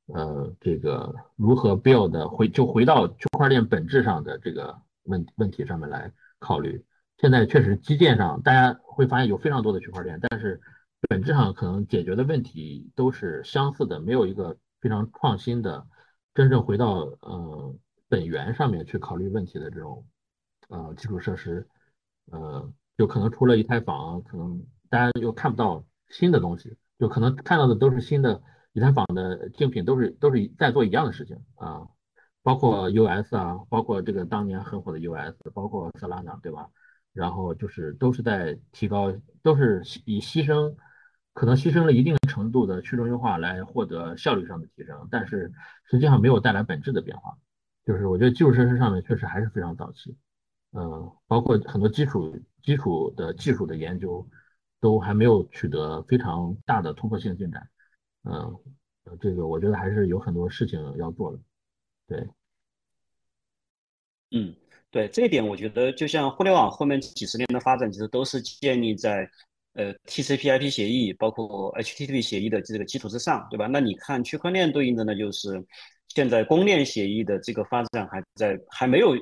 [0.07, 6.85] 呃这个如何 build 回就回到区块链本质上的这个问问题上面来考虑。
[7.19, 10.61] 现在确实基建上大家会发现有非常多的区块链，但是
[11.09, 15.89] 本质上可能解决的问题都是相似的，没有一个非常创新的
[16.35, 17.75] 真正回到呃。
[18.09, 20.07] 本源上面去考虑问题的这种
[20.69, 21.67] 呃基础设施，
[22.31, 28.43] 呃，就可能除了以太坊，可能大家又看不到新的东西，就可能看到的都是新的
[28.73, 31.87] 以太坊的竞品，都是都是在做一样的事情啊，
[32.43, 36.69] 包括 US 啊，包括这个当年很火的 US，包括 Solana 对吧？
[37.13, 39.13] 然后就是都是在提高，
[39.43, 40.77] 都是以牺牲
[41.33, 45.51] 可能牺牲了一定程度的去中心化来获得效率上的提升，但是
[45.85, 47.39] 实际上没有带来本质的变化。
[47.87, 50.17] 就是我觉得基础设施上面确实还是非常早期，
[50.73, 54.29] 嗯，包括很多基础基础的技术的研究
[54.81, 57.71] 都还没有取得非常大的突破性进展，
[58.25, 58.59] 嗯，
[59.21, 61.39] 这个我觉得还是有很多事情要做的，
[62.09, 62.29] 对，
[64.33, 64.53] 嗯，
[64.91, 69.31] 对这一点，我觉得就像互联网后面几十年的发展，其实都是建立在
[69.75, 73.69] 呃 TCP/IP 协议，包括 HTTP 协议的这个基础之上，对吧？
[73.69, 75.65] 那你看区块链对应的呢，就是。
[76.17, 79.15] 现在公链协议的这个发展还在还没有，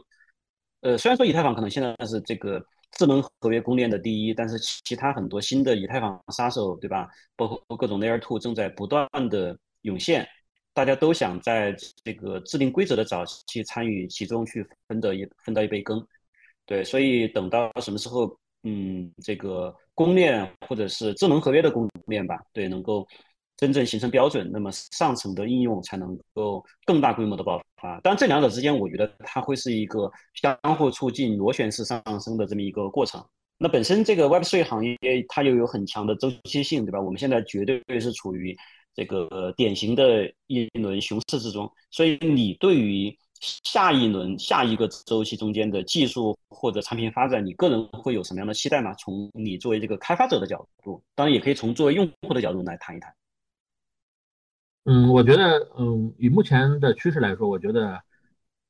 [0.83, 7.09] 呃，虽然说以太坊可能现在是这个智能合约公链的第一，但是其他很多新的以太坊杀手，对吧？
[7.35, 10.25] 包括各种 Layer Two 正在不断的涌现，
[10.73, 16.01] 大家都想在这个制定规则的早期参与其中去分得一分到一杯羹，
[16.65, 23.05] 对，所以等到什么时候，嗯，这个公链或者是智能合约的公链吧，对，能够
[23.57, 28.01] 真正形成标准，那么上层的应用才能够更大规模的爆发。
[28.01, 33.25] 当然，这两者之间，我觉得它会是一个相互促进、螺旋式上升的这么一个过程。
[33.57, 34.99] 那本身这个 Web3 行业
[35.29, 37.01] 它又有很强的周期性，对吧？
[37.01, 38.57] 我们现在绝对是处于
[38.95, 48.93] 这个典型的一轮熊市之中，所以你对于下一轮、下一个周期中间的技术或者产品发展，你个人会有什么样的期待吗？
[48.95, 53.15] 从你作为这个开发者的角度，当然也可以从作为用户的角度来谈一谈。
[54.87, 58.03] 嗯，我觉得，嗯，以目前的趋势来说，我觉得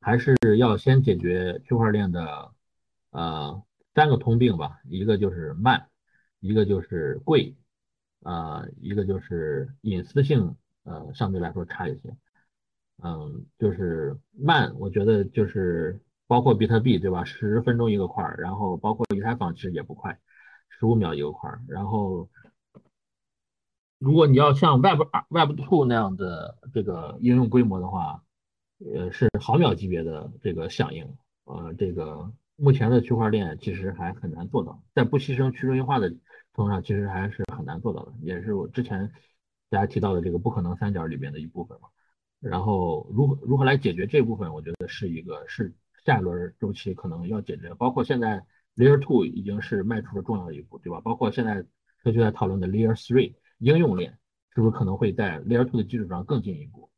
[0.01, 2.53] 还是要先解决区块链的
[3.11, 3.61] 呃
[3.97, 5.89] 三个通病吧，一个就是慢，
[6.39, 7.57] 一个就是贵，
[8.23, 10.55] 呃，一个就是隐私性，
[10.85, 12.17] 呃，相对来说差一些。
[13.03, 17.25] 嗯，就是慢，我觉得就是包括比特币对吧？
[17.25, 20.17] 十分钟一个块儿，然后包括以太坊其实也不快，
[20.69, 22.29] 十五秒一个块儿，然后。
[23.99, 28.23] 如果你要像 Web 二、Web Two 那样的这个应用规模的话，
[28.95, 36.19] 呃，是毫秒级别的这个响应，呃，这个目前的区块链其实还很难做到，在不牺牲去中心化的情
[36.53, 39.11] 况下，其实还是很难做到的，也是我之前
[39.71, 41.89] 大家提到的这个不可能三角里边的一部分嘛。
[42.41, 45.73] 然后如何如何来解决这部分，我觉得是一个是
[46.05, 48.45] 下一轮周期可能要解决，包括现在
[48.77, 51.01] Layer Two 已经是迈出了重要的一步，对吧？
[51.01, 51.65] 包括现在
[52.03, 53.35] 科学在讨论的 Layer Three。
[53.59, 54.19] 应用链
[54.55, 56.91] 是不是可能会在 Layer Two 的基础上更进一步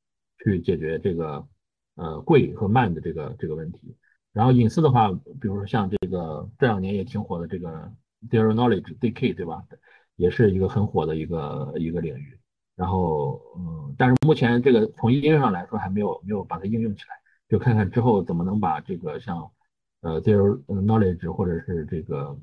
[0.44, 1.46] 去解决这个
[1.96, 3.96] 呃贵和慢的这个这个问题？
[4.32, 7.90] 然后隐私的话，比如说像这个这两年也挺火的这个
[8.28, 9.64] Zero Knowledge DK，对吧？
[10.16, 12.38] 也是一个很火的一个一个领域。
[12.74, 17.16] 然后嗯，但是目前这个从应用上来说还没有没有把它应用起来，
[17.48, 19.50] 就看看之后怎么能把这个像
[20.02, 22.38] 呃 Zero Knowledge 或者是这个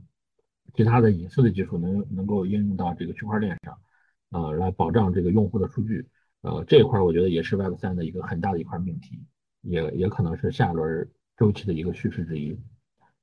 [0.73, 3.77] 其他的隐私的技术能能够应用到这个区块链上。
[4.33, 6.09] 呃，来保障这个用户的数据，
[6.41, 9.23] 呃，这一块我觉得也是 Web 三的一个很大的一块命题，
[9.61, 11.07] 也也可能是下一轮
[11.37, 12.59] 周期的一个趋势之一。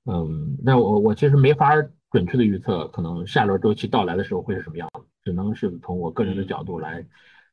[0.05, 1.75] 嗯，那我我其实没法
[2.13, 7.05] 准确的预测，可能下一轮周期到来的时候会是什么样子，只能是从我个人的角度来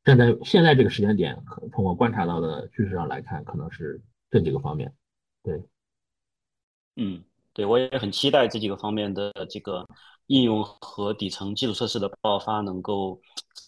[0.03, 1.43] 站在现在这个时间点，
[1.73, 4.93] 从我观察到的趋势上来看，可能是这几个方面。
[5.43, 5.63] 对，
[6.95, 7.23] 嗯，
[7.53, 9.87] 对我也很期待这几个方面的这个。
[10.27, 13.19] 应用和底层基础设施的爆发能够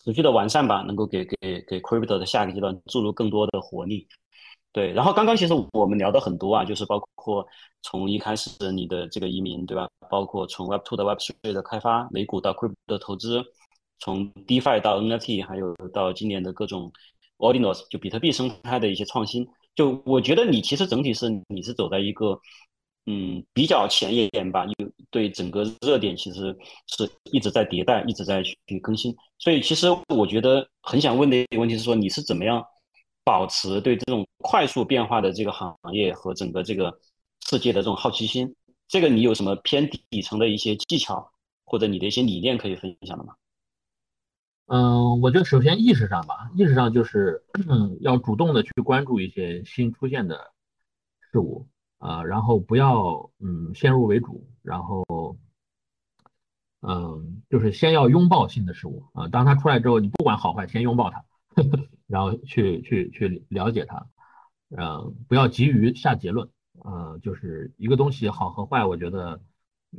[0.04, 4.08] 持续的完善吧，能够给给给 Crypto 的下一个阶段注入更多的活力。
[4.72, 7.46] 对，然后刚刚其实我们聊的很多啊，就是包括
[7.82, 9.90] 从一开始你的这个移民，对吧？
[10.10, 13.44] 包括从 Web Two 的 Web Three 的开发，美股到 Crypto 的投资，
[14.00, 16.92] 从 DeFi 到 NFT，还有到今年的各种
[17.38, 19.48] Ordinals，就比特币生态的一些创新。
[19.76, 22.40] 就我觉得你其实整体是你是走在一个。
[23.06, 26.56] 嗯，比较前沿吧，因为对整个热点其实
[26.88, 29.16] 是一直在迭代，一直在去更新。
[29.38, 32.64] 所以其实我觉得很想问的一个问题是说，你是怎么样
[33.24, 37.00] 保持对这种快速变化的这个行业和整个这个
[37.50, 38.56] 世界的这种好奇心？
[38.88, 41.32] 这个你有什么偏底层的一些技巧
[41.64, 43.36] 或者你的一些理念可以分享的吗？
[44.72, 50.52] 嗯，我觉得首先意识上吧，意识上就是嗯， 要主动的去关注一些新出现的
[51.32, 51.68] 事物。
[52.00, 55.38] 啊，然后不要嗯先入为主，然后
[56.82, 61.26] 嗯就是先要拥抱新的事物啊，当它出来之后，你不管好坏，先拥抱它，
[62.08, 64.08] 然后去去去了解它，
[64.70, 66.48] 嗯，不要急于下结论，
[66.86, 69.42] 呃，就是一个东西好和坏，我觉得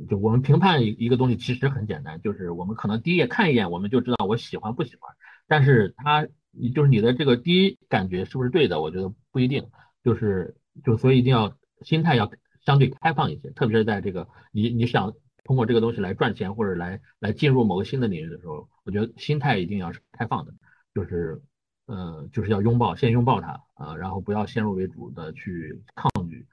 [0.09, 5.15] 就我们评判一一个东西其实很简单，就是我们可能第一眼看一眼我们就知道我喜欢不喜欢，
[5.47, 6.25] 但是它
[6.73, 9.69] 就是你的这个第一感觉是不是对的，我觉得不一定，
[10.03, 11.55] 就是就所以一定要。
[11.83, 12.31] 心态要
[12.63, 15.13] 相对开放一些，特别是在这个你你想
[15.43, 20.53] 通过这个东西来赚钱或者来来进入某个新的领域的时候，我觉得心态一定要是开放的，
[20.93, 21.41] 就是
[21.87, 26.45] 呃就是要拥抱，先拥抱它啊，然后不要先入为主的去抗拒。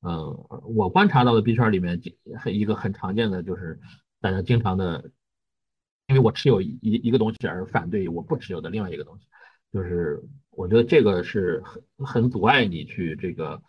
[0.00, 0.30] 呃，
[0.76, 2.00] 我观察到的币圈里面
[2.38, 3.80] 很一个很常见的就是
[4.20, 5.10] 大家经常的，
[6.06, 9.26] 因为我持有一一个东西而反对我不持有的另外一个东西，
[9.72, 13.60] 就是我觉得这个是很很阻碍你去这个。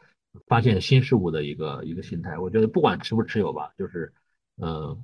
[0.46, 4.14] 发现新事物的一个一个心态，我觉得不管持不持有吧，就是，
[4.58, 4.96] 呃，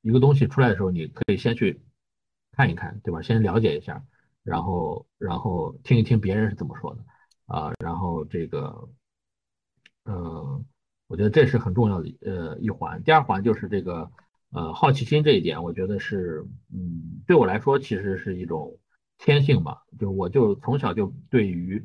[0.00, 1.80] 一个东西出来的时候，你可以先去
[2.52, 3.20] 看一看，对吧？
[3.20, 4.02] 先了解一下，
[4.42, 7.04] 然后然后听一听别人是怎么说的，
[7.46, 8.88] 啊，然后这个，
[10.06, 10.64] 嗯，
[11.06, 13.02] 我觉得这是很重要的呃一环。
[13.02, 14.10] 第二环就是这个
[14.52, 18.78] 呃好奇心这一点，我觉得是，嗯，对我来说其实是一种
[19.18, 21.84] 天性吧，就我就从小就对于。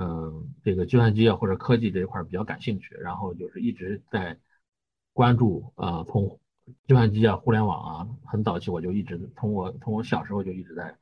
[0.00, 4.38] 嗯，这个计算机啊或者科技这一块比较感兴趣，然后就是一直在
[5.12, 6.38] 关注啊，从
[6.86, 10.96] 计算机啊、互联网啊，很早期我就一直从我从我小时候就一直在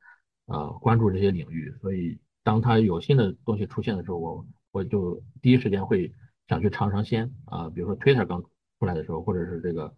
[0.47, 6.11] 呃关注这些领域，所以当它有新的东西出现的时候，我我就第一时间会
[6.47, 8.41] 想去尝尝鲜啊，比如说 Twitter 刚
[8.79, 9.93] 出来的时候，或者是这个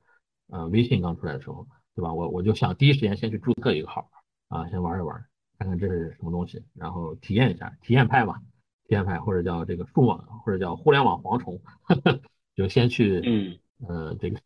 [0.50, 2.14] 呃微信刚出来的时候，对吧？
[2.14, 4.10] 我我就想第一时间先去注册一个号
[4.50, 5.24] 啊，先玩一玩，
[5.58, 8.42] 看看这是什么东西，然后体验一下，体验派嘛，
[8.90, 11.62] 体验派或者叫这个数网或者叫互联网蝗虫，
[12.56, 14.40] 就先去嗯呃这个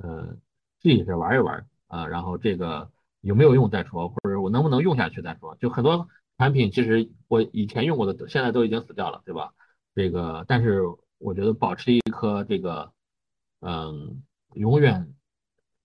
[0.00, 0.36] 呃
[0.80, 2.88] 试一试玩一玩啊，然后这个
[3.20, 6.08] 有没有用再说，或者我能不能用下去再说，就很多。
[6.38, 9.52] 产品其实我以前用过的，现在都已经死掉了，对吧？
[9.94, 10.80] 这个，但是
[11.18, 12.90] 我觉得保持一颗这个，
[13.60, 14.22] 嗯，
[14.54, 15.12] 永远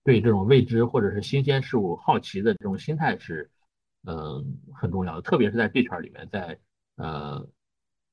[0.02, 3.50] 对这种未知或者是新鲜事物好奇的这种心态是，
[4.06, 5.20] 嗯，很重要的。
[5.20, 6.58] 特别是在币圈里面，在
[6.96, 7.46] 呃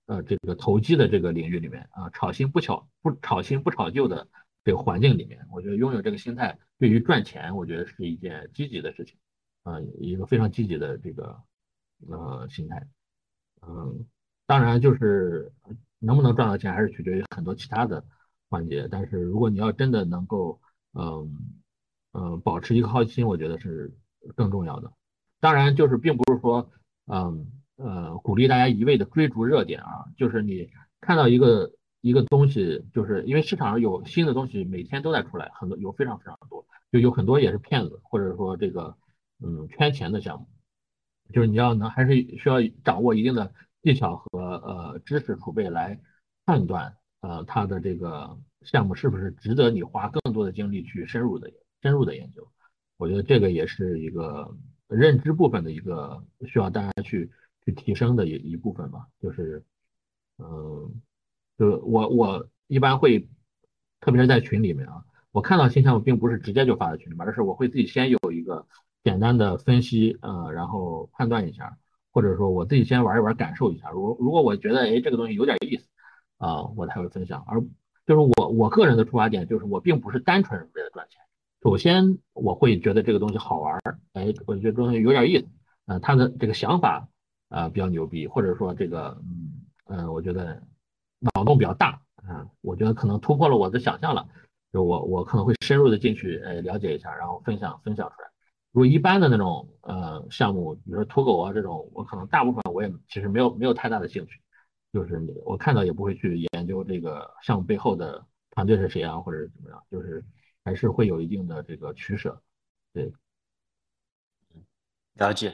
[0.05, 4.27] 呃这个投机的这个领域里面啊，炒新不炒不炒新不炒旧的
[4.63, 9.17] 这个环境里面，我觉得拥有这个心态对于赚钱，我觉得是一件积极的事情
[9.63, 11.41] 啊，一个非常积极的这个。
[12.09, 12.85] 呃，心态，
[13.61, 14.05] 嗯，
[14.45, 15.53] 当然就是
[15.99, 18.03] 能不能赚到钱，还是取决于很多其他的
[18.49, 18.89] 环节。
[18.91, 20.59] 但是如果你要真的能够，
[20.91, 21.34] 嗯
[22.11, 23.89] 嗯，保持一个好奇心，我觉得是
[24.35, 24.91] 更重要的。
[25.39, 26.69] 当然，就是并不是说，
[27.05, 27.47] 嗯
[27.77, 30.69] 呃，鼓励大家一味的追逐热点啊，就是你
[31.01, 31.71] 看到一个
[32.01, 38.95] 一个东西，就是因为市场上有新的东西每天都在出来，很多有非常非常多，就有很多也是骗子，或者说这个
[39.43, 40.47] 嗯圈钱的项目。
[41.33, 45.99] 就是你要能还是需要掌握一定的技巧和呃知识储备来
[46.45, 51.49] 判断呃它的这个项目是不是值得你花更多的精力去深入的
[51.81, 52.47] 深入的研究。
[52.97, 54.55] 我觉得这个也是一个
[54.87, 57.31] 认知部分的一个需要大家去
[57.65, 59.07] 去提升的一一部分吧。
[59.22, 59.64] 就是
[60.38, 61.02] 嗯，
[61.57, 63.27] 就是我我一般会，
[63.99, 68.65] 特别是在群里面啊，我看到新项目并不是直接就发在群里面，而是我会自己先有一个。
[69.03, 71.77] 简单的分析，呃，然后判断一下，
[72.14, 73.90] 或者说我自己先玩一玩，感受一下。
[73.90, 75.85] 如如果我觉得，哎，这个东西有点意思，
[76.38, 77.44] 啊，我才会分享。
[77.45, 77.60] 而
[78.06, 81.19] 就是我我个人的出发点，就是我并不是单纯为了赚钱。
[81.61, 83.77] 首先，我会觉得这个东西好玩，
[84.14, 85.48] 哎，我觉得东西有点意思，
[85.85, 87.10] 呃，他的这个想法，
[87.53, 90.59] 呃，比较牛逼，或者说这个，嗯嗯，我觉得
[91.35, 94.27] 脑洞比较大，啊，我觉得可能突破了我的想象了，
[94.71, 98.27] 就我我可能会深入的进去，呃，了解一下，然后分享分享出来。
[98.71, 104.41] 如果一般的那种呃项目，比如说土狗啊这种，我可能大部分我也其实没有没有太大的兴趣，
[104.91, 110.25] 就是我看到也不会去研究这个项目背后的团队是谁啊，或者怎么样，就是
[110.65, 112.41] 还是会有一定的这个取舍。
[112.93, 113.13] 对，
[115.13, 115.53] 了解。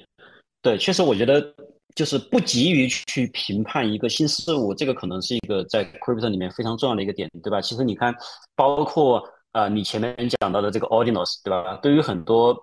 [0.62, 1.56] 对，确实我觉得
[2.00, 7.60] 就是不急于去评判一个新事物，这个可能是一个在 crypto 里面非常重要的一个点，对吧？
[7.60, 8.16] 其实你看，
[8.56, 9.22] 包括
[9.52, 11.76] 啊你前面讲到的这个 Ordinals，对吧？
[11.84, 12.58] 对于很多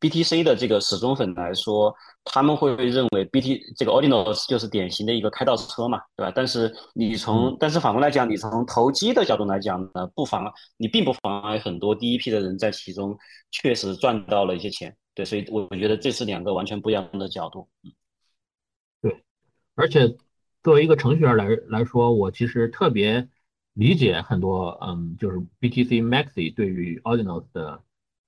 [0.00, 1.94] BTC 的这个死忠粉来说，
[2.24, 6.30] 他们会认为 BT 这个 Ordinals 就是典型的一个开倒车嘛，对吧？
[6.36, 13.16] 但是你从但是反过来讲，你从投机的角度来讲呢，不妨你并不妨碍很多第一批的人在其中
[13.50, 17.66] 确实赚到了一些钱，对，所以我觉得这是两个完全不一样的角度。
[17.82, 18.03] 嗯，对，
[19.74, 20.16] 而且
[20.62, 23.28] 作为一个程序员来来说，我其实特别
[23.72, 27.82] 理解很多，嗯，就是 BTC Maxi 对于 Ordinals 的。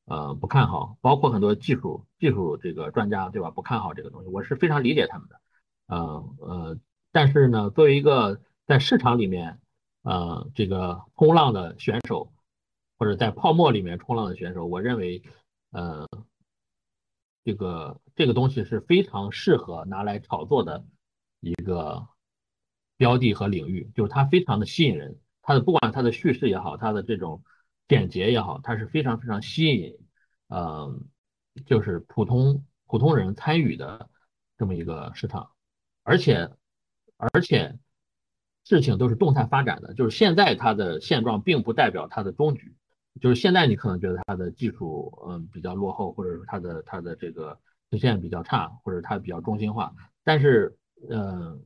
[0.09, 3.51] 呃，不看好，包括很多技术技术这个专家，对吧？
[3.51, 5.41] 不看好这个东西，我是非常理解他们的。
[5.89, 6.79] 呃呃，
[7.11, 9.59] 但是呢，作为一个在市场里面，
[10.03, 12.33] 呃，这个冲浪的选手，
[13.01, 15.25] 或者在泡沫里面冲浪的选手，我认为，
[15.73, 16.07] 呃，
[17.43, 20.85] 这个这个东西是非常适合拿来炒作的
[21.51, 22.07] 一个
[22.97, 27.43] 标的和领域，就是它非常的吸引人，它的不管它的叙事也好，它的这种。
[27.89, 29.97] 简洁也好，它是非常非常吸引，
[30.49, 30.93] 呃，
[31.67, 34.11] 就是普通普通人参与的
[34.59, 35.51] 这么一个市场，
[36.03, 36.51] 而且
[37.17, 37.79] 而且
[38.65, 42.75] 事情都是动态发展的，就是现在它的现状并不代表它的终局，
[43.21, 47.57] 就是现在你可能觉得它的技术嗯比较落后，或者说它的它的这个
[47.93, 49.95] 实现比较差，或者它比较中心化，
[50.25, 50.77] 但是
[51.09, 51.59] 呃，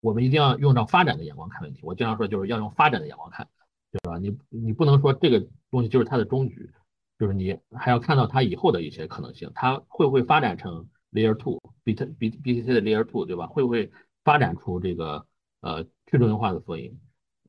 [0.00, 3.48] 我们一定要用到发展的眼光看问题，我经常说就是要用发展的眼光看。
[3.92, 4.16] 对吧？
[4.16, 6.70] 你你不能说这个东西就是它的终局，
[7.18, 13.46] 就是你还要看到它以后的一些可能性，它会不会发展成 Layer Two，B T B B T C 的 Layer Two，对吧？
[13.46, 13.92] 会不会
[14.24, 15.26] 发展出这个
[15.60, 16.98] 呃去中心化的索引？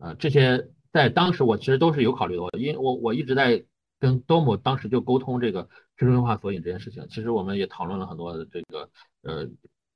[0.02, 3.64] 呃，这些在当时我其实都是有考虑的，因为我我一直在
[3.98, 7.08] 跟 Dom 当时就沟通这个去中心化索引这件事情。
[7.08, 8.90] 其实我们也讨论了很多这个
[9.22, 9.48] 呃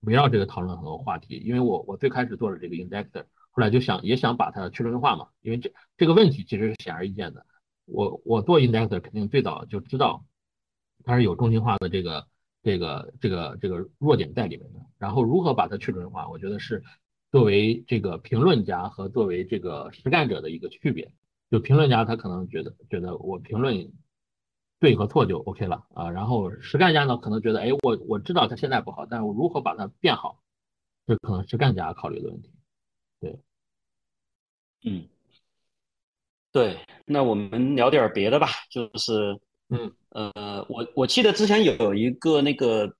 [0.01, 3.25] 围绕这个讨论很多话题，因为我我最开始做的这个 Indexer。
[3.49, 7.43] 后来就想也想把它去中心化嘛，因为这这个问题其实是显而易见的。
[7.85, 10.23] 我我做 indexer 肯定最早就知道
[11.03, 12.27] 它是有中心化的这个
[12.61, 14.79] 这个这个这个弱点在里面的。
[14.99, 16.83] 然后如何把它去中心化，我觉得是
[17.31, 21.11] 作为这个评论家和作为这个实干者的一个区别。
[21.49, 23.91] 就评论家他可能觉得觉得我评论
[24.79, 30.39] 对和错就 OK 了啊，然后实干家呢可能觉得哎我我知道他现在不好，但是我如何把它变好，
[31.07, 32.51] 这可能是干家考虑的问题。
[33.19, 33.39] 对，
[34.85, 35.07] 嗯，
[36.51, 39.39] 对，那我们聊点别的吧，就是
[39.69, 42.91] 嗯呃，我我记得之前有一个那个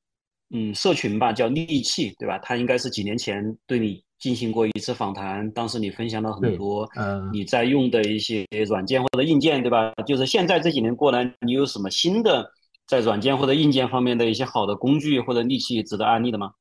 [0.49, 2.39] 嗯社群吧，叫利器，对吧？
[2.39, 4.03] 他应该是几年前对你。
[4.19, 9.93] 进行过一次访谈，当时你分享了很多嗯你在用的一些软件或者硬件，对吧？
[10.05, 12.51] 就是现在这几年过来，你有什么新的
[12.87, 16.53] 在软件或者硬件方面的一些好的工具或者利器值得安利的吗？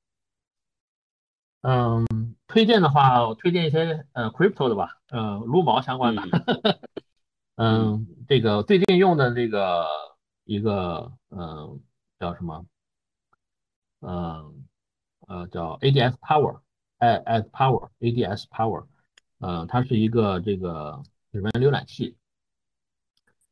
[1.62, 2.07] 嗯，
[2.47, 6.23] 推荐的话，我推荐一些呃，crypto 的吧，呃，撸毛相关的。
[7.57, 9.87] 嗯，这个最近用的这个
[10.45, 11.81] 一个嗯
[12.20, 12.65] 叫什么？
[14.03, 14.66] 嗯
[15.27, 16.61] 呃叫 ADS Power。
[16.98, 18.86] A s Power ADS Power，
[19.39, 21.02] 呃，它是一个这个
[21.32, 22.16] 指纹浏览器，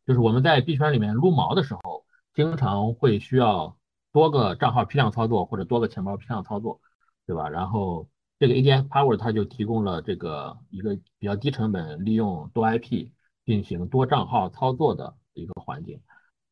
[0.07, 2.05] 就是我们在币圈里面撸毛的时候，
[2.35, 3.77] 经常会需要
[4.13, 6.81] 多个账号批量操作或者多个钱包批量操作，
[7.27, 7.49] 对吧？
[7.49, 8.09] 然后
[8.39, 13.11] 这个 ADS Power 它就提供了这个一个比较低成本，利用多 IP
[13.45, 16.01] 进行多账号操作的一个环境，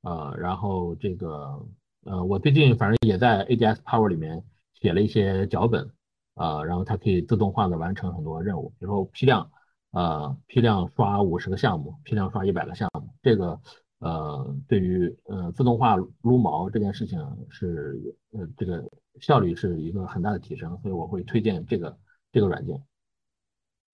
[0.02, 1.66] 呃，然后这个
[2.04, 4.44] 呃，我最近反正也在 ADS Power 里面
[4.74, 5.90] 写了一些脚本。
[6.34, 9.50] 呃，然后它可以自动化的完成很多任务，比如说批量，
[9.90, 13.60] 呃，批量刷五十个项目，批量刷一百个项目，这个
[13.98, 17.18] 呃，对于呃自动化撸毛这件事情
[17.50, 18.00] 是
[18.30, 18.82] 呃这个
[19.20, 21.98] 效率是一个很大的提升，所以我会推荐这个
[22.32, 22.82] 这个软件。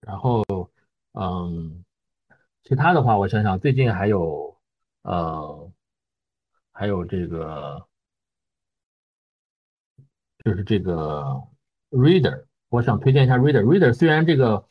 [0.01, 0.43] 然后
[1.13, 1.83] 嗯，
[2.63, 4.55] 其他的话我想想，最近还有
[5.01, 5.71] 呃
[6.71, 7.87] 还有这个
[10.45, 11.41] 就是这个。
[11.89, 13.63] Reader，我想推荐一下 Reader。
[13.63, 14.65] Reader 虽然这个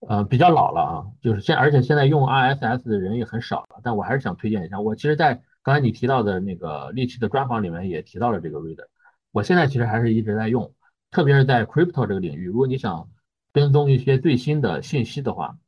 [0.00, 4.80] 呃比较老了啊，就是现而且现在用 RSS 的人也很少了，但我还是想推荐一下。
[4.80, 8.86] 我其实，在刚才你提到的那个利奇的专访里面也提到了这个 Reader。
[9.32, 10.72] 我现在其实还是一直在用，
[11.10, 13.08] 特别是在 Crypto 这个领域，如果你想
[13.52, 15.58] 跟踪一些最新的信息的话，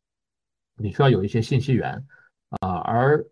[0.77, 2.07] 你需要有一些信息源
[2.61, 3.27] 啊，而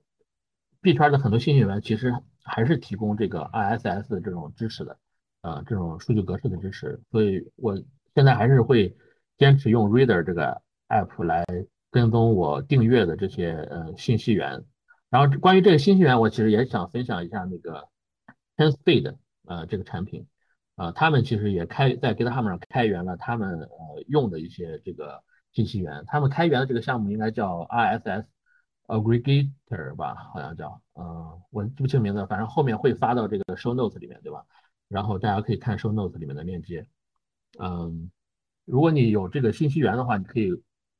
[0.81, 2.13] 币圈的很多信息源其实
[2.43, 4.97] 还是提供这个 RSS 这种支持的。
[5.45, 7.77] 呃，这种数据格式的支持，所以我
[8.15, 8.97] 现在还是会
[9.37, 11.45] 坚持用 Reader 这个 app 来
[11.91, 14.65] 跟踪我订阅的这些呃信息源。
[15.11, 17.87] 然后关于这个信息源，我其实也想分享一下那个
[18.57, 19.17] TenSpeed
[19.47, 20.27] 呃这个产品，
[20.77, 25.23] 啊，他们其实也开在 GitHub 上开源了他们呃用的一些这个
[25.53, 26.05] 信息源。
[26.07, 28.25] 他们开源的这个项目应该叫 RSS
[28.87, 34.43] Aggregator 吧，好像叫，嗯，我记不清名字，反正后面会发到这个 Show Notes 里面，对吧？
[34.95, 36.87] 然后大家可以看 show notes 里面的链接，
[37.59, 38.13] 嗯，
[38.65, 40.53] 如果你有这个信息源的话，你可以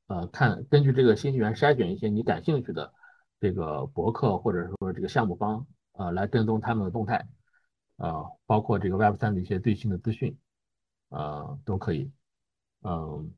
[0.07, 2.93] 呃看根据这个信息源筛选一些你感兴趣的
[3.39, 7.25] 这个博客或者说这个项目方呃来跟踪他们的动态，
[7.95, 10.37] 呃，包括这个 Web 三的一些最新的资讯，
[11.07, 12.11] 呃，都可以，
[12.81, 13.31] 嗯，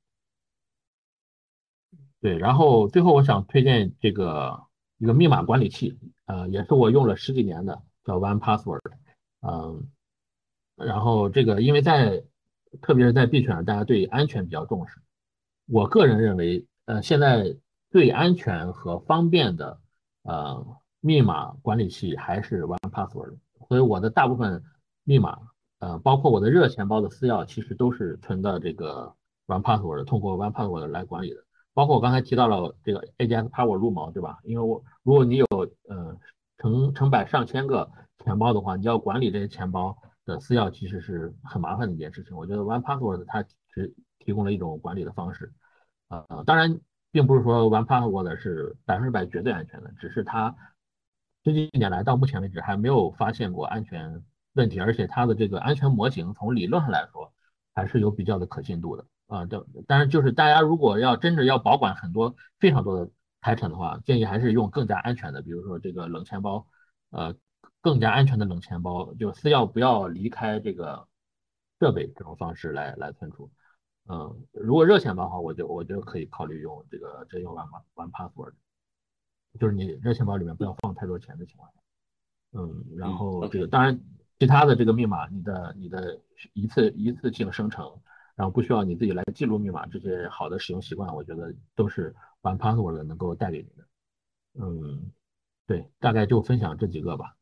[2.20, 4.64] 对，然后最后我想推荐这个
[4.98, 8.82] 一个密码管理器，呃，也是我用了十几年的，叫 One Password，
[9.42, 9.88] 嗯。
[10.78, 12.24] 然后这个，因为在
[12.82, 15.02] 特别是在币圈，大家对安全比较重视。
[15.68, 17.58] 我个人认为，呃，现在
[17.90, 19.80] 最安全和方便的
[20.24, 20.66] 呃
[21.02, 23.38] 密码管理器还是 One Password。
[23.68, 24.64] 所以我的大部分
[25.04, 25.40] 密码，
[25.80, 29.14] 呃，包括我的热钱包的私钥，其实都是存的这个
[29.48, 31.44] One Password，通过 One Password 来管理的。
[31.74, 34.38] 包括我刚才提到了这个 ADS Power 入锚，对吧？
[34.44, 35.48] 因为我如果你有
[35.90, 36.18] 呃
[36.60, 37.90] 成成百上千个
[38.24, 39.98] 钱包的话，你要管理这些钱包。
[40.28, 45.54] 的私钥其实是很麻烦的一件事情，我觉得 One Password 它只提供了一种管理的方式，
[46.10, 46.80] 呃，当然
[47.12, 50.56] 并不是说 One Password 是百分之百绝对安全的，只是它
[51.44, 54.22] 最近几年来到目前为止还没有发现过安全
[54.54, 57.34] 问题，而且它的这个安全模型从理论上来说
[57.74, 59.46] 还是有比较的可信度的啊。
[59.46, 63.10] 这当然就是大家如果要真的要保管很多非常多的
[63.42, 66.68] 财产的话，建议还是用更加安全的，比如说这个冷钱包，
[67.12, 67.34] 呃。
[67.88, 71.08] 更加安全的冷钱包，就私钥不要离开这个
[71.80, 73.50] 设备这种方式来来存储。
[74.10, 78.52] 嗯，如果热钱包的话，我就我觉得可以考虑用这个直接用 One One Password，
[79.58, 81.80] 就是你热钱包里面不要放太多钱的情况下。
[82.60, 83.98] 嗯，然后这个当然
[84.38, 86.20] 其他的这个密码，你的你的
[86.52, 87.90] 一次一次性生成，
[88.36, 93.88] 然后不需要你自己来记录密码，这些好的使用习惯，我觉得都是 One Password 能够带给你的。
[94.60, 95.10] 嗯，
[95.66, 97.37] 对，大概就分享这几个吧。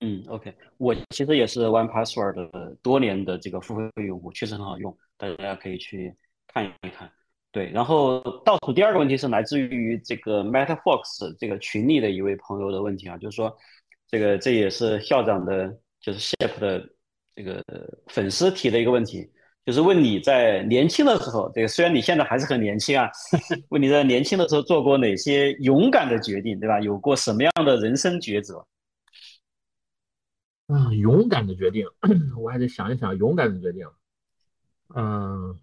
[0.00, 6.14] 嗯，OK，我其实也是 One Password 的多年的这个付费用户，确实很好用，大家可以去
[6.48, 7.10] 看一看。
[7.50, 13.56] 对，然后倒数第二个问题是来自于这个 MetaFox 这个群里的一位朋友的问题啊，就是说，
[14.08, 16.84] 这个这也是校长的，就是 Shape 的
[17.36, 17.62] 这个
[18.08, 19.30] 粉丝提的一个问题，
[19.64, 23.08] 就是问你在年轻的时候，这个虽然你现在还是很年轻啊，
[23.70, 26.80] 问你在年轻的时候做过哪些勇敢的决定，对吧？
[26.80, 28.66] 有过什么样的人生抉择？
[30.66, 31.86] 啊，勇敢的决定，
[32.40, 33.18] 我还得想一想。
[33.18, 33.86] 勇敢的决定，
[34.94, 35.60] 嗯，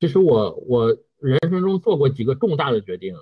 [0.00, 3.14] 其实我我人生中做过几个重大的决定，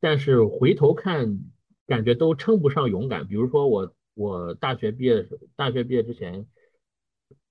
[0.00, 1.38] 但是回头看，
[1.86, 3.28] 感觉都称不上勇敢。
[3.28, 6.46] 比如说我我大学毕业时大学毕业之前，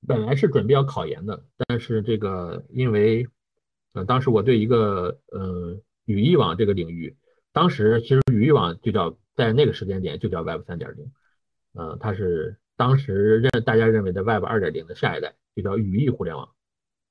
[0.07, 3.27] 本来是准备要考研的，但是这个因为，
[3.93, 7.15] 呃，当时我对一个呃语义网这个领域，
[7.53, 9.15] 当时其实语义网就叫。
[9.35, 11.11] 在那个时间点就叫 Web 三点零，
[11.73, 16.49] 呃，它是当时认大家认为的 Web 二点零的下一代，就叫语义互联网，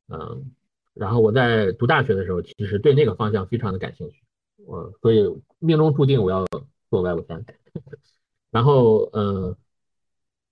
[0.08, 0.52] 嗯，
[0.94, 4.24] 然后我在读大学的时候，其实对那个方向非常的感兴趣，
[4.64, 5.22] 我所以
[5.58, 6.46] 命中注定我要
[6.90, 7.44] 做 Web 三，
[8.50, 9.56] 然后嗯，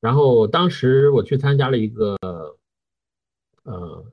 [0.01, 2.17] 然后当时我去参加了一个
[3.63, 4.05] 呃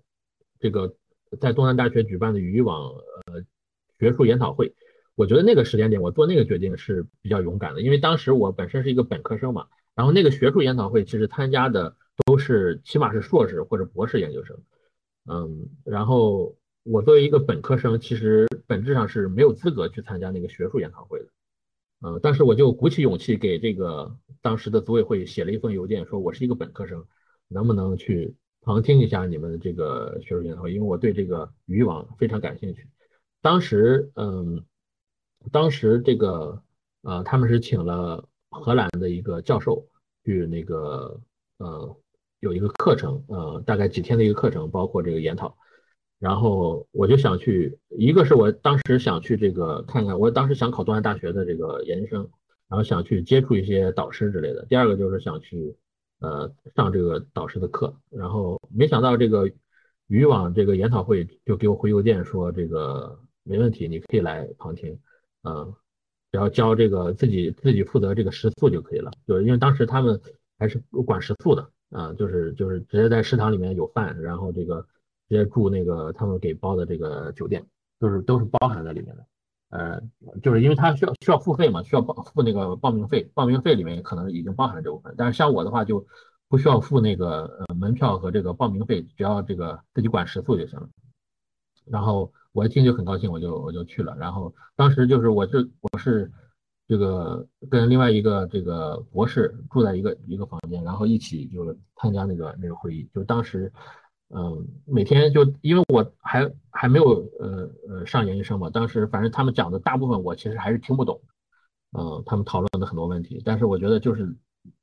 [0.60, 0.96] 这个
[1.42, 2.90] 在东南大学举办的语义网
[3.26, 3.44] 呃
[4.00, 4.74] 学术研讨会。
[5.20, 11.94] 我觉得那个时间点，我做那个决定是比较勇敢的，因为当时我本身是一个本科生嘛，然后那个学术研讨会其实参加的
[12.26, 14.58] 都是起码是硕士或者博士研究生，
[15.30, 21.26] 嗯，然后我作为一个本科生，其实本质上是没有资格去参加那个学术研讨会的，
[22.08, 27.04] 嗯，但是我就鼓起勇气给这个当时的组委会写了一封邮件，说我是一个本科生，
[27.50, 32.88] 能不能去旁听一下你们的这个学术研讨会，因为我对这个渔网非常感兴趣，
[33.42, 34.64] 当时，嗯。
[35.52, 36.62] 当时这个
[37.02, 39.88] 呃，他们是请了荷兰的一个教授
[40.24, 41.20] 去那个
[41.58, 41.98] 呃
[42.42, 45.56] 有一个课程，呃大概几天的一个课程，包括这个研讨。
[46.20, 52.30] 然后我就想去，一个是我当时想去这个看看，我当时想考东南大学的这个研究生，
[52.68, 54.66] 然后想去接触一些导师之类的。
[54.66, 55.74] 第二个就是想去
[56.20, 59.50] 呃上这个导师的课，然后没想到这个
[60.08, 65.00] 渔网这个研讨会就给我回邮件说这个没问题，你可以来旁听。
[65.44, 65.74] 嗯，
[66.32, 70.20] 只要交这个自己自己负责这个食宿就可以了，就是因为当时他们
[70.58, 74.82] 还是管食宿的啊，就是就是直接在食堂里面有饭，然后这个
[75.30, 77.66] 直接住那个他们给包的这个酒店，
[78.02, 79.26] 就是都是包含在里面的。
[79.70, 80.02] 呃，
[80.44, 86.06] 就是因为他需要需要付费嘛，需要报付那个报名费，报名费里面可能已经包含了这部分，但是像我的话就
[86.50, 90.90] 不需要付那个呃门票和这个报名费，只要这个自己管食宿就行了。
[91.86, 92.34] 然后。
[92.52, 94.16] 我一听就很高兴，我就我就去了。
[94.18, 96.32] 然后当时就是我是我是
[96.88, 103.08] 这个跟另外一个这个博士住在一个一个房间，然后一起就参加那个那个会议。
[103.14, 103.72] 就当时
[104.30, 111.22] 嗯，每天就因为我还还没有呃呃上研究生嘛，当时反正他们讲的大部分我其实还是听不懂，
[111.98, 113.42] 嗯，他们讨论的很多问题。
[113.46, 114.36] 但是我觉得就是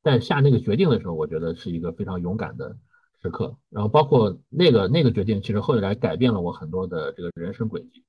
[0.03, 2.77] 在下那个决定的时候，我觉得是一个非常勇敢的。
[3.27, 8.05] 时刻，然后包括那个那个决定，其实后来改变了我很多的这个人生轨迹，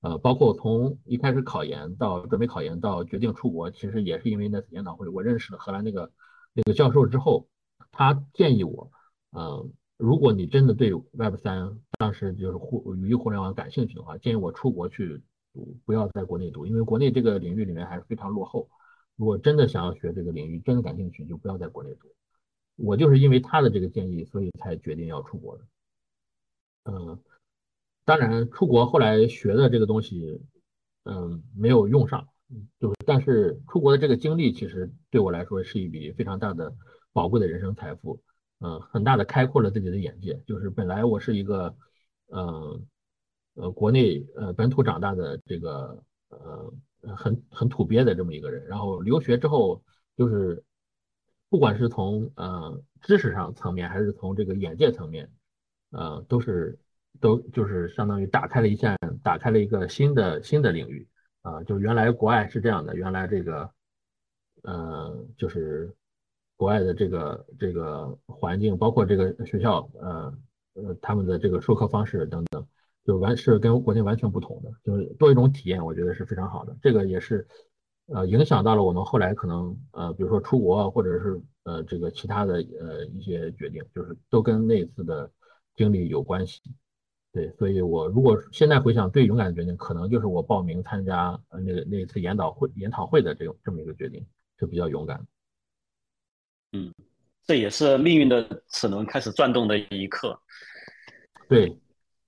[0.00, 6.10] 呃，包括从一开始考研到准备考研到决定出国，其实也是因为那次研讨会，我认识了荷兰那个
[6.54, 7.46] 那个教授之后，
[7.90, 8.90] 他建议我，
[9.32, 15.22] 嗯，如果你真的对 Web 三当时就是互语义互联网感兴趣的话，建议我出国去
[15.52, 18.68] 读，不要在国内读，因为国内这个领域里面还是非常落后。
[19.16, 22.08] 如果真的想要学这个领域，真的感兴趣，就不要在国内读。
[22.84, 25.64] 我就是因为他的这个建议，所以才决定要出国的。
[26.84, 27.22] 嗯，
[28.04, 30.40] 当然出国后来学的这个东西，
[31.04, 32.26] 嗯，没有用上，
[32.80, 36.74] 就是但是出国的这个经历，其实对我来说是一笔非常大的
[37.12, 38.20] 宝贵的人生财富，
[38.58, 40.42] 嗯，很大的开阔了自己的眼界。
[40.44, 41.76] 就是本来我是一个，
[42.32, 42.84] 嗯，
[43.54, 46.74] 呃，国内呃本土长大的这个呃
[47.14, 49.80] 很很土鳖的这么一个人，然后留学之后
[50.16, 50.64] 就是。
[51.52, 55.30] 不管是从呃知识上层面，还是从这个眼界层面，
[55.90, 56.78] 呃，都是
[57.20, 61.06] 都就是相当于打开了一扇，打开了一个新的新的领域
[61.42, 63.70] 啊，就原来国外是这样的，原来这个
[64.62, 65.94] 呃就是
[66.56, 70.34] 国外的这个这个环境，包括这个学校呃
[70.72, 72.66] 呃他们的这个授课方式等等，
[73.04, 77.46] 就完是跟国内完全不同的，就是多一种体验，我觉得是非常好的，这个也是。
[78.14, 85.30] 呃，影响到了我们后来可能呃，比如说出国，或者是呃这个其他的呃一些决定，就是都跟那次的
[85.74, 86.60] 经历有关系。
[87.32, 94.22] 对，所以我如果现在回想最勇敢的决定，可能就是我报名参加呃那个那次研讨会研讨会的这种这么一个决定，
[94.58, 95.26] 就比较勇敢。
[96.72, 96.92] 嗯，
[97.44, 100.38] 这也是命运的齿轮开始转动的一刻。
[101.48, 101.74] 对，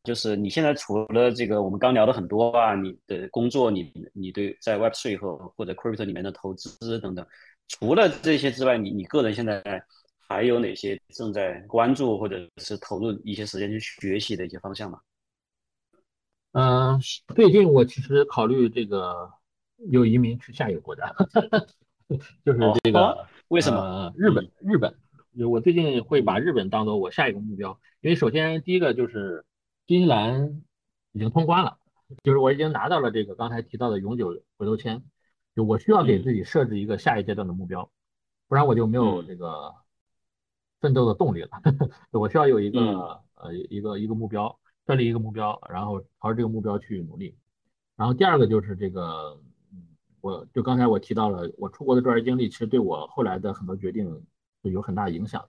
[0.04, 7.26] 就是你现在除了这个我们刚聊的很多啊，你的工作，你你对在 Web Three 和或者 Crypto 里面的投资等等，
[7.68, 9.82] 除了这些之外，你你个人现在
[10.28, 15.00] 还有哪些正在关注或者是投入一些时间去学习的一些方向吗？
[16.52, 17.00] 嗯，
[17.34, 19.28] 最近我其实考虑这个
[19.90, 21.12] 有移民去下一个国家，
[22.44, 24.12] 就是这个为什么？
[24.16, 24.94] 日本，日本，
[25.50, 29.44] 我最近会把日本当做我下一个目标，因为首先第一个就是
[29.86, 30.62] 新西兰
[31.12, 31.78] 已经通关了，
[32.22, 35.02] 就是我已经拿到了这个刚才提到的永久回头签，
[35.54, 37.90] 就我需要给自己设置一个下一阶段的目标，
[38.48, 39.74] 不然我就没有这个
[40.80, 41.50] 奋斗的动力了，
[42.12, 44.58] 我需要有一个呃一个一个目标。
[44.86, 47.34] 设立一个目标，然后朝着这个目标去努力。
[47.96, 49.40] 然后第二个就是这个，
[50.20, 54.26] 我就刚才我提到了，我出国的这段经历，其实对我后来的很多决定
[54.62, 55.48] 是有很大影响。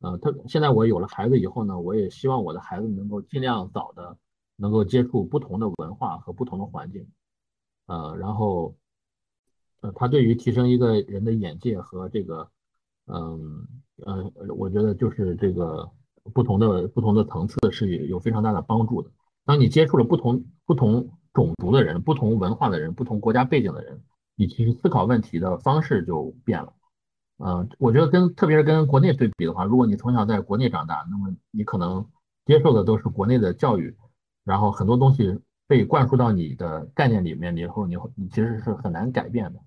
[0.00, 4.16] 呃，他现在我有了孩子以后呢，我也希望我的孩子能够尽量早的
[4.56, 7.06] 能够接触不同的文化和不同的环境。
[7.86, 8.74] 呃，然后，
[9.80, 12.50] 呃，他对于提升一个人的眼界和这个，
[13.06, 13.66] 嗯，
[14.04, 15.90] 呃，我觉得就是这个。
[16.34, 19.08] 不同的不同的层次是有非常大的帮助的。
[19.44, 24.02] 当你接触了不同不同种族的人、不同文化的人、不同国家背景的人，
[24.34, 26.72] 你其实思考问题的方式就变了。
[27.38, 32.04] 嗯，我觉得跟特别是跟国内对比的话，如果你从小在国内长大，那么你可能
[32.46, 33.94] 接受的都是国内的教育，
[34.44, 39.60] 然后很多东西被灌输到你的概念里面以后，你你其实是很难改变的。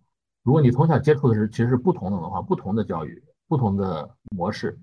[0.44, 4.80] 如果你从小接触的是其实是不同的文化、不同的教育、不同的模式。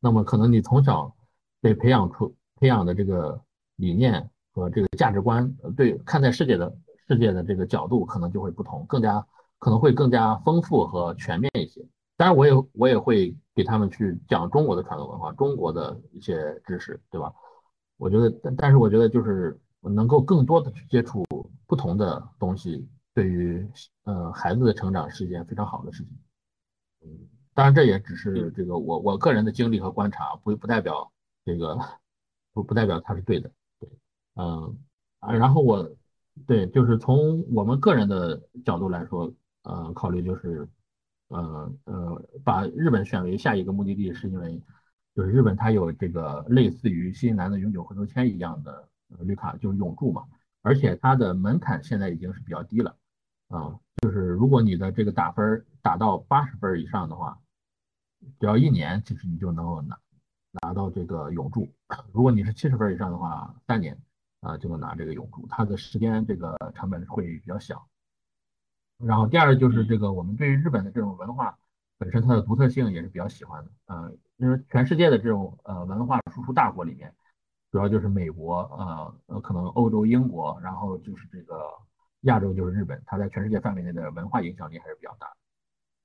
[0.00, 1.14] 那么可能你从小
[1.60, 3.38] 被培养出培养的这个
[3.76, 6.74] 理念和这个价值观，对看待世界的
[7.06, 9.26] 世界的这个角度可能就会不同，更加
[9.58, 11.84] 可能会更加丰富和全面一些。
[12.22, 17.34] 当然，我也我也会给他们去讲中国的传统文化、中国的一些知识，对吧？
[17.96, 21.24] 我觉得，但但是我觉得就是能够更多的去接触
[21.66, 23.68] 不同的东西，对于
[24.04, 26.16] 呃孩子的成长是一件非常好的事情。
[27.04, 27.26] 嗯。
[27.54, 31.10] 当然，这也只是这个我我个人的经历和观察，不不代表
[31.44, 31.76] 这个
[32.52, 33.50] 不不代表它是对的。
[33.80, 33.90] 对，
[34.36, 34.78] 嗯
[35.18, 35.90] 啊，然后我
[36.46, 39.32] 对就是从我们个人的角度来说，
[39.64, 40.68] 呃，考虑就是，
[41.32, 44.62] 呃呃，把日本选为下一个目的地，是因为
[45.14, 48.88] 就是日本它有这个类似于新西兰的永久回头签一样的
[49.20, 50.24] 绿卡，就是永住嘛，
[50.62, 52.96] 而且它的门槛现在已经是比较低了，
[53.48, 57.38] 啊，就是如果你的这个打分打到八十分以上的话。
[58.38, 59.98] 只要一年，其实你就能够拿
[60.62, 61.68] 拿到这个永住。
[62.12, 63.98] 如果你是七十分以上的话，三年
[64.38, 67.84] 啊就能拿这个永住，它的时间这个成本会比较小。
[69.04, 71.58] 然后第二就是这个我们对于日本的这种文化
[71.98, 73.70] 本身它的独特性也是比较喜欢的。
[73.86, 77.14] 呃，因为全世界的这种呃文化输出大国里面，
[77.70, 81.54] 主要就是美国，呃呃可能欧洲英国，然后就是这个
[82.22, 85.26] 亚洲就是日本，它在全世界范围内的文化影响力还是比较大。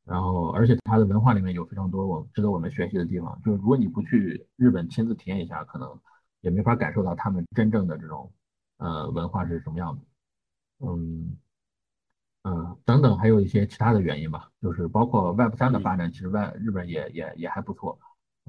[0.06, 3.38] 然后，而且它的文化里面有非常多我值得我们学习的地方。
[3.44, 6.00] 就是如果你不去日本亲自体验一下，可能
[6.40, 8.32] 也没法感受到他们真正的这种
[8.78, 10.02] 呃文化是什么样的。
[10.88, 11.36] 嗯
[12.48, 14.50] 嗯，等等，还有一些其他的原因吧。
[14.62, 18.00] 就是包括 Web 三的发展，其实外日本也也也还不错。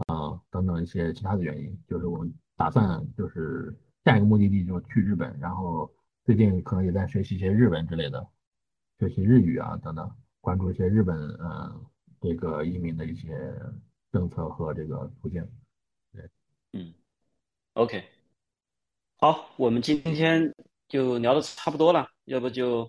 [0.06, 5.92] 啊，等等一些其他的原因，就是我们打算就是下一个目的地就去日本，然后
[6.24, 8.24] 最近可能也在学习一些日文之类的，
[9.00, 10.08] 学习日语啊等等。
[10.40, 11.80] 关注一些日本呃
[12.20, 13.52] 这个移民的一些
[14.12, 15.46] 政策和这个途径，
[16.12, 16.30] 对，
[16.72, 16.94] 嗯
[17.74, 18.04] ，OK，
[19.16, 20.54] 好，我们今天
[20.86, 22.88] 就聊的差不多了，要不就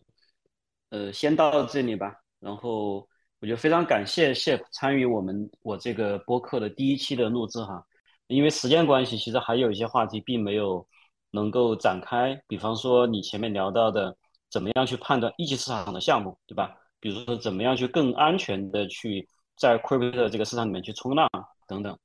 [0.89, 2.13] 呃先到这里吧。
[2.39, 3.07] 然后
[3.41, 7.83] 我就非常感谢谢参与我们我这个播客的第一期的录制哈，
[8.27, 10.85] 因为时间关系，其实还有一些话题并没有
[11.31, 14.15] 能够展开，比方说你前面聊到的
[14.49, 16.75] 怎么样去判断一级市场的项目，对吧？
[17.01, 19.25] 比如说，怎么样去更安全的去
[19.55, 21.29] 在 crypto 的这个市场里面去冲浪
[21.65, 21.97] 等等，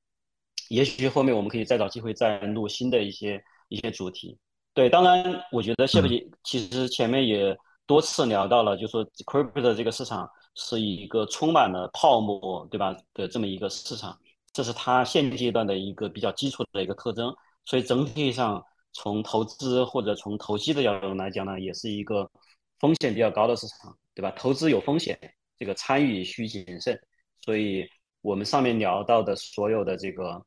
[0.68, 4.38] 也许后面我们可以再找机会再录新的一些一些主题。
[4.72, 7.56] 对，当然，我觉得谢不姐其实前面也
[7.86, 12.96] 多次聊到了，就说 crypto 的这个市场是一个充满了泡沫，对吧？
[13.14, 14.18] 的这么一个市场，
[14.52, 17.34] 这是它现阶段的一个比较基础的一个特征。
[17.64, 22.30] 所以整体上从投资或者从投机的角度来讲呢，也是一个
[22.78, 23.96] 风险比较高的市场。
[24.16, 24.30] 对吧？
[24.36, 25.18] 投资有风险，
[25.58, 26.96] 这个参与需谨慎。
[27.40, 27.84] 所以，
[28.20, 30.40] 我们上面聊到的所有的这个，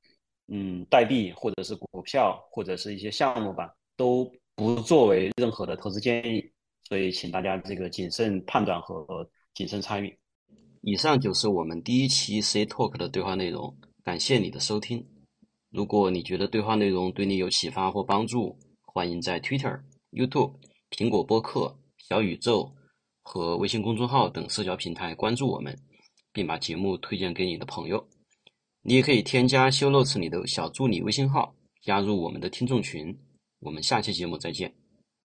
[0.48, 6.50] 嗯，代币或者是股票或者是一些项目吧，都不作为任何的投资建议。
[6.88, 10.18] 所以，请大家这个谨慎判断和谨慎参与。
[10.84, 15.06] 以上就是我们第一期 C Talk 的对话内容，感谢你的收听。
[15.70, 19.82] 如果你觉得对话内容对你有启发或帮助，欢迎在 Twitter、
[20.12, 20.54] YouTube、
[20.92, 22.74] 苹果播客、小宇宙
[23.22, 25.78] 和微信公众号等社交平台关注我们，
[26.32, 28.08] 并把节目推荐给你的朋友。
[28.82, 33.14] 你也可以添加修 notes 里的小助理微信号，加入我们的听众群。
[33.60, 34.87] 我们下期节目再见。